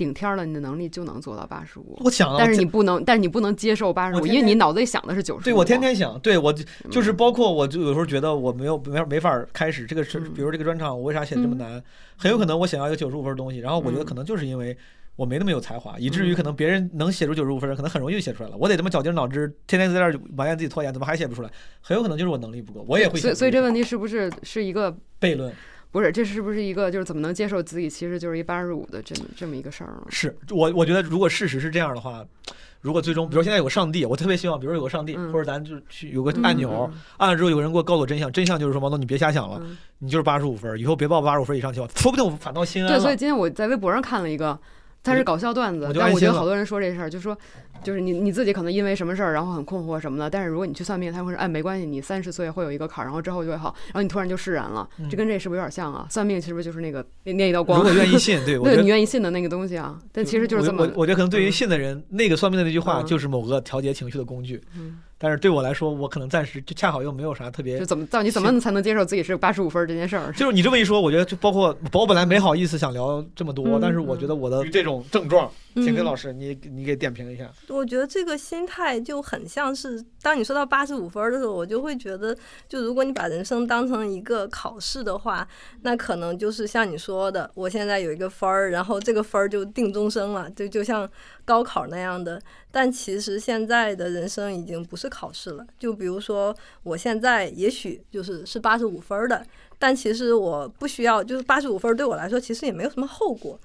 [0.00, 1.98] 顶天儿了，你的能力就能做到八十五？
[2.00, 5.44] 我想了，但是你不能，但是你不能接受八十五，因为你脑子里想的是九十。
[5.44, 6.50] 对我天天想，对我
[6.90, 11.82] 就是包括我就有时候觉得我没有没法没法开始这个是，嗯比如这个专场我为啥写的这么难？
[12.16, 14.74] 很有可能我想要一个九十五分的东西，然后我觉得可能就是因为。
[15.16, 18.56] 我没那么有才华，以至于可能别人能写出九十五分，可能很容易就写出来了。
[18.56, 21.50] 我得这么绞尽脑汁，天天在这儿埋怨自己拖延，怎么还写不出来？
[21.82, 24.90] 很有可能就是我能力不够，我也会想所以所以这问题题是不是是一个
[25.20, 25.52] 悖论。
[25.92, 26.12] 不是？
[26.12, 30.06] 这是不是一个就是怎么能接受自己其实就是一八十五的这么这么一个事儿呢？
[30.08, 32.24] 是我我觉得，如果事实是这样的话，
[32.80, 44.58] 如果最终，比如现在有个上帝，我特别希望，比如有个上帝，嗯或者咱就去有个按钮，嗯按了之后有个人给我告诉我真相，真相就是说，毛东你别瞎想了，嗯你就是八十五分，以后别报八十五分以上情况，说不定我反倒心安对，所以今天我在微博上看了一个，
[45.02, 47.36] 它是搞笑段子我，但我觉得好多人说这事儿，就说
[47.82, 56.06] 就是你你自己可能因为什么事儿，然后很困惑什么的，但是如果你去算命，他会说，哎，没关系，你三十岁会有一个坎儿，然后之后就会好，然后你突然就释然了，嗯这跟这是不是有点像啊？
[56.10, 57.84] 算命是不是就是那个那那一道光如？
[57.84, 58.88] 果愿意信，对对你。
[58.88, 64.60] 愿意信的那个东西啊，但其实就是这么我觉得可能对于嗯信的人，那个算命的那句话嗯就是某个调节情绪的工具。
[64.76, 67.84] 嗯但是对我来说，我可能暂时就恰好又没有啥特别就。
[67.84, 70.32] 怎么到你怎么才能接受自己是八十五分这件事儿？
[70.32, 77.50] 就是你这么一说，我觉得就包括我本来没好意思想聊这么多，嗯但是我觉得我的这种症状，请跟嗯老师你你给点评一下。
[77.68, 82.36] 我觉得这个心态就很像是，当你说到八十五分儿的时候，我就会觉得，
[82.68, 85.46] 就如果你把人生当成一个考试的话，
[85.82, 91.08] 那可能就是像你说的，我现在有一个分儿，然后这个分儿就定终生了，就就像
[91.44, 92.40] 高考那样的。
[92.72, 99.44] 但其实现在的人生已经不是考试了，就比如说我现在也许就是是八十五分儿的，
[99.78, 103.58] 但其实我不需要，就是八十五分儿对我来说其实也没有什么后果。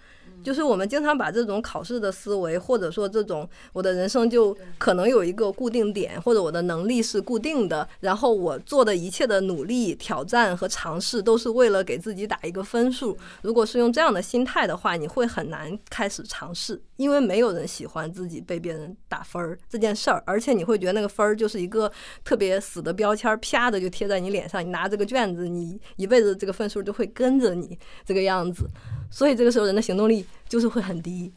[0.45, 13.17] 就是我们经常把这种考试的思维，或者说这种我的人生就可能有一个固定点，或者我的能力是固定的，然后我做的一切的努力、挑战和尝试都是为了给自己打一个分数。
[13.41, 21.91] 如果是用这样的心态的话，你会很难开始尝试，因为没有人喜欢自己被别人打分儿这件事儿，而且你会觉得那个分儿就是一个
[22.23, 28.65] 特别死的标签儿，啪的就贴在你脸上，你拿这个卷子，你一辈子这个分数就会跟着你这个样子，
[29.11, 31.31] 所以这个时候人的行动力就是会很低。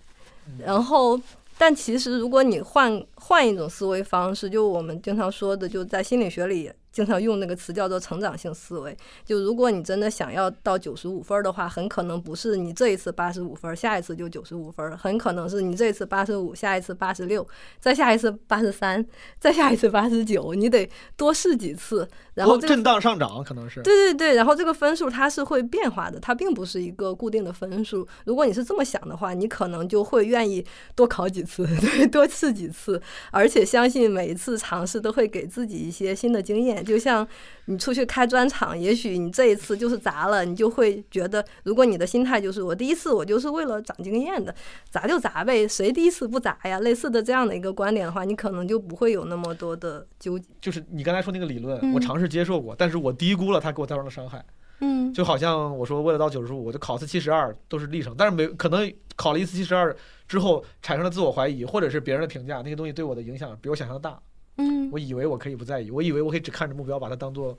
[0.64, 1.20] 然后，
[1.59, 8.97] 但其实如果你换换一种思维方式，就我们经常说的，就在心理学里经常用那个词叫做成长性思维。
[9.24, 17.47] 就如果你真的想要到九十五分儿的话，很可能不是你这一次八十五分儿，下一次就九十五分儿，很可能是你这一次八十五，下一次八十六，
[17.78, 19.05] 再下一次八十三，
[19.39, 23.82] 再下一次八十九，你得多试几次，然后这个多震荡上涨可能是。
[23.82, 28.07] 对对对，然后这个分数它是会变化的，它并不是一个固定的分数。
[28.24, 30.65] 如果你是这么想的话，你可能就会愿意
[30.97, 36.85] 多考几次， 对，多试几次，而且相信每一次尝试都会给自己一些新的经验。
[36.85, 37.26] 就像
[37.66, 44.55] 你出去开专场，也许你这一次就是砸了，你就会觉得，如果你的心态就是我第一次我就是为了长经验的，
[44.90, 46.80] 砸就砸呗，谁第一次不砸呀？
[46.80, 50.47] 类似的这样的一个观点的话，你可能就不会有那么多的纠结。
[50.60, 54.44] 就是你刚才说那个理论，嗯我尝试接受过，但是我低估了他给我造成的伤害。
[54.80, 59.94] 嗯就好像我说为了到九十五，我就考次七十二都是历程，但是没可能考了一次七十二
[60.26, 64.20] 之后产生了自我怀疑，或者是别人的评价，那些东西对我的影响比我想象的大。
[64.56, 67.56] 嗯我以为我可以不在意，我以为我可以只看着目标，把它当做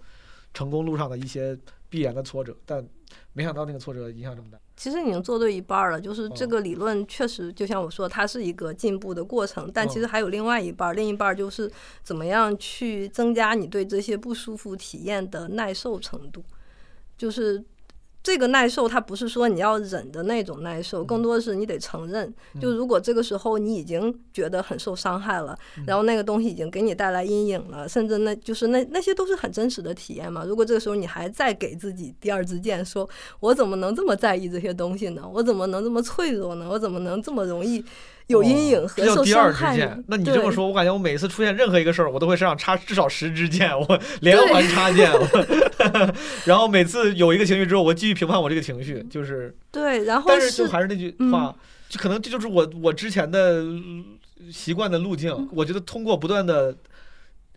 [0.53, 1.57] 成功路上的一些
[1.89, 2.85] 必然的挫折，但
[3.33, 4.57] 没想到那个挫折影响这么大。
[4.75, 11.71] 其实已经做对一半了，就是这哦个理论确实，就像我说，它是一个进步的过程，但其嗯实还有另外一半，另一半就是
[12.01, 16.43] 怎么样去增加你对这些不舒服体验的耐受程度，
[17.19, 17.63] 就是。
[18.21, 22.31] 这个耐受，它不是说你要忍的那种耐受，更多的是你得承认。
[22.59, 30.43] 就如果这个时候你已经觉得很受伤害了，然后那个东西已经给你带来阴影了，甚至那就是那那些都是很真实的体验嘛。
[30.43, 33.09] 如果这个时候你还在给自己第二支箭，说
[33.39, 35.23] 我怎么能这么在意这些东西呢？
[35.33, 36.67] 我怎么能这么脆弱呢？
[36.69, 37.83] 我怎么能这么容易
[38.29, 40.03] 有阴影和受哦这叫第二支箭。？
[40.07, 45.11] 那你这么说，我感觉我每次出现任何一个事儿，我都会身上插至少十支箭，我 连环插箭。
[45.11, 45.27] 我
[46.45, 51.55] 然后每次有一个情绪之后，我继续评判我这个情绪，就是，对，然后但是就还是那句嗯话，
[51.89, 55.31] 就可能这就是我我之前的呃习惯的路径。
[55.31, 56.75] 嗯我觉得通过不断的，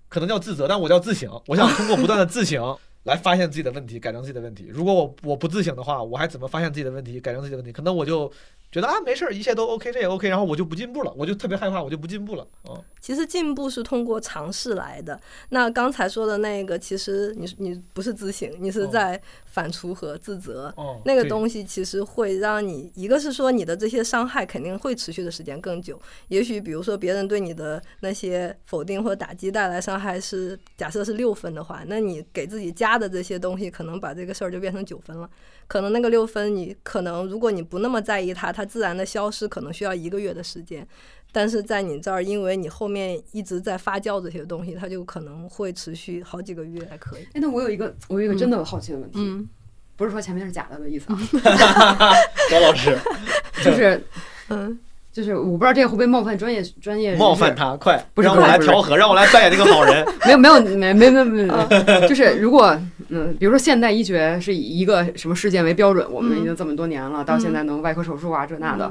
[0.09, 1.31] 可能叫自责，但我叫自省。
[1.49, 2.77] 我想通过不断的自省。
[3.05, 4.69] 来发现自己的问题，改正自己的问题。
[4.73, 7.73] 如果我我不自省的话，我还怎么发现自己的问题，改正自己的问题？
[7.73, 8.31] 可能我就
[8.73, 12.47] 觉得啊，没事儿，一切都 OK，这也 OK，然后我就不进步了，我就特别害怕，我就不进步了。
[12.67, 15.21] 嗯，其实进步是通过尝试来的。
[15.51, 20.73] 那刚才说的那个，其实你你不是自省，你是哦在反刍和自责。
[20.79, 26.01] 哦，那个东西其实会让你，一个是说你的这些伤害肯定会持续的时间更久。
[26.29, 35.29] 也许比如说别人对你的那些否定或打击带来伤害是假设是六分的话，那你给自己加的这些东西，可能把这个事儿就变成九分了。
[35.69, 40.87] 可能那个六分你可能如果你不那么在意它，它自然的消失可能需要一个月的时间。
[41.35, 47.23] 但是在你这儿，因为你后面一直在发酵这些东西，它就可能会持续好几个月还可以。
[47.33, 49.49] 哎，那我有一个我有一个真的好奇的问题，嗯
[49.97, 51.19] 不是说前面是假的的意思啊，
[52.51, 52.99] 高老师
[53.65, 54.03] 就是
[54.49, 54.79] 嗯，
[55.13, 60.05] 就是我不知道这个会不会冒犯专业专业人士冒犯他，快不是让我来调和，让我来扮演这个好人。
[60.25, 62.77] 没有没有没没没没没，就是如果
[63.11, 68.91] 嗯，比如说现代医学是以一个什么事件为标准，我们已经这么多年了，到现在能外科手术啊这那的。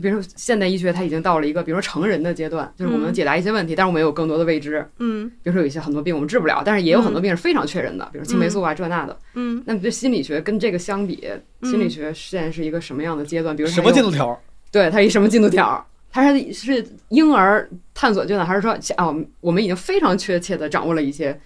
[0.00, 4.82] 比如说现代医学，它已经到了一个，比如说成人的阶段，就是我们解答一些问题，但是我们有更多的未知。
[4.98, 9.14] 嗯比如说有一些很多病我们治不了，但是也有很多病是非常确认的，比如青霉素啊这那的。
[9.34, 11.28] 嗯那么对心理学跟这个相比，
[11.62, 13.54] 心理学现在是一个什么样的阶段？
[13.54, 14.38] 比如说什么进度条？
[14.74, 15.86] 对，它一什么进度条？
[16.10, 21.40] 它是是婴儿探索阶段，还是说啊，我们已经非常确切的掌握了一些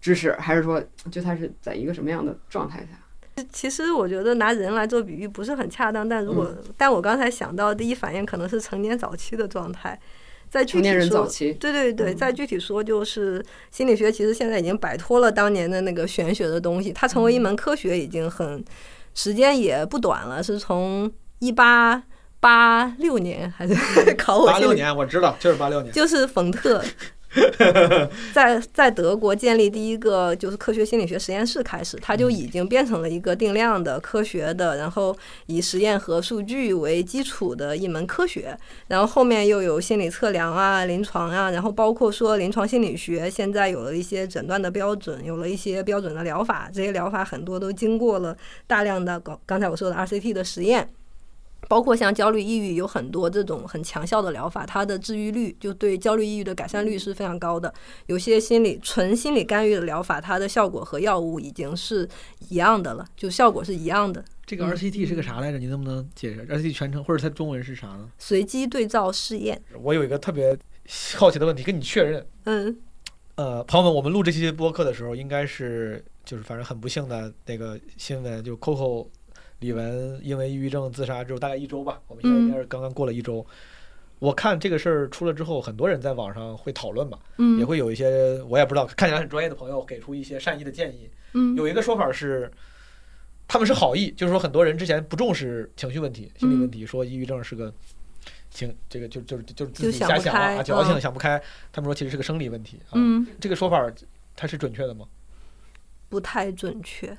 [0.00, 0.80] 知识，还是说
[1.10, 3.44] 就它是在一个什么样的状态下？
[3.52, 9.98] 其实我觉得拿人来做比喻不是很恰当，但如果、但我刚才想到第一反应可能是成年早期的状态，
[10.48, 18.64] 在具体成年人说早期，对对对，嗯再具体说，就是心理学其实现在已经摆脱了当年的那个玄学的东西，它成为一门科学已经很
[19.14, 21.10] 时间也不短了，是从
[21.40, 22.00] 一八
[22.42, 23.72] 八六年还是
[24.18, 25.94] 考我八六年，我知道，就是八六年。
[25.94, 26.82] 就是冯特
[28.34, 35.16] 在在德国建立第一个就是科学心理学实验室开始，它就已经变成了一个定量的科学的，然后
[35.46, 38.58] 以实验和数据为基础的一门科学。
[38.88, 48.36] 然后后面又有心理测量啊、临床啊，然后包括说临床心理学，现在有了一些诊断的标准，有了一些标准的疗法，这些疗法很多都经过了
[48.66, 50.86] 大量的刚刚才我说的 RCT 的实验。
[51.68, 57.72] 包括像焦虑、抑郁，有很多这种很强效的疗法，它的治愈率就对焦虑、抑郁的改善率是非常高的。
[58.06, 62.08] 有些心理纯心理干预的疗法，它的效果和药物已经是
[62.48, 64.22] 一样的了，就效果是一样的。
[64.44, 65.58] 这个 RCT 是个啥来着？
[65.58, 68.10] 你能不能解释？RCT 全称或者它中文是啥呢？
[68.18, 70.58] 随机对照试验，我有一个特别
[71.16, 72.26] 好奇的问题，跟你确认。
[72.44, 72.76] 嗯
[73.36, 79.06] 呃，朋友们，我们录这期播客的时候，应该是就是反正很不幸的那个新闻，就 Coco
[79.62, 83.46] 李玟因为抑郁症自杀之后，大概一周吧，我们现在应该是刚刚过了一周。
[84.18, 91.08] 我看这个事儿出了之后，很多人在网上会讨论嘛，嗯也会有一些我也不知道，看起来很专业的朋友给出一些善意的建议。
[91.34, 92.50] 嗯有一个说法是，
[93.48, 97.72] 他们是好意，就是说很多人之前不重视情绪问题、心理问题，说抑郁症是个
[98.50, 101.40] 情这个就就是就是自己瞎想啊、矫情、嗯想不开。
[101.72, 102.92] 他们说其实是个生理问题啊。
[102.94, 103.90] 嗯，这个说法
[104.36, 105.06] 它是准确的吗？
[106.08, 107.16] 不太准确。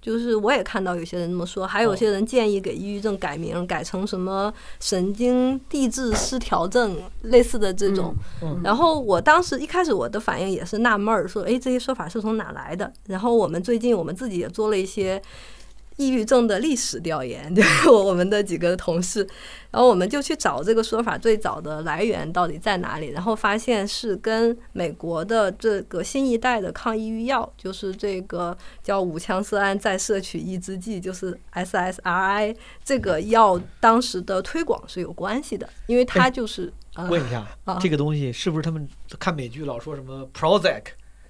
[0.00, 8.14] 就是我也看到有些人这么说，还有哦些人建议给抑郁症改名，改成什么神经递质失调症类似的这种。
[8.42, 12.92] 嗯然后我当时一开始我的反应也是纳闷儿，说，诶，这些说法是从哪来的？
[13.06, 15.20] 然后我们最近我们自己也做了一些
[15.96, 19.26] 抑郁症的历史调研， 就是我我们的几个同事，
[19.70, 32.54] 然后我们就去找这个说法最早的来源到底在哪里，然后发现是跟美国的这个新一代的抗抑郁药，就是这个叫五羟色胺再摄取抑制剂，就是 SSRI
[32.84, 36.72] 这个药当时的推广是有关系的，因为它哎就是。
[36.94, 40.82] 呃问一下，啊这个东西是不是他们看美剧老说什么 Prozac，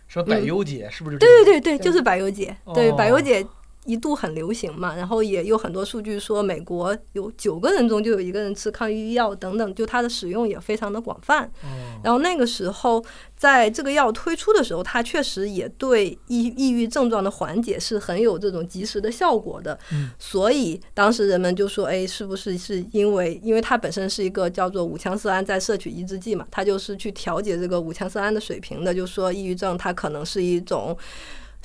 [0.07, 1.19] 什么百忧解，是不是？
[1.19, 2.57] 对对对对，就是百忧解。
[2.73, 3.45] 对，哦百忧解
[3.87, 11.45] 一度很流行嘛，然后也有很多数据说，美国有九个人中就有一个人吃抗抑郁药等等，就它的使用也非常的广泛。
[11.63, 13.05] 哦，然后那个时候，
[13.37, 19.79] 在这个药推出的时候，它确实也对抑抑郁症状的缓解是很有这种及时的效果的。
[19.93, 30.97] 嗯所以当时人们就说，哎，是不是是因为因为它本身是一个叫做五羟色胺再摄取抑制剂嘛，它就是去调节这个五羟色胺的水平的，就说抑郁症它可能是一种。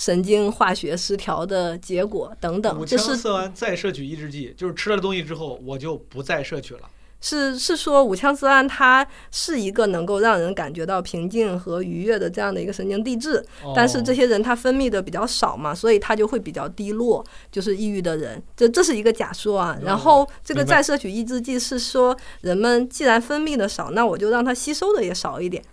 [0.01, 6.89] 神经化学失调的结果等等，五这是羟色胺再摄取抑制剂，就是吃了东西之后我就不再摄取了。
[7.23, 13.45] 是是说五羟色胺它是一个能够让人感觉到平静和愉悦的这样的一个神经递质，
[13.75, 19.77] 但是这哦些人他分泌的比较少嘛，所以他就会比较低落，就是抑郁的人，这这是一个假说啊。
[19.83, 25.63] 然后这个再摄取抑制剂是说，人们既然分泌的少，那我就让它吸收的也少一点，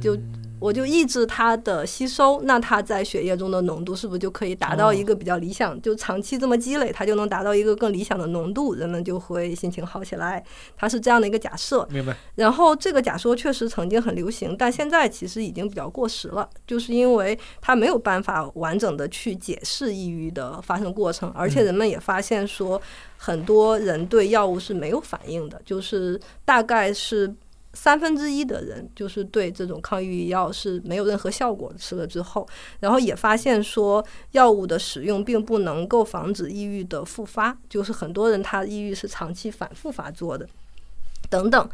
[0.00, 5.78] 就嗯我就抑制它的吸收，那它在血液中的浓度是不是就可以达到一个比较理想？
[5.82, 10.42] 就长期这么积累，它就能达到一个更理想的浓度，人们就会心情好起来。
[10.74, 11.86] 它是这样的一个假设。
[11.90, 12.16] 明白。
[12.36, 22.80] 然后这个假说确实曾经很流行，但现在其实已经比较过时了，就是因为它没有办法完整的去解释抑郁的发生过程，而且人们也发现说，
[23.18, 27.30] 很多人对药物是没有反应的，就是大概是。
[27.76, 32.48] 三分之一的人就是对这种抗抑郁药是没有任何效果，吃了之后，
[32.80, 40.48] 然后也发现说药物的使用并不能够防止抑郁的复发，就是很多人他抑郁是长期反复发作的，
[41.28, 41.68] 等等。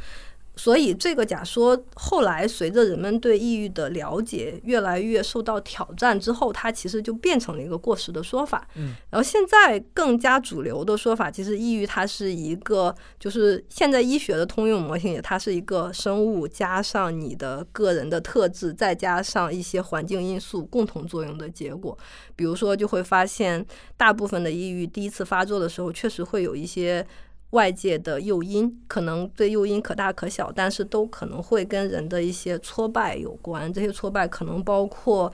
[0.62, 8.68] 所以这个假说后来随着人们对抑郁的了解越来越受到挑战之后，它其实就变成了一个过时的说法。
[8.76, 21.98] 嗯，然后现在更加主流的说法，其实抑郁它是一个，就是现在医学的通用模型也，它是一个生物加上你的个人的特质，再加上一些环境因素共同作用的结果。
[22.36, 23.66] 比如说，就会发现
[23.96, 27.04] 大部分的抑郁第一次发作的时候，确实会有一些。
[27.52, 33.72] 外界的诱因可能对诱因可大可小，但是都可能会跟人的一些挫败有关。
[33.72, 35.30] 这些挫败可能包括，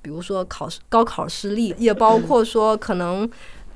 [0.00, 3.30] 比如说考试、高考失利，也包括说可能，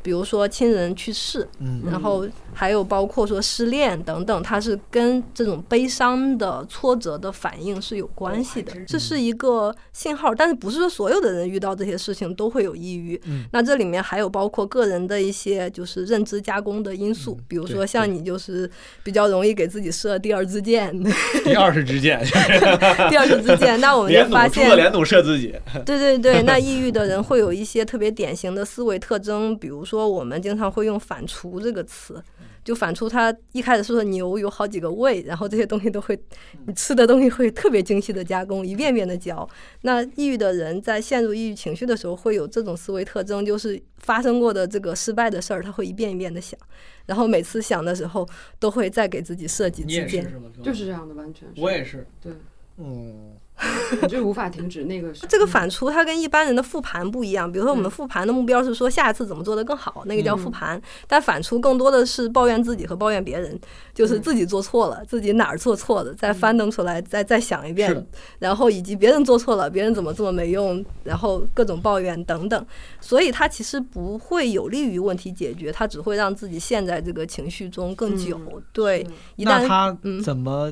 [0.06, 2.24] 比如说亲人去世，嗯然后
[2.54, 8.72] 还有包括说失恋等等，它是跟这种悲伤的挫折的反应是有关系的。
[8.86, 13.20] 这是一个信号，但是不是说所有的人遇到这些事情都会有抑郁。
[13.24, 18.70] 嗯那这里面还有包括个人的一些就是认知加工的因素，比如说像你就是
[19.02, 20.96] 比较容易给自己设第二支箭，
[21.42, 22.24] 第二是支箭，
[23.10, 25.52] 第二支支箭，那我们就发现连弩射自己。
[25.84, 32.20] 对对对，那抑郁的人会有一些特别典型的思维特征，比如说我们经常会用“反刍”这个词，
[32.64, 36.18] 就反刍它一开始说的牛有好几个胃，然后这些东西都会，
[36.66, 39.48] 你吃的东西会特别精细的加工，一遍遍的嚼。
[39.82, 46.58] 那抑郁的人在陷入抑郁情绪的时候，会有这种思维特征，就是发生过的这个失败的事儿，他会一遍一遍的想，
[47.06, 48.28] 然后每次想的时候
[48.58, 50.24] 都会再给自己设几支箭。
[50.40, 50.50] 吗？
[50.62, 51.60] 就是这样的，完全是。
[51.60, 52.06] 我也是。
[52.20, 52.32] 对，
[52.78, 53.36] 嗯，
[54.02, 57.90] 你就无法停止那个是这个反刍它跟一般人的复盘不一样，比如说我们嗯。
[57.90, 60.52] 复盘的目标是说下一次怎么做得更好，那个叫复嗯。
[60.52, 60.82] 盘。
[61.06, 63.58] 但反刍更多的是抱怨自己和抱怨别人，
[63.94, 64.22] 就是嗯。
[64.22, 68.06] 自己做错了，自己哪儿做错了，再翻腾出来，再再想一遍，
[68.38, 72.66] 然后以及别人做错了，别人怎么这么没用，然后各种抱怨等等。
[73.00, 78.38] 所以它其实不会有利于问题解决，它只会让自己陷在这个情绪中更久。
[78.52, 79.06] 嗯对，
[79.36, 80.22] 一旦那他嗯。
[80.22, 80.70] 怎么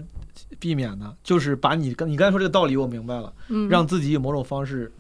[0.58, 1.16] 避免呢？
[1.22, 4.90] 就是把你刚你刚才说这个道理，我明白了，嗯让自己以某种方式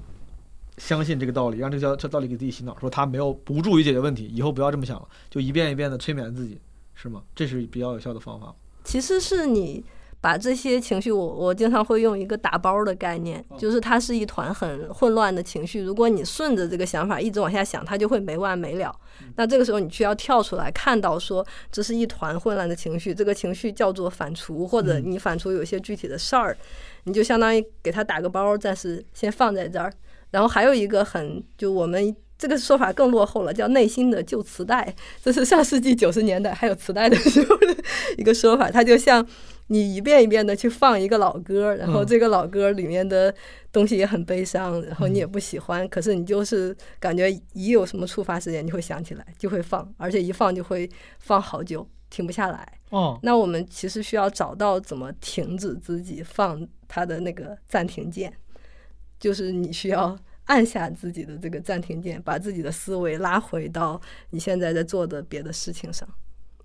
[0.78, 6.58] 相信这个道理，让这个这道理给自己洗脑，说他没有不助于解决问题，以后不要这么想了，就一遍一遍的催眠自己，
[6.94, 7.22] 是吗？
[7.34, 8.54] 这是比较有效的方法。
[8.84, 9.84] 其实是你
[10.24, 15.82] 把这些情绪，我我经常会用一个打包的概念，就是它是一团很混乱的情绪。
[15.82, 18.90] 如果你顺着这个想法一直往下想，它就会没完没了。
[19.36, 26.56] 那这个时候你需要跳出来，看到说这是一团混乱的情绪，这个情绪叫做反刍，或者你反刍有一些具体的事儿，
[27.02, 29.92] 你就相当于给它打个包，暂时先放在这儿。
[30.30, 37.76] 然后还有一个很就我们这个说法更落后了，叫内心的旧磁带， 这是上世纪九十年代还有磁带的时候的
[38.16, 38.70] 一个说法。
[38.70, 39.24] 它就像
[39.68, 43.34] 你一遍一遍的去放一个老歌，然后嗯这个老歌里面的
[43.72, 50.88] 东西也很悲伤，然后你也不喜欢，可是你就是感觉一有什么触发事件，你会想起来，就会放，而且一放就会
[51.18, 52.78] 放好久，停不下来。
[52.90, 58.32] 哦，那我们其实需要找到怎么停止自己放它的那个暂停键，
[59.18, 64.00] 就是你需要按下自己的这个暂停键，把自己的思维拉回到
[64.30, 66.08] 你现在在做的别的事情上。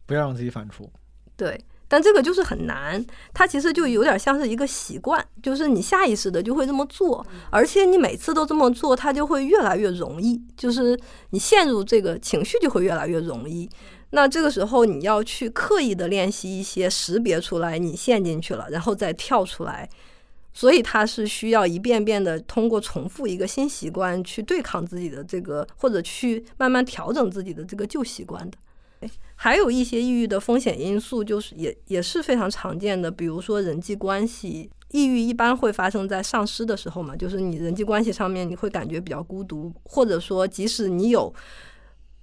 [0.05, 0.87] 不要让自己反刍。
[1.35, 1.59] 对，
[1.89, 3.03] 但这个就是很难，
[3.33, 10.97] 它其实就有点像是一个习惯，就是你下意识的就会这么做，而且你每次都这么做，它就会越来越容易，就是
[11.31, 13.67] 你陷入这个情绪就会越来越容易。
[14.11, 19.89] 那这个时候你要去刻意的练习一些识别出来你陷进去了，然后再跳出来。
[20.51, 28.57] 所以它是需要一遍遍的通过重复一个新习惯去对抗自己的这个，或者去慢慢调整自己的这个旧习惯的。
[29.35, 34.69] 还有一些抑郁的风险因素，就是也也是非常常见的，比如说人际关系。
[34.91, 41.31] 抑郁一般会发生在丧失的时候嘛，就是你人际关系上面你会感觉比较孤独，或者说即使你有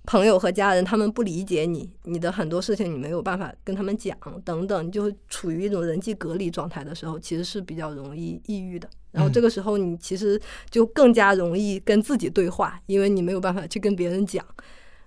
[0.03, 8.90] 朋友和家人，他们不理解你，你的很多事情你没有办法跟他们讲，等等，你就会处于一种人际隔离状态的时候，其实是比较容易抑郁的。
[9.12, 14.44] 然后这个时候你其实就更加容易跟自己对话，因为你没有办法去跟别人讲。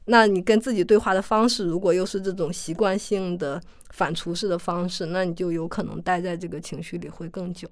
[0.10, 3.62] 那你跟自己对话的方式，如果又是这种习惯性的
[3.92, 7.70] 反刍式的方式，那你就有可能待在这个情绪里会更久。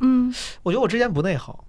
[0.00, 0.32] 嗯，
[0.62, 1.64] 我觉得我之前不内耗，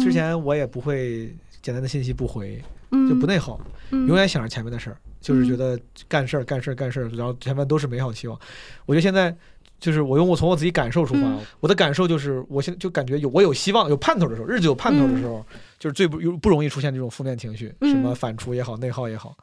[0.00, 2.62] 之前我也不会简单的信息不回，
[3.08, 3.60] 就不内耗，
[3.90, 4.06] 嗯。
[4.08, 5.78] 永远想着前面的事儿，就是觉得
[6.08, 8.38] 干事儿干事儿干事儿，然后前面都是美好期望。
[8.86, 9.36] 我觉得现在
[9.80, 11.40] 就是我用我从我自己感受出发，嗯。
[11.58, 15.44] 我的感受就是我现在就感觉有我有希望有盼头的时候，日子有盼头的时候，
[15.78, 17.90] 就是最不不容易出现这种负面情绪，嗯。
[17.90, 19.36] 什么反刍也好，内耗也好，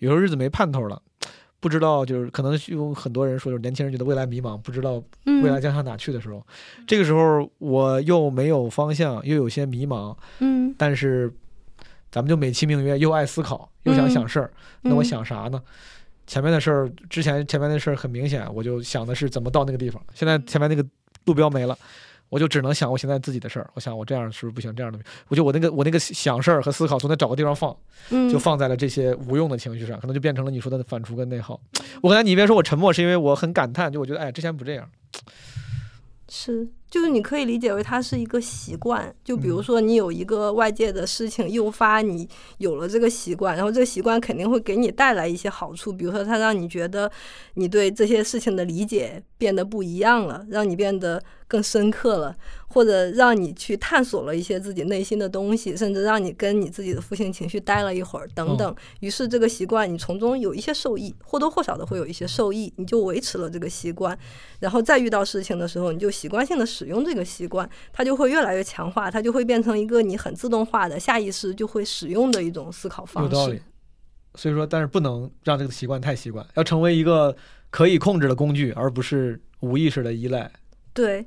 [0.00, 1.00] 有时候日子没盼头了。
[1.60, 6.46] 不知道，就是可能有很多人说，就是年轻人觉得未来迷茫，不知道嗯未来将向哪去的时候，
[6.86, 10.74] 这个时候我又没有方向，又有些迷茫，嗯。
[10.76, 11.32] 但是
[12.12, 14.52] 咱们就美其名曰又爱思考，又想想事儿，
[14.82, 15.04] 那我嗯。
[15.04, 15.62] 想啥呢？
[16.26, 20.02] 前面的事儿，之前前面的事儿很明显，我就想的是怎么到那个地方。
[20.14, 20.84] 现在前面那个
[21.24, 21.76] 路标没了，
[22.28, 23.70] 我就只能想我现在自己的事儿。
[23.74, 24.74] 我想我这样是不是不行？
[24.74, 24.98] 这样的，
[25.28, 27.76] 我就我那个我那个想事儿和思考，总得找个地方放，
[28.10, 31.60] 嗯就放在了这些无用的情绪上，可能就变成了你说的反刍跟内耗。
[32.02, 34.88] 我刚才你一边说我沉默，是因为我很感叹，就我觉得哎，之前不这样。
[36.28, 39.12] 是，就是你可以理解为它是一个习惯。
[39.24, 47.10] 就比如嗯说，你有一个外界的事情诱发你有了这个习惯，然后这个习惯肯定会给你带来一些好处，比如说它让你觉得
[47.54, 52.36] 你对这些事情的理解变得不一样了，让你变得更深刻了，
[52.68, 58.72] 或者让你去探索了一些自己内心的东西，甚至让你跟你自己的负性情绪待了一会儿等等。
[59.00, 64.16] 于是这个习惯你从中有一些受益，或多或少的会有一些受益，你就维持了这个习惯。
[64.60, 73.30] 然后再遇到事情的时候，你就习惯性的使用这个习惯，它就会越来越强化，它就会变成一个你很自动化的下意识就会使用的一种思考方式。
[73.30, 73.60] 有道理。
[74.36, 77.36] 所以说，但是不能让这个习惯太习惯，要成为一个
[77.70, 80.50] 可以控制的工具，而不是无意识的依赖。
[80.92, 81.24] 对，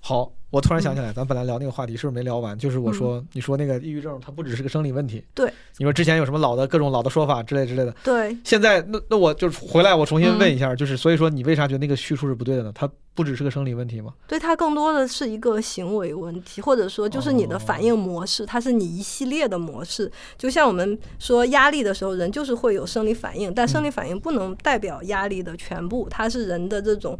[0.00, 2.56] 好，我突然想起来，咱本来聊那个话题是不是没聊完？
[2.56, 5.22] 就是我说，你说那个抑郁症，它不只是个生理问题。
[5.34, 5.52] 对。
[5.76, 12.72] 你说之前有什么老的各种老的说法之类之类的，对，现在那那我就回来，我重新问一下，就是所以说你为啥觉得那个叙述是不对的呢？
[12.74, 14.12] 它不只是个生理问题吗？
[14.26, 20.10] 对它更多的是一个行为问题，或者说就是你的反应模式，它是你一系列的模式。
[20.36, 27.16] 就像我们说压力的时候，人就是会有生理反应，但生理反应不能代表压力的全部，它是人的这种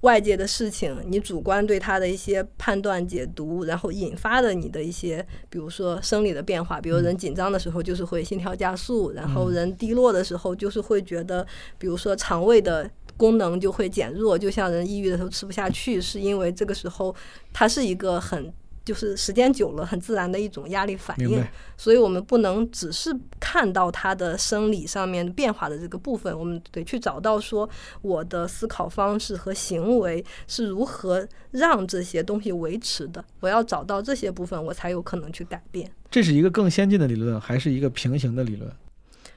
[0.00, 11.46] 外界的事情，你主观对它的一些判断解读，然后引发的你的一些，比如说生理的变化，比如人紧张的时候就是会心跳加速，然后人低落的时候就是会觉得，
[11.78, 12.90] 比如说肠胃的。
[13.16, 17.12] 功能就会减弱，就像人抑郁的时候吃不下去，是因为这个时候
[17.52, 18.54] 它是一个很
[18.88, 21.44] 就是时间久了很自然的一种压力反应，
[21.76, 27.68] 所以我们不能只是看到它的生理上面变化的这个部分，我们得去找到说
[28.00, 33.22] 我的思考方式和行为是如何让这些东西维持的。
[33.40, 35.90] 我要找到这些部分，我才有可能去改变。
[36.10, 38.72] 这是一个更先进的理论，还是一个平行的理论？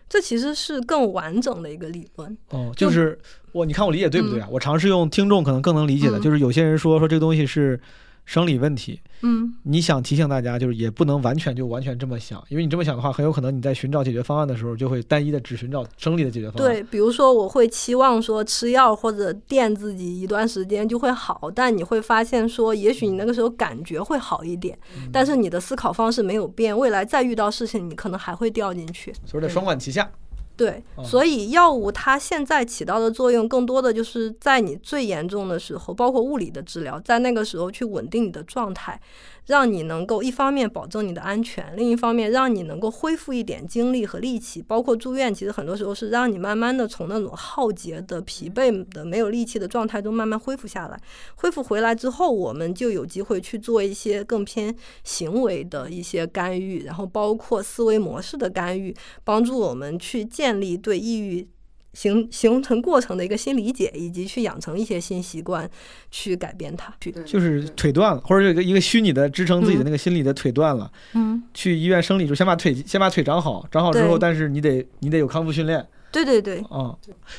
[0.07, 2.37] 这其实是更完整的一个理论。
[2.51, 3.19] 哦，就是
[3.51, 4.47] 我，你看我理解对不对啊？
[4.49, 7.77] 我尝试用听众可能更能理解的，嗯就是有些人说说这个东西是
[8.25, 16.73] 生理问题，嗯你想提醒大家，就是也不能完全就完全这么想，因为你这么想的话，很有可能你在寻找解决方案的时候，就会单一的只寻找生理的解决方案。
[16.73, 24.77] 对，比如说我会期望说吃药或者垫自己一段时间就会好，但你会发现说，也许你那个时候感觉会好一点，
[25.11, 29.13] 但是你的思考方式没有变，未来再遇到事情，你可能还会掉进去。
[29.25, 30.09] 所以得双管齐下。
[30.57, 38.99] 对哦，所以药物它现在起到的作用，更多的就是在你最严重的时候，包括物理的治疗，在那个时候去稳定你的状态，
[39.47, 44.61] 让你能够一方面保证你的安全，另一方面让你能够恢复一点精力和力气。
[44.61, 50.99] 包括住院，其实很多时候是让你慢慢的从那种耗竭的、疲惫的、没有力气的状态中慢慢恢复下来。
[51.35, 54.73] 恢复回来之后，我们就有机会去做一些更偏
[55.03, 61.47] 行为的一些干预，然后包括思维模式的干预，帮助我们去建立对抑郁
[61.93, 65.69] 形形成过程的一个新理解，以及去养成一些新习惯，
[66.09, 66.93] 去改变它。
[66.99, 76.95] 去就是腿断了，或者有一个一个虚拟的支撑自己的那个心理的腿断了，嗯，去医院生理就先把腿先把腿长好，长好之后，但是你得你得有康复训练对对对，啊。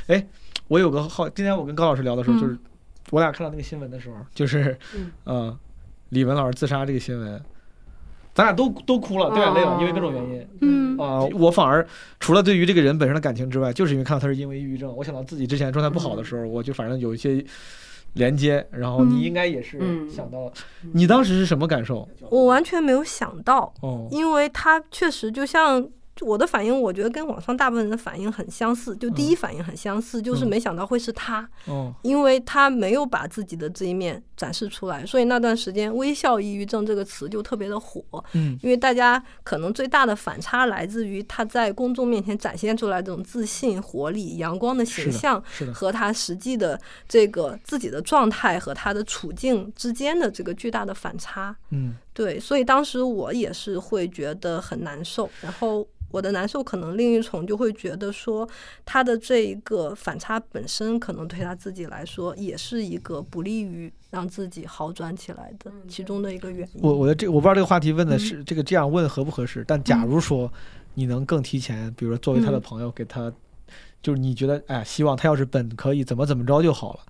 [0.07, 0.27] 哎，
[0.69, 2.59] 我有个好，今天我跟高老师聊的时候，嗯就是
[3.11, 5.11] 我俩看到那个新闻的时候，就是嗯。
[5.25, 5.59] 呃，
[6.11, 7.43] 李文老师自杀这个新闻，
[8.35, 10.49] 咱俩都都哭了，掉眼泪了，哦因为各种原因。
[10.61, 10.99] 嗯。
[10.99, 11.87] 啊、我反而
[12.21, 17.45] 除了对于这个人本身的感情之外，就是因为看到他是因为抑郁症，我想到自己之前状态不好的时候，我就反正有一些
[18.15, 18.67] 连接。
[18.71, 19.23] 然后你嗯。
[19.23, 20.09] 应该也是嗯。
[20.09, 20.53] 想到了，
[20.93, 22.09] 你当时是什么感受？
[22.31, 25.89] 我完全没有想到，哦，因为他确实就像。
[26.21, 30.49] 我的反应，我觉得跟网上大部分人的反应很相似，就第一反应很相似，就是嗯。
[30.49, 38.03] 没想到会是他，哦，因为他没有把自己的这一面展示出来，所以那段时间“微笑抑郁症”这个词就特别的火。
[38.33, 45.41] 嗯因为大家可能最大的反差来自于他在公众面前展现出来这种自信、活力、阳光的形象，
[45.73, 51.55] 和他实际的这个自己的状态和他的处境之间的这个巨大的反差。
[51.71, 58.47] 嗯对，所以当时我也是会觉得很难受，然后我的难受可能另一重就会觉得说，
[58.85, 66.83] 他的这一个反差本身可能对他自己来说也是一个不利于让自己好转起来的其中的一个原因。
[66.83, 70.53] 我我的这我不知道这个话题问的嗯是、这个这样问合不合适，但假如说
[70.93, 73.33] 你能更提前，比如说作为他的嗯朋友给他，
[74.03, 77.01] 就是你觉得哎，希望他要是本可以怎么怎么着就好了，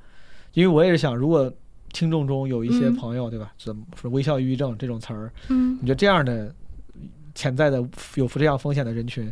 [0.52, 1.52] 因为我也是想，如果
[1.92, 3.52] 听众中有一些嗯朋友，对吧？
[3.58, 6.54] 怎么说微笑抑郁症这种词儿，嗯你觉得这样的
[7.34, 7.84] 潜在的
[8.14, 9.24] 有这样风险的人群，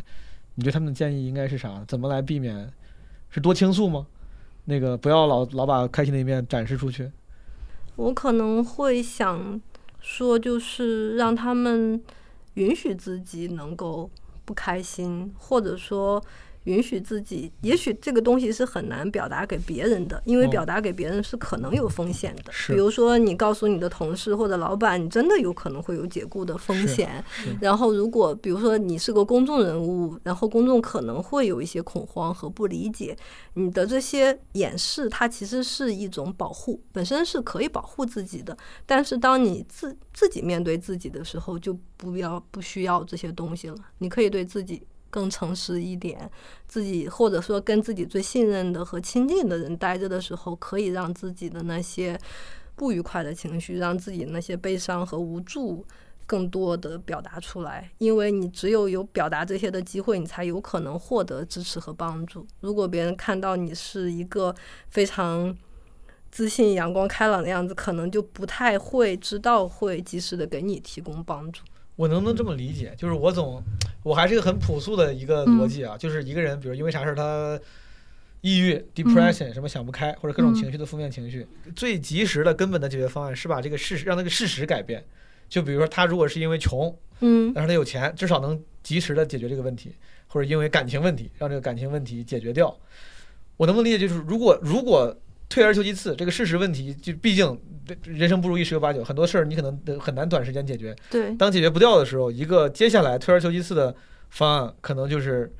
[0.55, 1.81] 你觉得他们的建议应该是啥？
[1.87, 2.69] 怎么来避免？
[3.29, 4.05] 是多倾诉吗？
[4.65, 7.09] 那个不要老老把开心的一面展示出去。
[8.01, 9.61] 我可能会想
[9.99, 12.01] 说，就是让他们
[12.55, 14.09] 允许自己能够
[14.43, 16.23] 不开心，或者说
[16.65, 22.51] 允许自己，也许这个东西是很难表达给别人的，因为哦表达给别人是可能有风险的。
[22.51, 27.55] 是比如说，你告诉你的同事或者老板，你真的有可能会有解雇的风险是。
[27.59, 33.17] 然后，如果比如说你是个公众人物，然后公众可能会有一些恐慌和不理解，
[33.55, 38.55] 你的这些掩饰，它其实是一种保护，本身是可以保护自己的。
[38.85, 43.75] 但是当你自自己面对自己的时候，就不要不需要这些东西了。
[43.97, 44.81] 你可以对自己
[45.11, 46.27] 更诚实一点，
[46.67, 52.19] 自己或者说跟自己最信任的和亲近的人待着的时候，可以让自己的那些
[52.75, 55.85] 不愉快的情绪，让自己那些悲伤和无助。
[56.27, 62.47] 更多的表达出来，因为你只有有表达这些的机会，你才有可能获得支持和帮助。
[62.61, 64.55] 如果别人看到你是一个
[64.89, 65.53] 非常
[66.31, 71.63] 自信、阳光开朗的样子，可能就不太会知道会及时的给你提供帮助。
[72.01, 72.91] 我能不能这么理解？
[72.97, 73.61] 就是我总，
[74.01, 77.59] 我还是一个很朴素的一个逻辑啊，就是一个人，比如因为啥事儿他
[78.41, 81.45] 抑郁、depression 什么想不开，或者各种嗯情绪的负面情绪，
[81.75, 85.05] 最及时的根本的解决方案是把这个事实让那个事实改变。
[85.47, 89.93] 就比如说他如果是因为穷，嗯但是他有钱，至少能及时的解决这个问题，
[90.25, 92.75] 或者因为感情问题让这个感情问题解决掉。
[93.57, 93.99] 我能不能理解？
[93.99, 95.15] 就是如果如果
[95.51, 97.59] 退而求其次，这个事实问题就毕竟
[98.05, 100.95] 人生不如意十有八九，很多事儿你可能得很难短时间解决。
[101.09, 103.93] 对，当解决不掉的时候，一个接下来退而求其次的
[104.29, 105.53] 方案，可能就是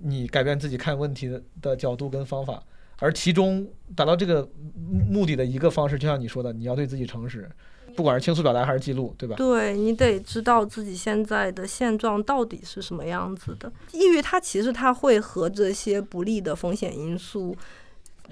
[0.00, 2.62] 你改变自己看问题的的角度跟方法。
[2.98, 3.66] 而其中
[3.96, 4.48] 达到这个
[5.10, 7.50] 目的的一个方式，就像你说的，你要对自己诚实，
[7.96, 9.34] 不管是倾诉表达还是记录，对吧？
[9.34, 13.72] 对你得知道自己现在的现状到底是什么样子的。
[13.90, 17.56] 抑郁它其实它会和这些不利的风险因素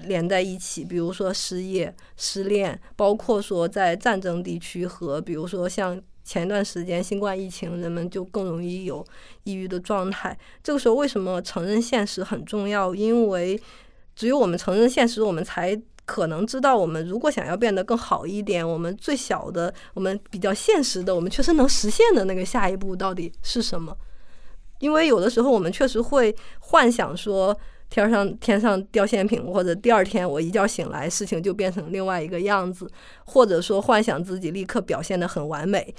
[0.05, 9.05] 连在一起，比如说失业、失恋，包括说在战争地区和比如说像前段时间新冠疫情，人们就更容易有
[9.43, 10.37] 抑郁的状态。
[10.63, 12.93] 这个时候为什么承认现实很重要？
[12.93, 13.59] 因为
[14.15, 23.95] 只有我们承认现实，我们才可能知道，我们如果想要变得更好一点，我们最小的、我们比较现实的、我们确实能实现的那个下一步到底是什么？
[24.79, 27.57] 因为有的时候我们确实会幻想说，
[27.91, 32.89] 天上天上掉馅饼，或者第二天我一觉醒来，事情就变成另外一个样子，
[33.25, 35.93] 或者说幻想自己立刻表现得很完美。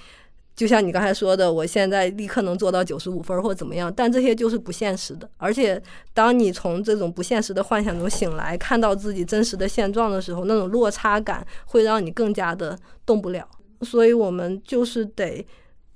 [0.55, 5.29] 就像你刚才说的，我现在立刻能做到九十五分或怎么样，但这些就是不现实的。
[5.39, 5.83] 而且，
[6.13, 13.49] 当你从这种不现实的幻想中醒来，看到自己真实的现状的时候，那种落差感会让你更加的动不了。
[13.81, 15.45] 所以我们就是得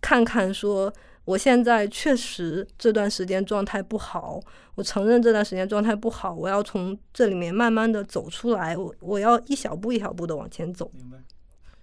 [0.01, 0.91] 看看说，
[1.27, 4.41] 我现在确实这段时间状态不好，
[4.77, 10.89] 我承认这段时间状态不好，我要从这里面慢慢的走出来，我我要一小步一小步的往前走。
[10.95, 11.19] 明白。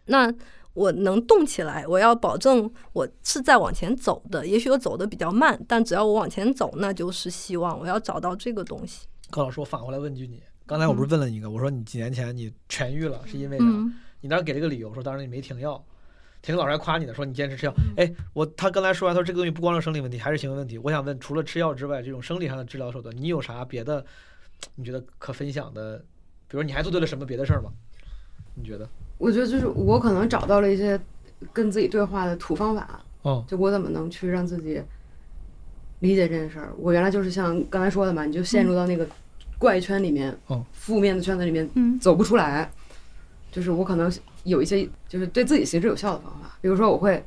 [0.05, 0.33] 那
[0.73, 4.47] 我能动起来，我要保证我是在往前走的。
[4.47, 7.79] 也许我走的比较慢，但只要我往前走，那就是希望。
[7.79, 9.05] 我要找到这个东西。
[9.29, 13.65] 高老师，我反过来问句你，刚才我不是问了你一个，我说你几年前你痊愈了，是因为啥？
[13.65, 15.83] 嗯你当时给了个理由，说当时你没停药。
[16.43, 17.73] 田老师还夸你呢，说你坚持吃药。
[17.95, 20.77] 哎，我他刚才说完，他说这个东西不光是生理问题，还是行为问题。
[20.77, 24.05] 我想问，除了吃药之外，这种生理上的治疗手段，你有啥别的？
[24.75, 25.97] 你觉得可分享的？
[26.49, 27.71] 比如你还做对了什么别的事儿吗？
[28.55, 28.87] 你觉得？
[29.17, 30.99] 我觉得就是我可能找到了一些
[31.53, 34.81] 跟自己对话的土方法，哦，就我怎么能去让自己
[35.99, 36.73] 理解这件事儿。
[36.77, 39.07] 我原来就是像刚才说的嘛，你就陷入到那个
[39.57, 42.69] 怪圈里面，哦负面的圈子里面嗯走不出来。
[43.53, 44.11] 就是我可能
[44.43, 47.23] 有一些就是对自己行之有效的方法，比如说我会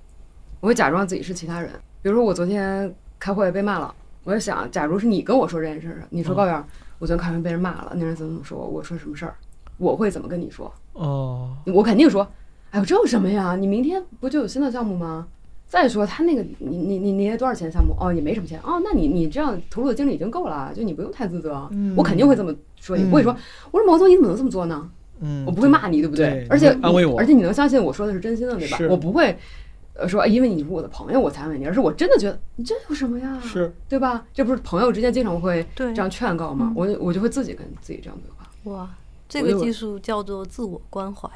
[0.61, 1.70] 我会假装自己是其他人，
[2.03, 3.94] 比如说我昨天开会被骂了，
[4.24, 6.65] 我就想，假如是你跟我说这件事儿，你说嗯高远，
[6.98, 9.36] 我昨天开会被人骂了，那人怎么怎么说我，说什么事儿，
[9.78, 10.73] 我会怎么跟你说？
[10.94, 12.27] 哦，我肯定说，
[12.73, 13.55] 哎呦，这有什么呀？
[13.55, 15.28] 你明天不就有新的项目吗？
[15.69, 17.94] 再说他那个，你你你那些多少钱项目？
[18.01, 21.69] 哦，也没什么钱哦，那你你这样投入的精力已经够了，就你不用太自责。
[21.97, 23.36] 我肯定会这么说你，不会说，
[23.70, 24.90] 我说毛总你怎么能这么做呢？
[25.21, 28.79] 嗯，我不会骂你，对不对而且安慰我而且你能相信我说的是真心的，对吧？
[28.91, 29.37] 我不会。
[29.99, 33.41] 呃，说哎因为你是我的朋友，我才安慰你，而是我真的觉得你这有什么呀？
[33.43, 34.23] 是对吧？
[34.35, 36.67] 这不是朋友之间经常会对这样劝告吗？
[36.69, 38.91] 嗯我就我就会自己跟自己这样对话，哇，
[39.27, 41.27] 这个技术叫做自我关怀。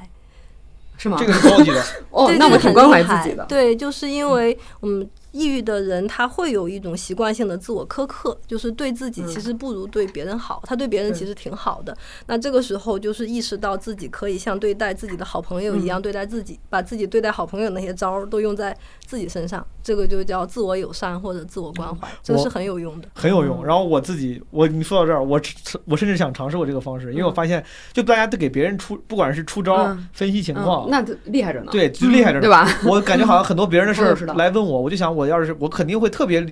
[0.98, 1.16] 是吗？
[1.19, 1.82] 这个是高级的。
[2.12, 3.47] 哦，，那我挺关怀自己的。
[3.47, 11.97] 对，就是因为我们抑郁的人，他会有一种习惯性的自我苛刻，就是对自己其实不如对别人好，他对别人其实挺好的。
[12.27, 18.77] 那这个时候就是意识到自己可以像对待自己的好朋友一样对待自己，把自己对待好朋友那些招儿都用在
[19.07, 23.09] 自己身上，这个就叫自我友善或者自我关怀，这个是很有用的。
[23.15, 23.65] 很有用。
[23.65, 25.40] 然后我自己，我你说到这儿，我
[25.85, 31.69] 我甚至想尝试过这个方式，因为我发现，就大家都给别人出，不管是出招、嗯分析情况，嗯，那就厉害着呢。
[31.70, 32.66] 对，就厉害着呢，对吧？
[32.85, 36.44] 我感觉好像很多别人的事儿来问我，我就想，我要是我肯定会特别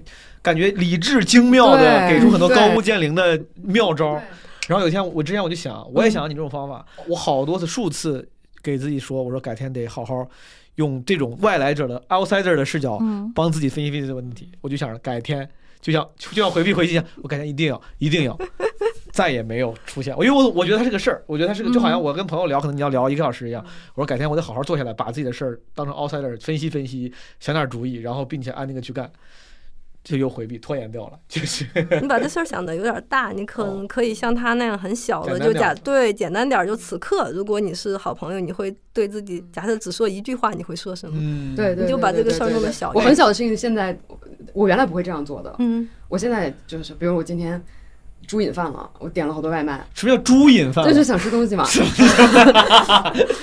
[0.42, 4.20] 感觉理智精妙的给出很多高屋建瓴的妙招。
[4.66, 8.28] 然后有一天，我之前我就想，我也想要你这种方法，我好多次、数次
[8.62, 10.28] 给自己说，我说改天得好好
[10.74, 14.50] 用这种外来者的 outsider 的视角嗯，帮自己分析分析这个问题。
[14.60, 15.48] 我就想着改天，
[15.80, 18.38] 就像就像回避回忆一样，我改天一定要一定要，
[19.18, 20.14] 再也没有出现。
[20.14, 23.64] 因为我我觉得它是个事儿，我觉得它是个就好像我跟朋友聊，可能你要聊一个小时一样。
[23.94, 29.10] 我说改天我得好好坐下来，把自己的事儿当成 outsider 分析分析，想点主意，然后并且按那个去干。
[30.04, 31.66] 就又回避拖延掉了，就是
[32.00, 41.18] 你把这事儿想的有点大，你可能可以像他那样很小的，哦就假对简单点儿，就此刻，如果你是好朋友，你会对自己假设只说一句话，你会说什么？
[41.20, 43.98] 嗯，对对，你就把这个事儿弄得小一点我很小的事情，现在
[44.54, 45.54] 我原来不会这样做的。
[45.58, 47.62] 嗯，我现在就是，比如我今天
[48.28, 50.90] 猪瘾犯了，我点了好多外卖，什么叫猪瘾犯了？
[50.92, 51.66] 就是想吃东西嘛。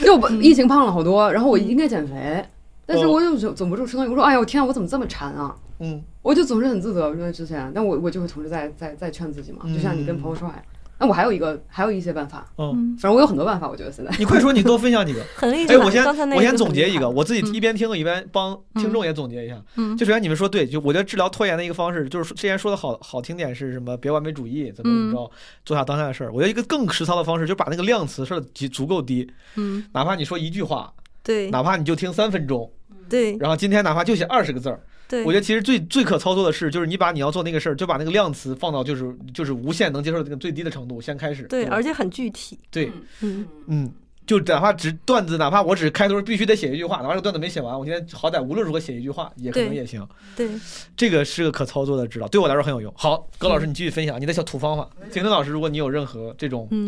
[0.02, 2.46] 因为 我 疫情胖了好多，然后我应该减肥，
[2.86, 4.12] 但是我又总总不住吃东西。
[4.12, 5.54] 我说，哎呀，我天啊，我怎么这么馋啊？
[5.80, 10.56] 嗯我就总是很自责，因为之前，但我我就会同时在在在劝自己嘛，就像你跟朋友说话，
[10.98, 14.12] 那我还有一个，还有一些办法，嗯，反正我有很多办法，我觉得现在。
[14.18, 15.22] 你快说，你多分享几个。
[15.42, 15.78] 哎。
[15.78, 19.62] 我先我先总结一个，我自己嗯一边听一边帮听众也总结一下。
[19.76, 23.96] 嗯就首先你们说对，就我觉得治疗拖延的一个方式，就是之前说的好好听点是什么？
[23.98, 25.32] 别完美主义，怎么怎么着，
[25.66, 26.32] 做下当下的事儿。
[26.34, 30.94] 我觉得一个更实操的方式，就把那个量词设的足足够低，嗯，哪怕你说一句话，
[31.24, 32.72] 对哪怕你就听三分钟，
[33.10, 41.44] 对然后今天哪怕就写二十个字儿，对，我觉得其实最最可操作的是，就是你把你要做那个事儿，就把那个量词放到就是就是无限能接受的那个最低的程度，先开始。
[41.44, 42.60] 对，而且很具体。
[42.72, 42.92] 对，
[43.22, 43.92] 嗯嗯，
[44.26, 50.08] 就哪怕只段子，哪怕我只开头必须得写一句话，哪怕这个段子没写完，我今天好歹无论如何写一句话，也可能也行。
[50.36, 50.50] 对，
[50.98, 52.92] 这个是个可操作的指导，对我来说很有用。
[52.98, 54.90] 好，葛老师你继续分享你的小土方法。
[55.12, 56.88] 婷婷老师，如果你有任何这种，嗯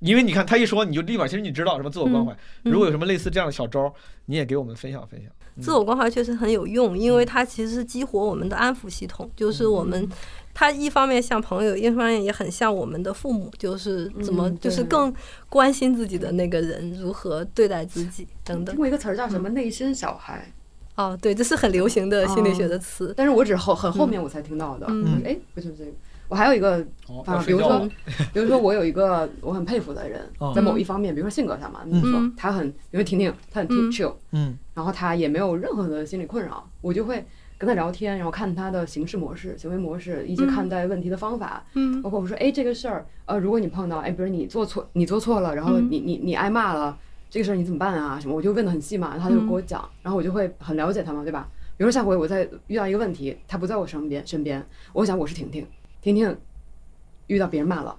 [0.00, 2.32] 因为你看他一说，你就立马其实你知道什么自我关怀，
[2.64, 3.92] 嗯如果有什么类似这样的小招，
[4.24, 5.30] 你也给我们分享分享。
[5.60, 10.08] 自我关怀确实很有用，因为它其实是激活我们的安抚系统，就是我们。
[10.52, 15.14] 它一方面像朋友，一方面也很像我们的父母，就是怎么嗯就是更
[15.48, 18.74] 关心自己的那个人，如何对待自己等等。
[18.74, 20.52] 听过一个词儿叫什么“内心小孩
[20.96, 23.14] 哦，对，这是很流行的心理学的词”，。
[23.16, 24.86] 但是我只后很后面我才听到的。
[24.90, 25.92] 嗯哎，不就是这个？
[26.28, 26.78] 我还有一个
[27.46, 27.88] 比如说
[28.32, 37.22] 比如说我有一个我很佩服的人哦，在某一方面，比如说性格上嘛，你说嗯他很，比如婷婷，他很嗯 chill，嗯然后他也没有任何的心理困扰，我就会
[37.58, 41.62] 跟他聊天，然后看他的行事模式、行为模式，以及看待问题的方法。
[41.74, 46.96] 嗯包括我说，哎，这个事儿，呃，如果你碰到，哎，比如你做错，你做错了，然后嗯你你你挨骂了，
[47.28, 48.18] 这个事儿你怎么办啊？
[48.18, 51.46] 什么，我就问的很细嘛，他就给我讲，然后我就会很了解他嘛，对吧？
[51.76, 55.66] 比如说下回我再遇到一个问题，他不在我身边身边，我想我是婷婷，
[56.00, 56.34] 婷婷
[57.26, 57.94] 遇到别人骂了，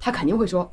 [0.00, 0.72] 他肯定会说。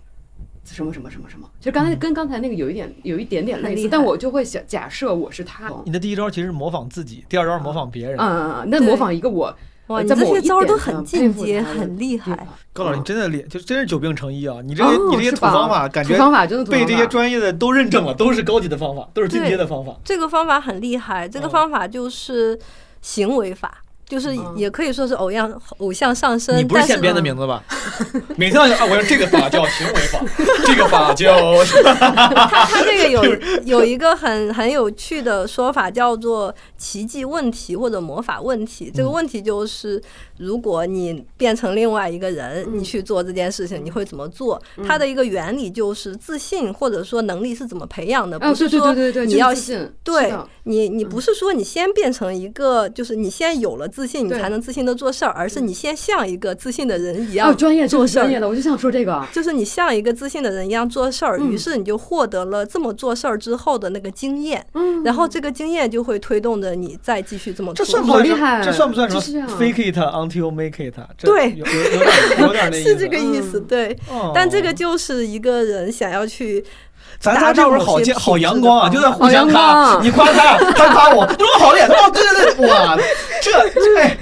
[0.65, 8.17] 什么什么什么什么，其实刚才跟刚才那个有一点有一点点类似，但我就会想假设我是他，你的第一招其实是模仿自己，第二招是模仿别人。
[8.17, 9.53] 嗯嗯嗯，那模仿一个我，
[9.87, 12.47] 哇，你这些招都很进阶，很厉害。
[12.71, 14.57] 高老师，你真的厉，就真是久病成医啊！
[14.63, 19.93] 你这些哦你这些土方法，感觉土方法真的被这些专业的都认证了，都是高级的方法，都是进阶的方法。
[20.03, 22.57] 这个方法很厉害，这个哦方法就是
[23.01, 26.55] 行为法，就是嗯也可以说是偶像偶像上身。
[26.55, 27.63] 但你不是现编的名字吧？
[28.37, 30.19] 每次要啊，我用这个法叫行为法，
[30.65, 31.35] 这个法叫
[31.83, 33.23] 他他这个有
[33.63, 38.91] 有一个很很有趣的说法，叫做奇迹问题或者魔法问题。
[38.93, 40.01] 这个问题就是，
[40.37, 44.61] 如果你变成另外一个人，嗯你去做这件事情，你会怎么做？
[44.87, 67.93] 它的一个原理就是自信或者说能力是怎么培养的，不是说对对对对，就是你要信对你，你不是说你先变成一个，就是你先有了自信，你才能自信的做事儿，而是你先像一个自信的人一啊，样专业做事儿就是专业的，我就想说这个，就是你像一个自信的人一样做事儿，嗯于是你就获得了这么做事儿之后的那个经验，嗯，然后这个经验就会推动着你再继续这么这做。
[67.93, 68.19] 算不算？
[68.19, 70.95] 好厉害这算不算什么就是这样 fake it until make it？
[71.19, 72.89] 对有有有点有点那 意思。
[72.89, 73.97] 是这个意思，嗯对。
[74.09, 76.63] 哦但这个就是一个人想要去
[77.23, 82.97] 咱仨这会儿好健好阳光啊，就在互相夸，你夸他，他夸我，你说我好脸，对对对，哇，
[83.41, 84.17] 这这哎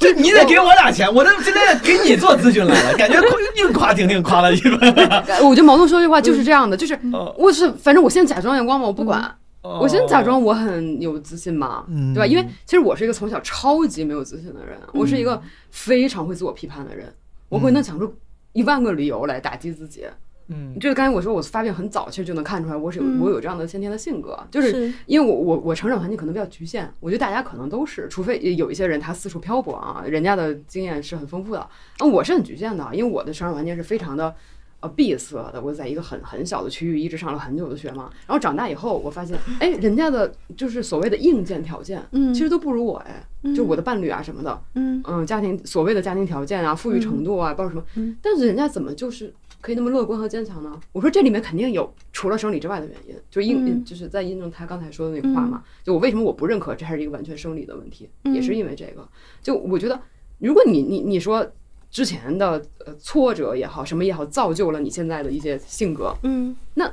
[0.00, 3.20] 这你得给我俩钱，我这今天给你做咨询来了，感觉
[3.56, 4.78] 硬夸婷婷夸了一顿。
[5.26, 9.20] 呃我觉得毛东说这话就是这样的，就是哦我是反正我现在假装阳光嘛，我不管，
[9.60, 12.26] 哦我先假装我很有自信嘛，嗯对吧？
[12.26, 15.38] 因为其实我是一个从小超级没有自信的人，我是一个
[15.70, 17.12] 非常会自我批判的人，
[17.50, 18.10] 我会能想出
[18.54, 20.06] 一万个理由来打击自己。
[20.48, 20.78] 嗯。
[20.78, 23.20] 就是刚才我说我发病很早，其实就能看出来我是有、嗯。
[23.20, 24.94] 我有这样的先天的性格，就是是。
[25.06, 31.68] 因为我我我成长环境可能比较局限，我觉得大家可能都是，除非有一些人他四处漂泊啊，人家的经验是很丰富的，
[31.98, 34.34] 那我是很局限的，因为我的成长环境是非常的
[34.80, 42.32] 呃闭塞的，我在一个很很小的区域一直上了很久的学嘛，然后长大以后我发现，哎，人家的就是所谓的硬件条件，嗯。
[42.34, 45.02] 其实都不如我哎，就我的伴侣啊什么的，嗯。
[45.06, 48.16] 嗯，家庭所谓的家庭条件啊，富裕程度啊，包括什么，嗯。
[48.20, 49.32] 但是人家怎么就是
[49.66, 50.80] 可以那么乐观和坚强呢？
[50.92, 55.64] 我说这里面肯定有除了生理之外的原因，就印、嗯就是在印证他刚才说的那个话嘛。
[55.82, 59.04] 就我为什么我不认可这还是一个完全生理的问题，嗯也是因为这个。
[59.42, 60.00] 就我觉得，
[60.38, 61.44] 如果你你你说
[61.90, 66.88] 之前的呃挫折也好，什么也好，造就了你现在的一些性格，嗯那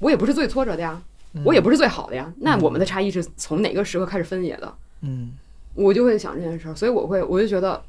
[0.00, 1.00] 我也不是最挫折的呀，
[1.44, 2.34] 我也不是最好的呀。
[2.38, 4.74] 那我们的差异是从哪个时刻开始分野的？
[5.02, 5.34] 嗯
[5.74, 7.80] 我就会想这件事儿，所以我会，我就觉得，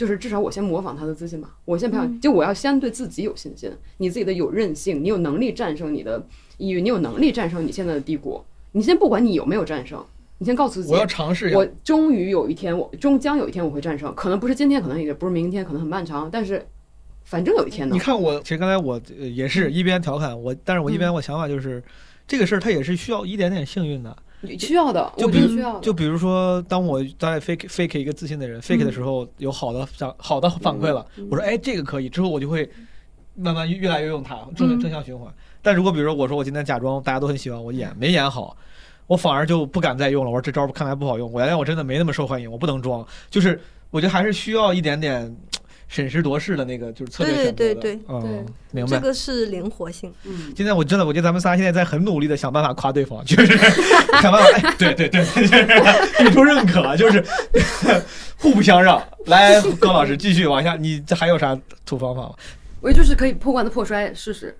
[0.00, 10.02] 就是至少我先模仿他的自信吧，我先培养，嗯就我要先对自己有信心，你自己的有韧性，你有能力战胜你的抑郁，你有能力战胜你现在的低谷，你先不管你有没有战胜，
[10.38, 11.66] 你先告诉自己我，要尝试一我。
[11.84, 16.66] 终于有一天，我终将有一天我会战胜，可能不是今天，可能也不是明天，可能很漫长，但是
[17.24, 21.82] 反正有一天呢你，看我，其实刚才我呃也是一边调侃我，但是我一边我想法就是，
[22.26, 24.16] 这个事儿它也是需要一点点幸运的。
[24.42, 32.68] 你需要的，我就比如需要，就比如说，当我在 fake fake 一个自信的人 fake 的时候，有好的反好的反馈了，我说哎这个可以，之后我就会
[33.34, 35.32] 慢慢越越来越用它，正嗯正向循环。
[35.62, 38.56] 但如果比如说我说我今天假装大家都很喜欢我演，没演好，
[39.06, 40.30] 我反而就不敢再用了。
[40.30, 43.06] 我说这招看来不好用，我原来我真的没那么受欢迎，我不能装。
[43.28, 43.60] 就是
[43.90, 45.36] 我觉得还是需要一点点
[45.92, 47.74] 审时度势的那个就是策略对选择的。
[47.74, 48.92] 对对嗯，明白。
[48.92, 50.14] 这个是灵活性。
[50.24, 53.58] 嗯，现在我真的，我觉得咱们仨现在在很努力的想办法夸对方，就是
[54.22, 55.66] 想办法，哎，对对对，就是
[56.24, 57.24] 给出认可，就是
[58.38, 59.02] 互不相让。
[59.26, 62.34] 来，高老师继续往下，你这还有啥土方法吗？
[62.80, 64.56] 我就是可以破罐子破摔试试。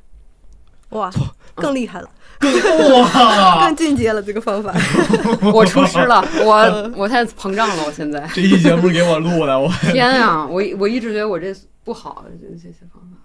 [0.90, 1.08] 哇，
[1.54, 2.10] 更厉害了，
[2.40, 4.74] 哇，更进阶了这个方法。
[5.52, 8.20] 我出师了，我我太膨胀了，我现在。
[8.32, 11.54] 这期节目给我录的，我 天啊，我我一直觉得我这
[11.84, 13.16] 不好，这这些方法。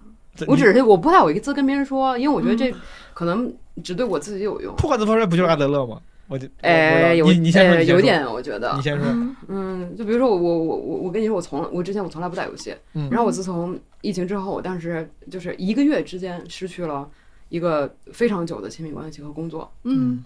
[0.46, 2.74] 我只是我不太好意思跟别人说，因为我觉得这
[3.14, 3.50] 可能
[3.82, 4.74] 只对我自己有用。
[4.76, 5.98] 破罐子破摔不就是阿德勒吗？
[6.28, 9.06] 我就哎，有你你先说，有点，我觉得你，先说，
[9.48, 17.08] 嗯，就比如说我我我我我跟你说，我从我之前我从来不打游戏，嗯然后我自从疫情之后，我当时就是一个月之间失去了
[17.48, 20.24] 一个非常久的亲密关系和工作，嗯，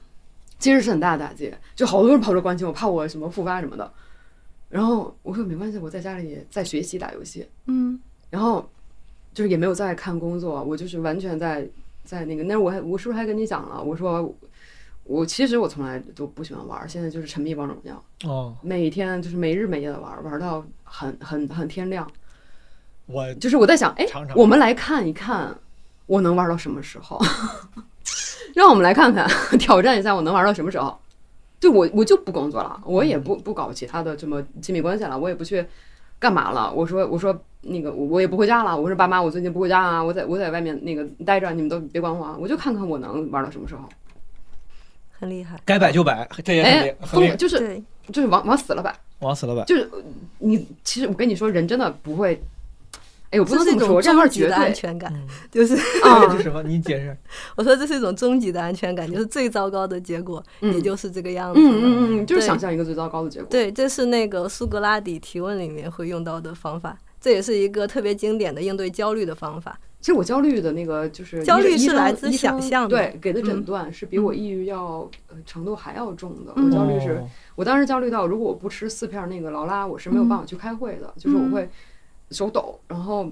[0.59, 3.93] 其实是很大的打击，就好多人跑着关心我，怕我什么复发什么的。
[4.69, 8.69] 然后我说没关系，我在家里在学习打游戏，嗯然后
[9.35, 11.69] 就是也没有在看工作，我就是完全在
[12.05, 12.45] 在那个。
[12.45, 13.83] 那我还我是不是还跟你讲了？
[13.83, 14.33] 我说
[15.03, 22.09] 我其实我从来都不喜欢玩，现在就是沉迷王者荣耀，哦，每天就是没日没夜的玩，玩到很很很天亮。
[23.07, 25.59] 我就是我在想，哎尝尝，我们来看一看，
[26.11, 27.21] 我能玩到什么时候？
[28.57, 29.29] 让我们来看看，
[29.61, 30.99] 挑战一下我能玩到什么时候。
[31.61, 35.65] 就我我就不工作了，我也不不搞其他的这么亲密关系了，我也不去
[36.19, 36.73] 干嘛了。
[36.73, 38.77] 我说我说那个我我也不回家了。
[38.77, 43.83] 我说爸妈，我最近不回家啊，我在我在外面那个待着，你们都别管我啊，我就看看我能玩到什么时候。
[45.13, 45.61] 很厉害。
[45.65, 47.81] 该摆就摆，这也很厉哎，很厉疯就是，
[48.11, 49.63] 就是往往死了摆，往死了摆。
[49.65, 49.89] 就是
[50.39, 52.43] 你其实我跟你说，人真的不会。
[53.31, 56.63] 哎，我不这是一种能这么说，这话终极的安全感，嗯 就是啊这是什么？
[56.65, 57.17] 你解释。
[57.57, 61.61] 我说这是一种终极的安全感，就是最糟糕的结果，嗯也就是这个样子。
[61.61, 63.49] 嗯嗯嗯，就是想象一个最糟糕的结果。
[63.49, 69.79] 对，这是那个苏格拉底提问里面会用到的方法，这也是一个特别经典的应对焦虑的方法。
[70.01, 76.53] 其实我焦虑的那个就是焦虑是来自想象的对给的诊嗯断是比我抑郁要呃程度还要重的。
[76.57, 81.69] 我焦虑是，哦我当时焦虑到，如果我不吃四片那个劳拉，我是没有办法去开会的，就是我会
[82.31, 83.25] 手抖，然后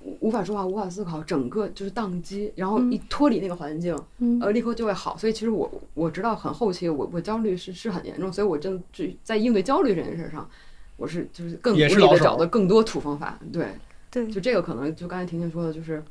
[0.00, 5.16] 无无法说话，无法思考，整个就是宕机，然后一脱离那个环境，嗯呃，立刻就会好。
[5.16, 8.82] 所以其实我我知道很后期我我焦虑是是很严重，所以我真
[9.22, 10.48] 在应对焦虑这件事上，
[10.96, 13.68] 我是就是更努力的也是老手找的更多土方法，对。
[14.08, 16.02] 对，就这个可能就刚才婷婷说的，就是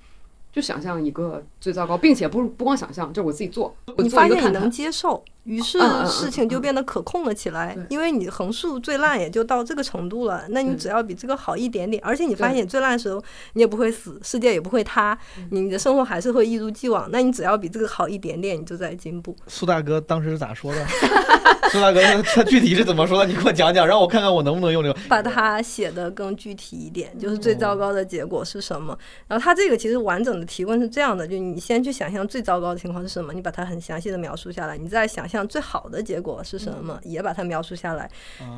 [0.51, 4.69] 就想象一个最糟糕，并且不是不光想象，就是我自己做，我你发现你能。
[4.69, 7.85] 接受，于是事情就嗯变得可控了起来对。
[7.89, 13.23] 因为你横竖最烂也就到这个程度了，那你只要比这个好一点点，而且你发现你最烂的时候，
[13.53, 15.17] 你也不会死，世界也不会塌，
[15.51, 17.07] 你的生活还是会一如既往。
[17.11, 19.35] 那你只要比这个好一点点，你就在进步。
[19.47, 20.85] 苏大哥当时是咋说的？
[21.71, 23.25] 苏大哥他他具体是怎么说的？
[23.25, 24.99] 你给我讲讲，让我看看我能不能用这个。
[25.09, 28.97] 把它写的更具体一点，就是最糟糕的结果是什么。
[29.27, 38.07] 然后他这个其实完整的提问是这样的：就你先去想象最糟糕的情况是什么，你把它很详细的描述下来，你再想象最好的结果是什么，也把它描述下来。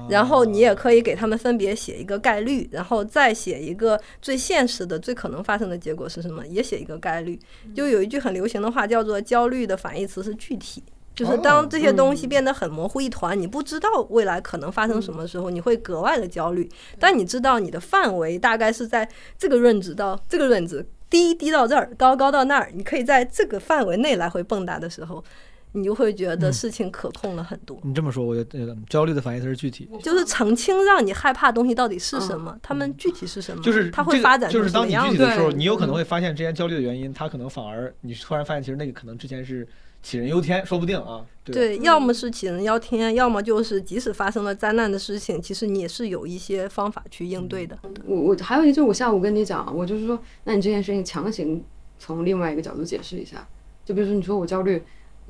[0.09, 7.39] 然后你也可以给他们分别写一个概率，然后再写一个最现实的、最可能发生的结果是什么，也写一个概率。
[7.73, 10.83] 就有一句很流行的话叫做“焦虑的反义词是具体”。
[11.15, 16.69] 就是当这些东西变得很模糊一团，你不知道未来可能发生什么时候，你会格外的焦虑。
[16.99, 25.23] 但你知道你的范围大概是在这个 range 到这个 range，低低到这儿，高高到那儿，你可以在这个范围内来回蹦跶的时候，
[25.73, 27.77] 你就会觉得事情可控了很多。
[27.83, 34.91] 你这么说，我觉得焦虑的反义词是具体，就是澄清让你害怕的东西到底是什么，他们具体是什么，就是它会发展就是当你。
[34.91, 39.67] 具体的时候，你有可能会发现之前焦虑的原因，它可能反而你突然发现其实那个可能之前是
[40.03, 41.23] 杞人忧天，说不定啊。
[41.43, 47.77] 对，对，要么是杞人忧天，要么就是即使发生了灾难的事情，其实你也是有一些方法去应对的。
[48.05, 51.63] 我我还有一个就是我下午跟你讲，我就是说，那你这件事情强行
[51.99, 53.47] 从另外一个角度解释一下，
[53.85, 54.81] 就比如说你说我焦虑。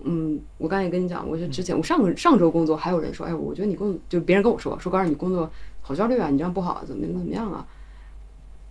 [0.04, 5.50] 嗯，我刚才也跟你讲，我是之前我上个上周工作，还有人说，哎，我觉得你工就别人跟我说说，告诉你工作
[5.82, 7.66] 好焦虑啊，你这样不好，怎么怎么样啊？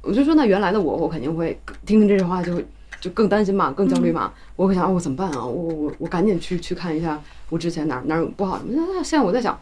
[0.03, 2.65] 我就说那原来的我，我肯定会听听这句话就会
[3.01, 4.33] 就更担心嘛，更焦虑嘛。
[4.55, 5.45] 我会想，哦我怎么办啊？
[5.45, 7.21] 我我我赶紧去去看一下
[7.51, 8.73] 我之前哪儿哪儿有不好什么。
[8.75, 9.59] 那现在我在想，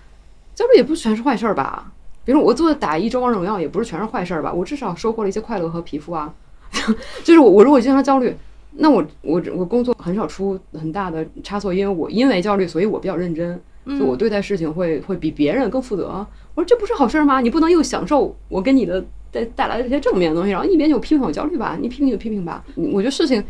[0.55, 1.91] 焦虑也不全是坏事儿吧？
[2.27, 4.53] 比如我做打一周王者荣耀，也不是全是坏事儿吧？
[4.53, 6.35] 我至少收获了一些快乐和皮肤啊。
[7.24, 8.36] 就是我我如果经常焦虑，
[8.77, 16.27] 那我我我工作很少出很大的差错，因为我因为焦虑，所以我比较认真，所以我对待事情会会比别人更负责。
[16.55, 17.41] 我说这不是好事儿吗？
[17.41, 22.65] 你不能又享受我给你的带带来的这些正面的东西，然后一边就批评我焦虑吧，你批评就批评吧。
[22.75, 23.43] 我觉得事情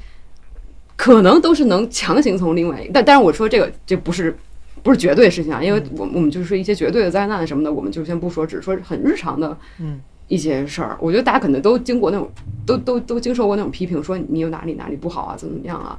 [0.97, 4.37] 可能都是能强行从另外一个，但但是我说这个这不是
[4.83, 10.97] 不是绝对事情啊，因为我我们就是说一些绝对的灾难什么的，我们就先不说，只说很日常的嗯一些事儿。
[11.01, 12.31] 我觉得大家可能都经过那种，
[12.67, 15.99] 都都都经受过那种批评，说你有哪里哪里不好啊，怎么怎么样啊。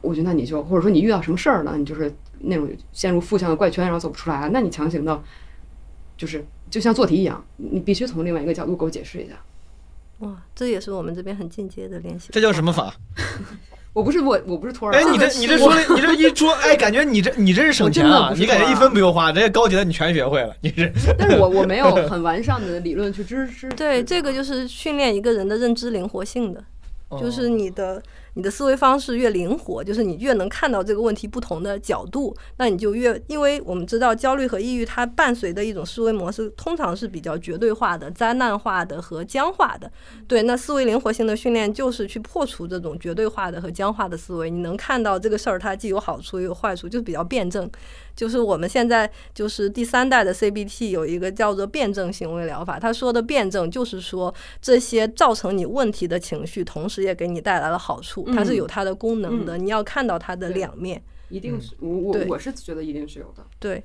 [0.00, 5.20] 我觉得那你就或者说你遇到什么事儿了，你就是那种陷入负向的怪圈，然后走不出来，啊那你强行的，
[6.16, 9.34] 就是就像做题一样，你必须从另外一个角度给我解释一下。
[10.20, 12.28] 哇，这也是我们这边很进阶的练习。
[12.32, 12.94] 这叫什么法？
[13.98, 18.32] 我不是我我不是托儿，哎，你这 你这说的，你这一说， 哎，感觉你这你这是省钱啊！
[18.36, 23.68] 你感觉一分不用花，这些高级的你全学会了，你是 但是我我没有很完善的理论去支持。
[23.70, 26.62] 对，这个就是训练一个人的认知灵活性的，
[27.20, 28.00] 就是你的
[28.38, 39.90] 你的思维方式越灵活，就是你越能看到这个问题不同的角度，那你就越，因为我们知道焦虑和抑郁它伴随的一种思维模式，通常是比较绝对化的、灾难化的和僵化的。
[40.28, 47.68] 对，那思维灵活性的训练就是去破除这种绝对化的和僵化的思维，你能看到这个事儿它既有好处也有坏处，就是比较辩证。
[48.18, 61.00] 就是我们现在就是第三代的 CBT 有一个叫做辩证行为疗法，他说的辩证就是说这些造成你问题的情绪，同时也给你带来了好处，它是有它的功能的，你要看到它的两面。
[61.28, 63.46] 一定是我我我是觉得一定是有的。
[63.60, 63.84] 对，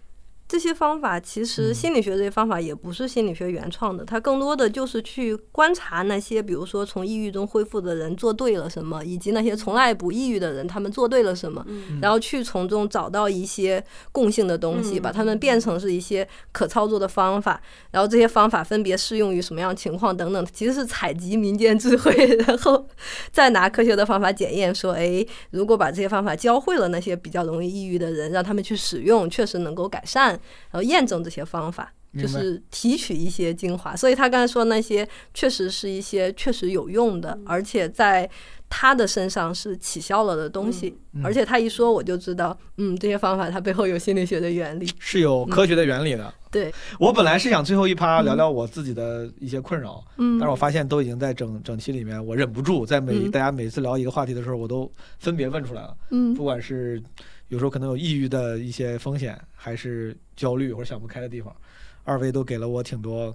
[0.53, 1.73] 这些方法其实嗯。
[1.73, 11.65] 心理学这些方法也不是心理学原创的，它更多的就是去观察那些，比如说从抑郁中恢复的人做对了什么，以及那些从来不抑郁的人他们做对了什么，
[11.99, 17.59] 然后去从中找到一些共性的东西，把它们变成是一些可操作的方法，
[17.89, 22.13] 然后这些方法分别适用于什么样情况等等，其实是采集民间智慧，
[22.45, 22.87] 然后
[23.31, 30.39] 再拿科学的方法检验，说，哎，如果把这些方法教会了那些比较容易抑郁的人，让他们去使用，确实能够改善，
[30.71, 31.93] 然后验证这些方法。
[32.15, 38.29] 就是提取一些精华，所以他刚才说那些确实是一些确实有用的，而且在
[38.69, 40.95] 他的身上是起效了的东西。
[41.23, 44.87] 而且他一说，我就知道，嗯，这些方法它背后有心理学的原理。
[44.99, 46.31] 是有科学的原理的。
[46.51, 55.97] 对，我本来是想最后一趴聊聊我自己的一些困扰，嗯但是我发现都已经在整整期里面，我忍不住在每嗯大家每次聊一个话题的时候，我都分别问出来了。
[56.11, 57.01] 嗯不管是
[57.47, 61.55] 有时候可能有抑郁的一些风险，还是焦虑或者想不开的地方，
[62.03, 63.33] 二位都给了我挺多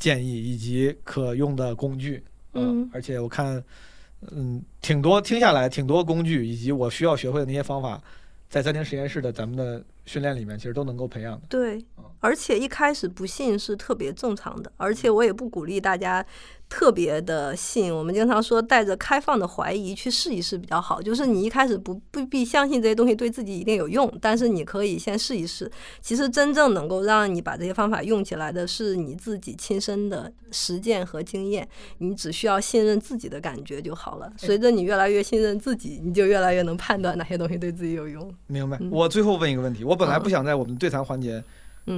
[0.00, 2.24] 建议以及可用的工具。
[2.50, 3.62] 呃嗯而且我看，
[4.32, 8.02] 嗯，挺多听下来挺多工具以及我需要学会的那些方法，
[8.48, 11.46] 在暂停实验室的咱们的训练里面，其实都能够培养的。
[11.48, 11.84] 对，
[12.18, 16.24] 而且一开始不信是特别正常的，而且我也不鼓励大家
[16.68, 17.94] 特别的信。
[17.94, 25.70] 我们经常说带着开放的怀疑去试一试比较好，就是你一开始不不必相信这些东西对自己一定有用，但是你可以先试一试。
[26.00, 31.68] 其实真正能够让你把这些方法用起来的是你自己亲身的实践和经验，
[31.98, 34.32] 你只需要信任自己的感觉就好了。
[34.36, 38.32] 随着你越来越信任自己，你就越来越能判断哪些东西对自己有用。
[38.46, 38.76] 明白。
[38.80, 41.44] 嗯我最后问一个问题，我本来嗯不想在我们对谈环节嗯，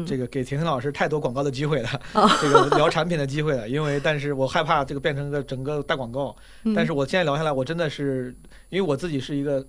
[0.06, 6.34] 这个给婷婷老师太多广告的机会了，哦 这个聊产品的机会了，因为但是我害怕这个变成个整个大广告。
[6.64, 8.34] 嗯但是我现在聊下来，我真的是
[8.68, 9.64] 因为我自己是一个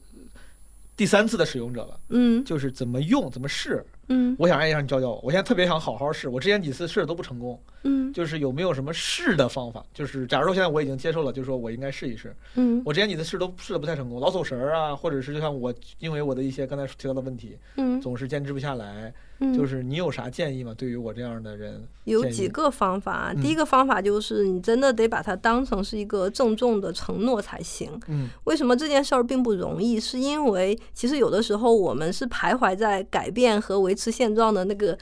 [0.96, 5.20] 第三次的使用者了，嗯就是怎么用怎么试，嗯我想让你教教我。
[5.24, 9.86] 我现在特别想好好试，我之前几次试的都不成功，嗯就是有没有什么试的方法？
[9.94, 12.36] 就是假如说现在我已经接受了，就是说我应该试一试。
[12.56, 19.14] 嗯我之前几次试都试的不太成功，老走神儿啊，或者是就像我因为我的一些刚才提到的问题，嗯总是坚持不下来。
[19.40, 20.74] 嗯，就是你有啥建议吗？
[20.76, 27.92] 对于我这样的人，有几个方法，嗯第一个方法就是你真的得把它当成是一个郑重的承诺才行。
[28.08, 30.00] 嗯为什么这件事儿并不容易？
[30.00, 34.98] 是因为其实有的时候我们是徘徊在改变和维持现状的那个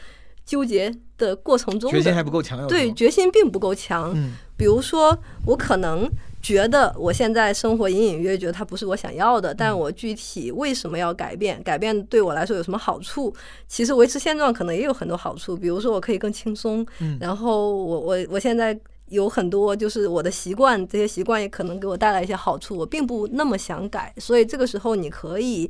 [0.45, 2.23] 纠结的过程中决心还。
[2.23, 4.11] 不够强，对，决心并不够强。
[4.15, 5.15] 嗯比如说，
[5.45, 6.09] 我可能
[6.41, 11.61] 觉得我现在生活隐隐约约觉得它不是我想要的，嗯但我具体为什么要改变？
[11.61, 13.31] 改变对我来说有什么好处？
[13.67, 18.79] 其实维持现状可能也有很多好处，比如说我可以更轻松，嗯然后我我我现在。
[19.09, 25.69] 有很多就是我的习惯，这些习惯也可能给我带来一些好处，我并不那么想改，所以这个时候你可以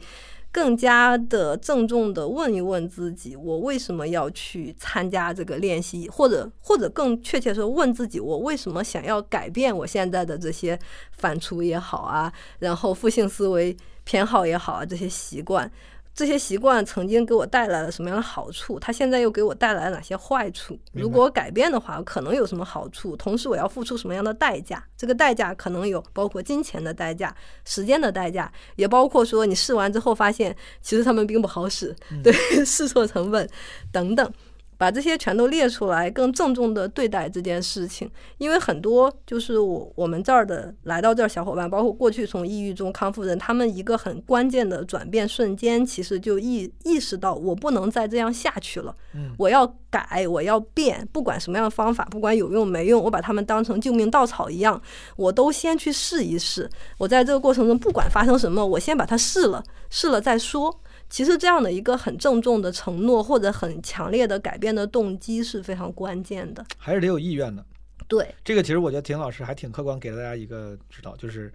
[0.56, 10.80] 更加的郑重的问一问自己，我为什么要去参加这个练习，或者或者更确切说，问自己我为什么想要改变我现在的这些
[11.12, 13.76] 反刍也好啊，然后负性思维
[14.06, 15.70] 偏好也好啊，这些习惯。
[16.16, 18.80] 这些习惯曾经给我带来了什么样的好处？
[18.80, 20.80] 它现在又给我带来了哪些坏处？
[20.94, 23.18] 如果我改变的话，可能有什么好处？
[23.18, 24.82] 同时，我要付出什么样的代价？
[24.96, 27.36] 这个代价可能有包括金钱的代价、
[27.66, 31.94] 时间的代价，也包括说你试完之后发现其实他们并不好使，
[32.24, 32.32] 对
[32.64, 33.50] 试错成本
[33.92, 34.34] 等等。
[34.78, 38.10] 把这些全都列出来，更郑重的对待这件事情。
[38.38, 54.82] 因为很多就是我我们这儿的来到这儿小伙伴，包括过去从抑郁中康复人，他们一个很关键的转变瞬间，其实就意意识到我不能再这样下去了，嗯我要改，我要变，不管什么样的方法，不管有用没用，我把他们当成救命稻草一样，
[55.16, 56.70] 我都先去试一试。
[56.98, 60.82] 我在这个过程中，不管发生什么，我先把它试了，试了再说。
[61.10, 66.66] 其实这样的一个很郑重的承诺，或者很强烈的改变的动机是非常关键的。
[66.78, 67.66] 还是得有意愿的。
[68.08, 71.52] 对，这个其实我觉得田老师还挺客观，给了大家一个指导，就是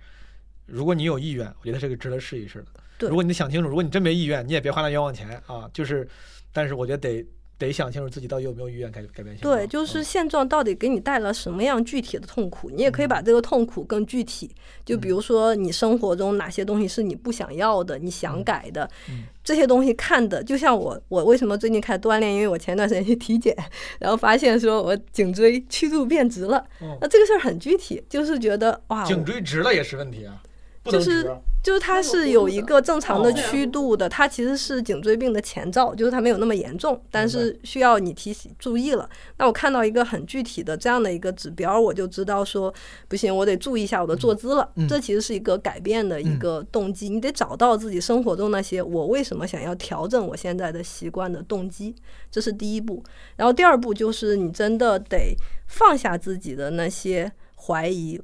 [0.67, 2.67] 如果你有意愿，我觉得这个值得试一试的。
[2.99, 5.71] 对如果你想清楚，如果你真没意愿，你也别花那冤枉钱啊。
[5.73, 6.09] 就是，
[6.53, 7.27] 但是我觉得得
[7.61, 9.55] 得想清楚自己到底有没有意愿改改变现状。
[9.55, 14.51] 对，就是嗯现状到底给你带来什么样具体的痛苦，你也可以把这个痛苦更具体。
[14.85, 22.33] 就比如说，你生活中哪些东西是你不想要的，你想改的，嗯这些东西看的，就像我，我为什么最近开始锻炼？
[22.35, 23.55] 因为我前段时间去体检，
[23.99, 26.59] 然后发现说我颈椎曲度变直了。
[26.81, 30.49] 哦那这个事儿很具体，就是觉得哇，颈椎直了也是问题啊，不
[30.91, 31.31] 就是。
[31.63, 39.07] 就是它是有一个正常的哦曲度的，它其实是颈椎病的前兆，就是它没有那么严重，但是需要你提醒注意了。
[39.37, 42.73] 那我看到一个很具体的这样的一个指标，我就知道说
[43.09, 44.67] 不行，我得注意一下我的坐姿了。
[44.77, 51.95] 嗯这其实是一个改变的一个动机，你得找到自己生活中那些我为什么想要调整我现在的习惯的动机，
[52.31, 53.05] 这是第一步。
[53.37, 55.37] 然后第二步就是你真的得
[55.67, 58.19] 放下自己的那些怀疑，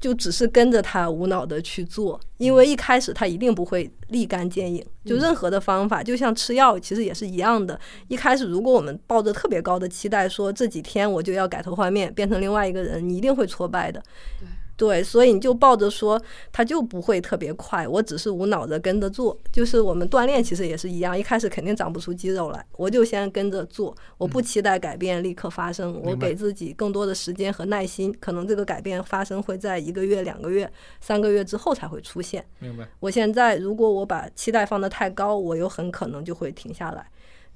[0.00, 4.84] 就只是跟着他无脑的去做，因为一开始他一定不会立竿见影。
[5.04, 7.78] 就任何的方法，就像吃药，其实也是一样的。
[8.08, 14.02] 一开始如果我们抱着特别高的期待，说这几天我就要改头换面，变成另外一个人，你一定会挫败的。
[14.78, 16.18] 对，所以你就抱着说，
[16.52, 19.36] 它就不会特别快，我只是无脑的跟着做。
[19.50, 32.46] 就是我们锻炼其实也是一样，一开始肯定长不出肌肉来，我就先跟着做，我不期待改变立刻发生，我给自己更多的时间和耐心，可能这个改变发生会在一个月、两个月、三个月之后才会出现。
[32.60, 32.88] 明白。
[33.00, 37.04] 我现在如果我把期待放得太高，我有很可能就会停下来。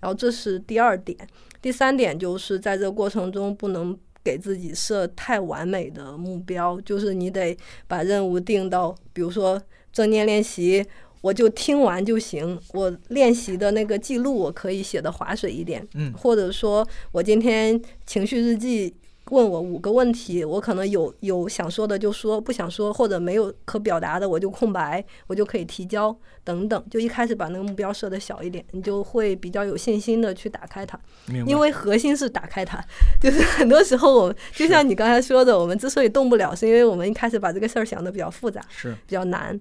[0.00, 1.16] 然后这是第二点，
[1.60, 9.60] 第三点就是在这个过程中不能给自己设太完美的目标，就是你得把任务定到，比如说
[9.92, 10.84] 正念练习，
[11.20, 18.94] 我就听完就行，我练习的那个记录我可以写的划水一点，嗯或者说我今天情绪日记。
[19.32, 26.14] 问我五个问题，我可能有有想说的就说，不想说或者没有可表达的我就空白，我就可以提交
[26.44, 26.84] 等等。
[26.90, 31.00] 就一开始把那个目标设的小一点，你就会比较有信心的去打开它。
[31.46, 32.78] 因为核心是打开它，
[33.22, 39.58] 就是很多时候我们就像你刚才说的，我们之所以动不了，是因为我们一开始把这个事儿想的比较复杂，是比较难。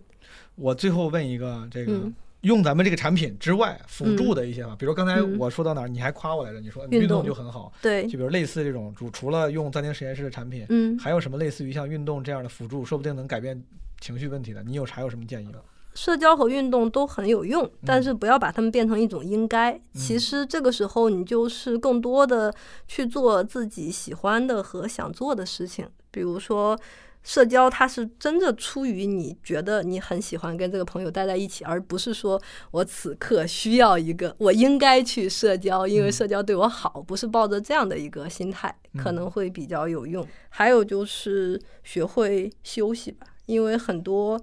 [0.56, 1.94] 我最后问一个这个。
[1.94, 13.64] 嗯用咱们这个产品之外辅助的一些嘛，比如刚才嗯我说到哪儿，你还夸我来着，你说运运动动就很好，对就，比如类似这种，除除了用暂停实验室的产品，嗯，还有什么类似于像运动这样的辅助，说不定能改变
[14.00, 14.64] 情绪问题的？
[14.64, 15.60] 你有还有什么建议吗？
[15.94, 19.80] 社交和运动都很有用，但是不要把它们变成一种应该。
[19.94, 22.52] 其实这个时候你就是更多的
[22.88, 26.80] 去做自己喜欢的和想做的事情，比如说。
[27.24, 32.42] 社交它是真的出于你觉得你很喜欢跟这个朋友待在一起，而不是说
[32.72, 40.26] 我此刻需要一个我应该去社交，因为社交对我好，不是抱着这样的一个心态，可能会比较有用。
[40.50, 44.40] 还有就是学会休息吧，因为很多。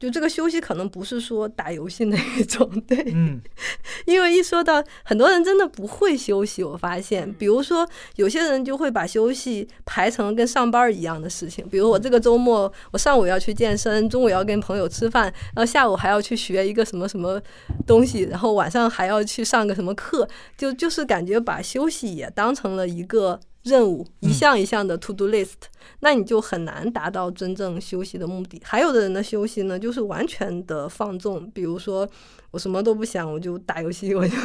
[0.00, 3.38] 就这个休息可能不是说打游戏那一种，对，嗯，
[4.06, 7.86] 因为一说到很多人真的不会休息，我发现，比如说
[8.16, 15.24] 有些人就会把休息排成跟上班一样的事情，比如我这个周末我上午要去健身，中午要跟朋友吃饭，
[15.54, 17.38] 然后下午还要去学一个什么什么
[17.86, 23.38] 东西，然后晚上还要去上个什么课，就就是感觉把休息也当成了一个。
[23.62, 25.52] 任务一项一项的 to do list，、
[26.00, 28.60] 那你就很难达到真正休息的目的。
[28.64, 32.08] 还有的人的休息呢，就是完全的放纵，比如说
[32.50, 34.36] 我什么都不想，我就打游戏，我就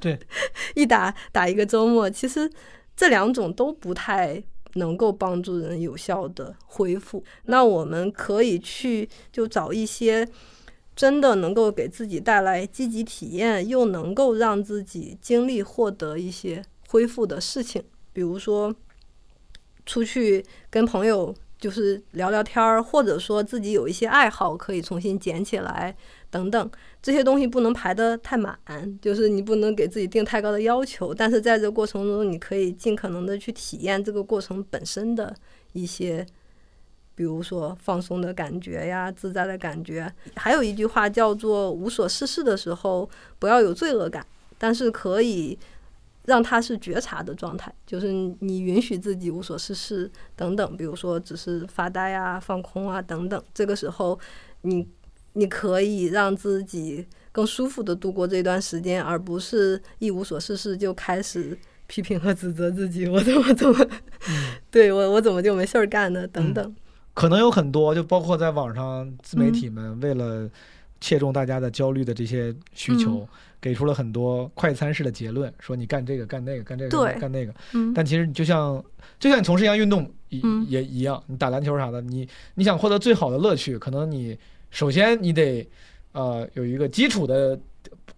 [0.00, 0.18] 对
[0.74, 2.08] 一打打一个周末。
[2.08, 2.50] 其实
[2.96, 4.42] 这两种都不太
[4.74, 7.24] 能够帮助人有效的恢复。
[7.44, 10.26] 那我们可以去就找一些
[10.94, 17.82] 真的能够给自己带来积极体验，又能够让自己精力获得一些恢复的事情。
[18.12, 18.74] 比如说，
[19.90, 25.96] 出去跟朋友就是聊聊天儿，或者说自己有一些爱好可以重新捡起来，
[26.30, 26.70] 等等，
[27.02, 28.56] 这些东西不能排得太满，
[29.02, 31.12] 就是你不能给自己定太高的要求。
[31.12, 35.34] 但是在这过程中，你可以尽可能的去体验这个过程本身的
[35.72, 36.24] 一些，
[37.16, 40.08] 比如说放松的感觉呀、自在的感觉。
[40.36, 43.10] 还有一句话叫做“无所事事的时候，
[43.40, 44.24] 不要有罪恶感”，
[44.56, 45.58] 但是可以。
[46.30, 53.42] 让他是觉察的状态，就是你允许自己无所事事等等，比如说只是发呆啊、放空啊等等。
[53.52, 54.16] 这个时候，
[54.62, 54.86] 你
[55.32, 61.58] 你可以让自己更舒服的度过这段时间，而不是一无所事事就开始
[61.88, 63.84] 批评和指责自己，我怎么怎么，
[64.70, 66.24] 对我我怎么就没事儿干呢？
[66.28, 66.76] 等等。
[67.12, 70.48] 可能有很多，就包括在网上自媒体们为了
[71.00, 73.28] 切中大家的焦虑的这些需求，嗯
[73.60, 77.54] 给出了很多快餐式的结论，说你干这个干那个干这个干那个。
[77.74, 78.82] 嗯，但其实你就像
[79.18, 84.38] 就像你从事一项运动也、嗯也一样，你打篮球啥的，你你想获得最好的乐趣，可能你
[84.70, 85.68] 首先你得
[86.12, 87.58] 呃有一个基础的。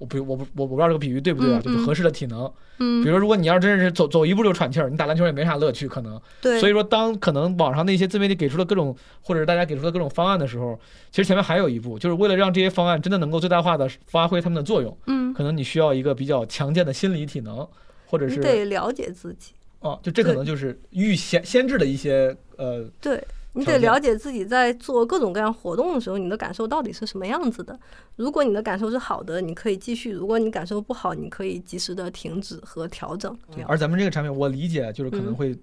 [0.02, 1.60] 我不，我不，我我不知道这个比喻对不对啊？
[1.62, 2.50] 就是合适的体能。
[2.78, 6.20] 嗯比如说，如果你要真是走走一步就喘气儿，你打篮球也没啥乐趣，可能。
[6.40, 10.76] 对，所以说，当可能网上那些自媒体给出了各种，或者是大家给出了各种方案的时候，
[11.12, 17.64] 其实前面还有一步，就是为了让这些方案真的能够最大化的发挥他们的作用，嗯，可能你需要一个比较强健的心理体能，
[18.06, 19.52] 或者是得了解自己。
[19.78, 23.22] 哦，就这可能就是预先先制的一些呃，对
[23.54, 27.78] 你得了解自己在做各种各样活动的时候，你的感受到底是什么样子的。
[28.16, 33.36] 如果你的感受是好的，你可以继续；如果你感受不好，你可以及时的停止和调整。
[33.54, 35.58] 对而咱们这个产品，我理解就是可能嗯会。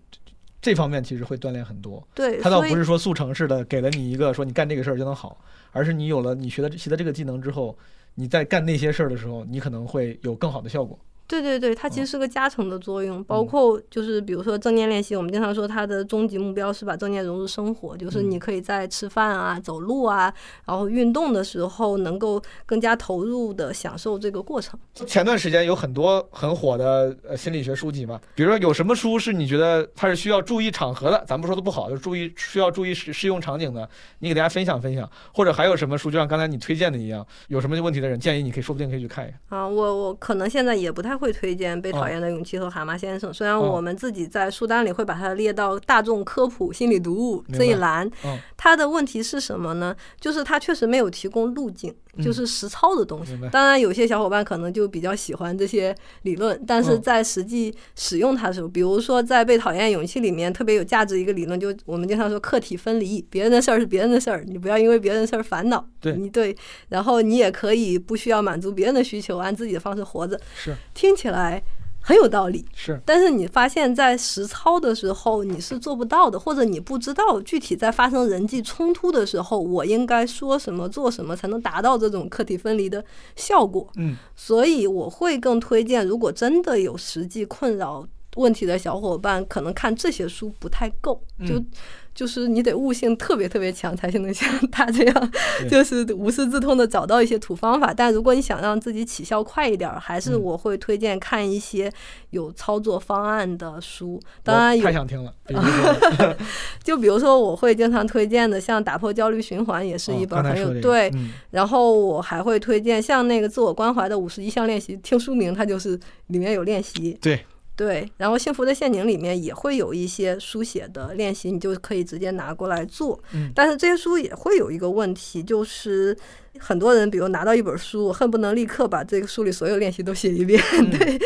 [0.61, 5.37] 这方面其实会锻炼很多，对，它倒不是说速成式的给了你一个说你干这个事儿就能好，
[5.71, 7.77] 而是你有了你学的习得这个技能之后，
[8.15, 10.99] 你在干那些事儿的时候，你可能会有更好的效果。
[11.29, 18.29] 对对对，它嗯其实是个加成的作用，包括就是比如说正念练习，我们经常说它的终极目标是把正念融入生活，就是嗯。
[18.29, 20.31] 你可以在吃饭啊、走路啊，
[20.65, 24.79] 然后运动的时候，能够更加投入的享受这个过程。
[25.07, 33.89] 前段时间有很多很火的呃心理学书籍嘛，比如说有什么书是你觉得它是需要注意场合的，咱不说的不好，就是注意需要注意适适用场景的，
[34.19, 39.59] 你给大家分享分享，或者还有什么书，就像刚才你推荐的一样，有什么问题的人建议你可以说不定可以去看一看。
[39.59, 48.37] 啊，我我可能现在也不太会推荐《被讨厌的勇气》和《蛤蟆先生》，虽然哦我们自己在书单里会把它列到大众科普心理读物这一栏嗯。
[48.57, 49.95] 它的问题是什么呢？
[50.19, 53.37] 就是它确实没有提供路径，就嗯是实操的东西。
[53.51, 65.85] 当然，有些小伙伴可能就比较喜欢这些理论，但是嗯在实际使用它的时候，比如说在《被讨厌勇气》里面特别有价值一个理论，就我们经常说客体分离，别人的事儿是别人的事儿，你不要因为别人的事儿烦恼。
[66.01, 66.55] 对你对，
[66.89, 70.39] 然后你也可以不需要满足别人的需求，按自己的方式活着。
[70.55, 71.61] 是听起来
[72.09, 83.05] 很有道理，是，但是你发现，在实操的时候你是做不到的，或者你不知道具体在发生人际冲突的时候，我应该说什么、做什么才能达到这种客体分离的
[83.35, 83.87] 效果。
[83.97, 88.03] 嗯，所以我会更推荐，如果真的有实际困扰
[88.37, 91.63] 问题的小伙伴，可能看这些书不太够，就。
[92.09, 95.31] 嗯就是你得悟性特别特别强，才能像他这样，
[95.69, 97.93] 就是无师自通的找到一些土方法。
[97.93, 101.89] 但如果你想让自己起效快一点儿，还是嗯我会推荐看一些
[102.31, 104.19] 有操作方案的书。
[104.43, 105.55] 当然有太，想听了， 比
[106.83, 111.09] 就比如说我会经常推荐的，像《打破焦虑循环》也是一哦本很有对。
[111.13, 117.17] 嗯然后我还会推荐像那个自我关怀的五十一项练习，听书名它就是里面有练习。
[117.21, 117.43] 对
[117.79, 123.17] 对，然后幸福的陷阱里面也会有一些书写的练习，你就可以直接拿过来做。
[123.33, 126.13] 嗯但是这些书也会有一个问题，就是
[126.59, 131.17] 很多人，比如拿到一本书，恨不能立刻把这个书里所有练习都写一遍，嗯 对，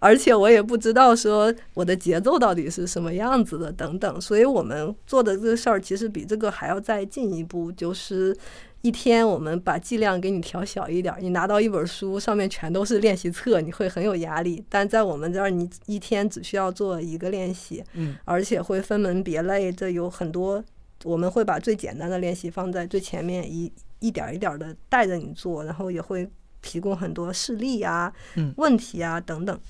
[0.00, 8.36] 而且我也不知道说我的节奏到底是什么样子的等等，所以我们做的这个事儿其实比这个还要再进一步，就是。
[8.82, 11.20] 一天，我们把剂量给你调小一点儿。
[11.20, 14.64] 你拿到一本书，上面全都是练习册，你会很有压力。
[14.70, 20.64] 但在我们这儿，你一天只需要做一个练习，嗯而且会分门别类，这有很多，
[21.04, 26.26] 我们会把最简单的练习放在最前面，一一点儿一点的带着你做，然后也会
[26.62, 29.60] 提供很多事例啊、嗯问题啊等等。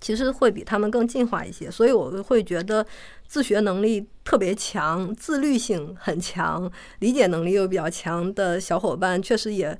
[0.00, 2.86] 其实会比他们更进化一些，所以我会觉得
[3.30, 9.78] 自学能力特别强、自律性很强、理解能力又比较强的小伙伴，确实也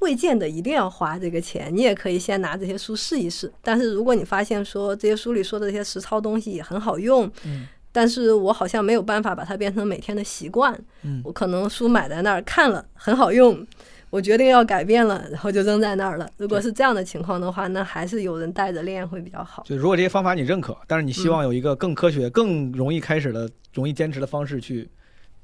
[0.00, 1.74] 未见得一定要花这个钱。
[1.74, 3.50] 你也可以先拿这些书试一试。
[3.62, 13.66] 但是如果你发现说这些书里说的这些实操东西也很好用，嗯但是我好像没有办法把它变成每天的习惯，嗯我可能书买在那儿看了很好用，
[14.10, 16.28] 我决定要改变了，然后就扔在那儿了。
[16.36, 19.62] 如果是这样的情况的话，那还是有人带着练会比较好。
[19.64, 24.90] 就如果这些方法你认可，但是你希嗯望有一个更科学、更容易开始的、容易坚持的方式去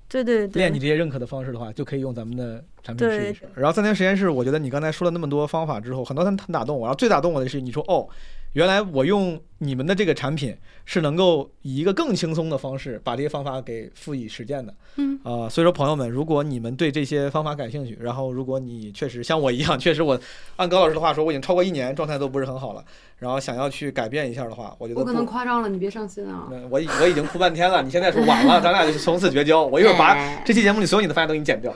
[0.08, 3.42] 对对对，练你这些认可的方式的话，就可以用咱们的产品试一试。
[3.54, 6.82] 然后三天实验室，我觉得你刚才说了那么多方法之后，很多很很打动我。
[6.86, 8.08] 然后最打动我的是你说哦，
[8.56, 10.56] 原来我用你们的这个产品
[10.86, 14.72] 是能够以一个更轻松的方式把这些方法给赋予实践的。
[14.96, 20.18] 嗯啊、所以说朋友们，如果你们对这些方法感兴趣，然后如果你确实像我一样，确实我
[20.56, 22.82] 按高老师的话说，我已经超过一年状态都不是很好了，
[23.18, 26.48] 然后想要去改变一下的话，我觉得我可能夸张了，你别伤心啊。
[26.50, 29.66] 嗯我我已经哭半天了，你现在说晚了，咱俩就从此绝交。
[29.66, 31.70] 我一会儿把哎这期节目里所有你的发言都给你剪掉。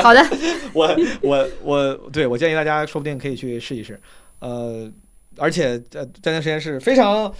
[0.00, 0.24] 好的，
[0.72, 4.00] 我我我，对我建议大家说不定可以去试一试，
[4.38, 4.88] 呃，
[5.38, 7.32] 而且呃，暂停实验室非常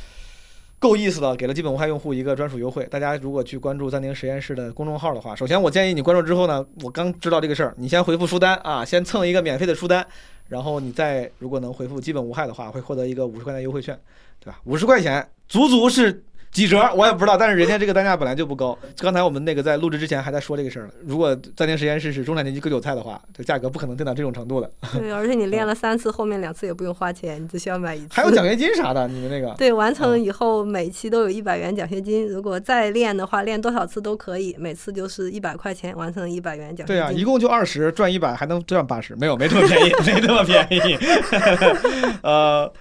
[0.78, 2.84] 够意思的，给了基本无害用户一个专属优惠。
[2.90, 10.06] 大家如果去关注暂停实验室的公众号的话，首先我建议你关注之后呢，我刚知道这个事儿，你先回复书单啊，先蹭一个免费的书单，
[10.48, 13.98] 然后你再如果能回复基本无害的话，会获得一个五十块钱优惠券，
[14.40, 14.60] 对吧？
[14.64, 16.22] 五十块钱足足是。
[16.54, 18.78] 几折我也不知道，但是人家这个单价本来就不高。
[18.98, 20.92] 刚才我们那个在录制之前还在说这个事儿呢。
[21.04, 24.70] 如果暂停实验室是中产阶级割韭菜的话，这价格不可能定到这种程度的。
[24.92, 28.06] 对，而且你练了三次，后面两次也不用花钱，你只需要买一次。
[28.12, 36.96] 还有奖学金啥的，你们那个对，完成嗯以后每期都有一百元奖学金，如果再练的话，练多少次都可以，每次就是一百块钱，完成一百元奖学金。
[36.96, 40.96] 对啊，一共就二十，赚一百还能赚八十，没有没这么便宜，没这么便宜。
[42.22, 42.72] 呃，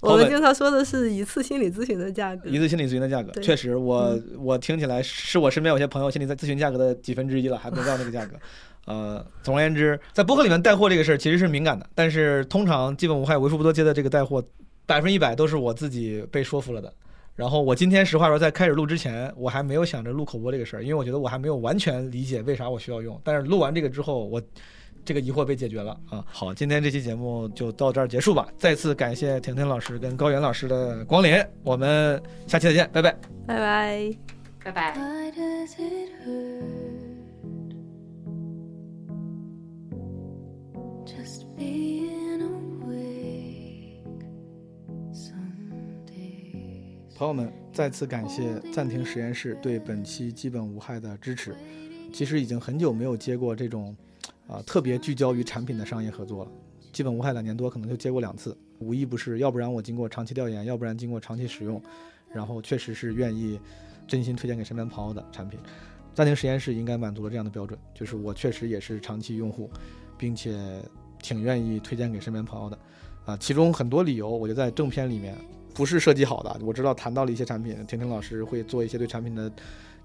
[0.00, 2.48] 我们经常说的是一次心理咨询的价格。
[2.48, 8.36] 一次心理咨询的价格，确实我，嗯我听起来是我身边有些朋友心理咨询价格的几分之一了，还没到那个价格。
[8.86, 14.42] 呃，总而言之，在播客里面带货这个事儿其实是敏感的，但是通常基本无害、为数不多接的这个带货，
[14.86, 16.92] 百分之一百都是我自己被说服了的。
[17.34, 23.20] 然后我今天实话说，在开始录之前，我还没有想着录口播这个事儿，因为我觉得我还没有完全理解为啥我需要用。
[23.22, 24.40] 但是录完这个之后，我
[25.04, 26.24] 这个疑惑被解决了啊。
[26.28, 28.48] 好，今天这期节目就到这儿结束吧。
[28.58, 33.16] 再次感谢婷婷老师跟高原老师的光临，我们下期再见，拜拜。
[33.46, 34.12] 拜拜。
[34.64, 34.94] 拜拜。
[47.16, 51.52] 朋友们，再次感谢暂停实验室对本期基本无害的支持。
[52.12, 53.96] 其实已经很久没有接过这种，
[54.48, 56.50] 啊、特别聚焦于产品的商业合作了。
[56.92, 61.80] 基本无害两年多，可能就接过两次，无一不是，要不然我经过长期调研，要不然经过长期使用，
[62.32, 63.60] 然后确实是愿意
[64.06, 65.60] 真心推荐给身边朋友的产品。
[66.14, 69.70] 暂停实验室应该满足了这样的标准，就是我确实也是长期用户，
[70.16, 70.58] 并且
[71.22, 72.78] 挺愿意推荐给身边朋友的。
[73.26, 75.36] 啊，其中很多理由，我就在正片里面
[75.74, 76.58] 不是设计好的。
[76.64, 79.52] 我知道谈到了一些产品，婷婷老师会做一些对产品的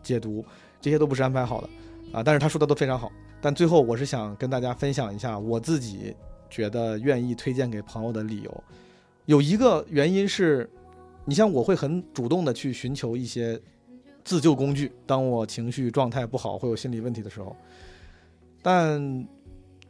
[0.03, 0.45] 解读，
[0.81, 1.69] 这些都不是安排好的
[2.11, 2.21] 啊。
[2.21, 3.11] 但是他说的都非常好。
[3.41, 6.15] 但最后我是想跟大家分享一下我自己
[6.49, 8.63] 觉得愿意推荐给朋友的理由。
[9.25, 10.69] 有一个原因是，
[11.25, 13.59] 你像我会很主动的去寻求一些
[14.23, 17.55] 自救工具，当我情绪状态不好，会有心理问题的时候。
[18.61, 19.27] 但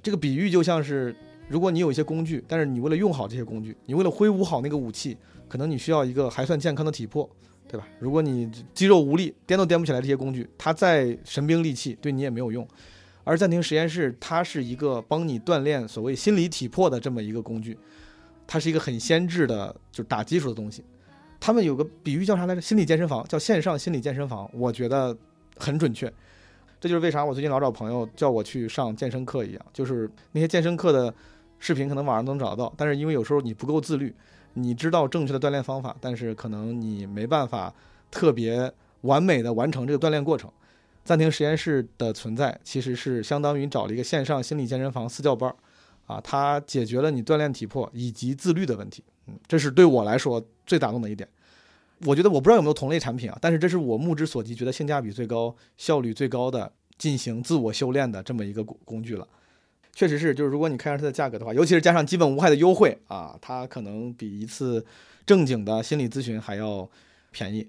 [0.01, 1.15] 这个比喻就像是，
[1.47, 5.15] 如果你有一些工具，但是你为了用好这些工具，你为了挥舞好那个武器，
[5.47, 7.29] 可能你需要一个还算健康的体魄，
[7.67, 7.87] 对吧？
[7.99, 12.67] 如果你肌肉无力，颠都颠不起来这些工具，它再神兵利器，对你也没有用。
[13.23, 17.77] 而暂停实验室，它是一个帮你锻炼所谓心理体魄的这么一个工具，
[18.45, 20.83] 它是一个很先进的，就是打基础的东西。
[21.39, 22.61] 他们有个比喻叫啥来着？
[22.61, 25.15] 心理健身房，叫线上心理健身房，我觉得
[25.57, 26.11] 很准确。
[26.79, 31.13] 这就是为啥我最近老找朋友叫我去上健身课一样，就是那些健身课的
[31.59, 34.13] 视频可能网上能找到，但是因为有时候你不够自律，
[34.53, 37.73] 你知道正确的锻炼方法，但是可能你没办法
[38.11, 38.71] 特别
[39.01, 40.51] 完美的完成这个锻炼过程。
[41.03, 45.55] 暂停实验室的存在其实是相当于找了一个线上心理健身房私教班儿，
[46.05, 49.03] 啊，它解决了你锻炼体魄以及自律的问题。
[49.27, 51.27] 嗯，这是对我来说最打动的一点。
[52.05, 59.27] 我觉得我不知道有没有同类产品啊，但是这是我目之所及觉得性价比最高、效率最高的进行自我修炼的这么一个工工具了。
[59.93, 64.83] 确实是，就是如果你看上它的价格的话，尤其是加上基本无害的优惠啊，它可能比一次
[65.25, 66.89] 正经的心理咨询还要
[67.31, 67.65] 便宜。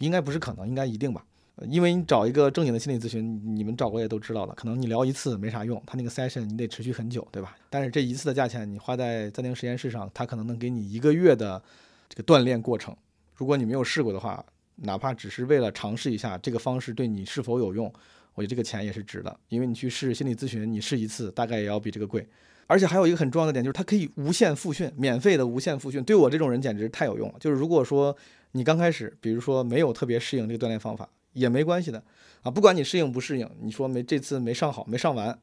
[0.00, 1.24] 应该不是可能，应该一定吧。
[1.68, 7.56] 因为你找一个正经的心理咨询，你们找过也都知道了，可能你聊一次没啥用，他那个 session 你得持续很久，对吧？
[7.70, 11.62] 但是这一次的价钱，你花在暂停实验室上，它可能能给你一个月的
[12.10, 12.94] 这个锻炼过程。
[13.34, 14.44] 如果你没有试过的话，
[14.76, 17.90] 哪怕只是为了尝试一下这个方式对你是否有用，
[18.36, 19.40] 我觉得这个钱也是值的。
[19.48, 22.24] 因为你去试心理咨询，你试一次大概也要比这个贵。
[22.68, 27.34] 而且还有一个很重要的点，就是它可以无限复训，免费的无限复训，对我这种人简直太有用了。
[27.38, 28.16] 就是如果说
[28.52, 32.02] 你刚开始，比如说没有特别适应这个锻炼方法，也没关系的
[32.42, 35.38] 啊，不管你适应不适应，你说没这次没上好，没上完，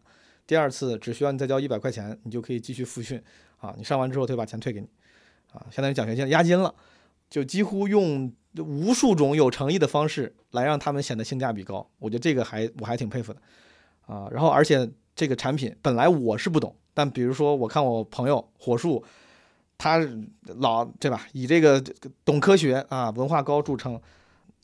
[0.46, 3.22] 第二次只需要你再交一百块钱，你就可以继续复训
[3.62, 3.74] 啊。
[3.78, 4.88] 你上完之后，他就把钱退给你
[5.54, 6.76] 啊，相当于奖学金押金了，
[7.30, 11.90] 就几乎用无数种有诚意的方式来让他们显得性价比高。
[12.00, 13.42] 我觉得这个还我还挺佩服的
[14.06, 14.28] 啊。
[14.32, 19.04] 然后而且这个产品本来我是不懂，但比如说我看我朋友火树。
[19.76, 20.00] 他
[20.60, 21.28] 老对吧？
[21.34, 21.84] 以这个
[22.24, 24.00] 懂科学啊、文化高著称。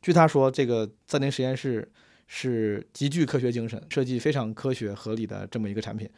[0.02, 1.91] 据他说，这个暂停实验室
[2.28, 6.10] 是极具科学精神，设计非常科学合理的这么一个产品。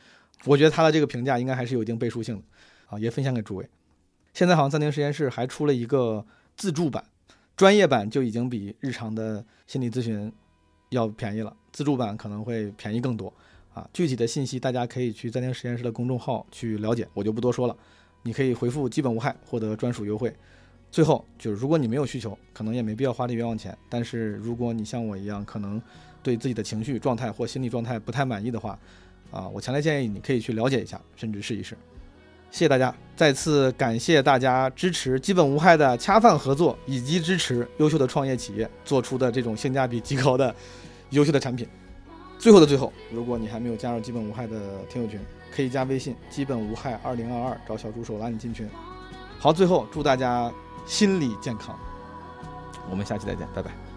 [0.46, 2.44] 我觉得他的这个评价应该还是有一定背书性的
[2.88, 3.68] 啊，也分享给诸位。
[4.36, 6.24] 现在好像暂停实验室还出了一个
[6.56, 7.04] 自助版，
[7.56, 10.32] 专业版就已经比日常的心理咨询
[10.90, 13.32] 要便宜了，自助版可能会便宜更多
[13.74, 13.88] 啊。
[13.94, 17.78] 具体的信息大家可以去暂停实验室的公众号去了解，我就不多说了。
[18.24, 20.34] 你可以回复“基本无害”获得专属优惠。
[20.92, 23.78] 最后就是，如果你没有需求，可能也没必要花这冤枉钱。
[23.90, 25.82] 但是如果你像我一样，可能
[26.22, 28.78] 对自己的情绪状态或心理状态不太满意的话，
[29.32, 31.78] 啊，我强烈建议你可以去了解一下，甚至试一试。
[32.52, 40.54] 谢谢大家，再次感谢大家支持基本无害的恰饭合作，以及支持优秀的创业企业做出的这种性价比极高的
[41.12, 41.68] 优秀的产品。
[42.38, 45.20] 最后的最后，如果你还没有加入基本无害的听友群，
[45.56, 48.68] 可以加微信“基本无害二零二二”，找小助手拉你进群。
[49.40, 50.52] 好，最后祝大家
[50.86, 51.78] 心理健康，
[52.90, 53.91] 我们下期再见，拜拜。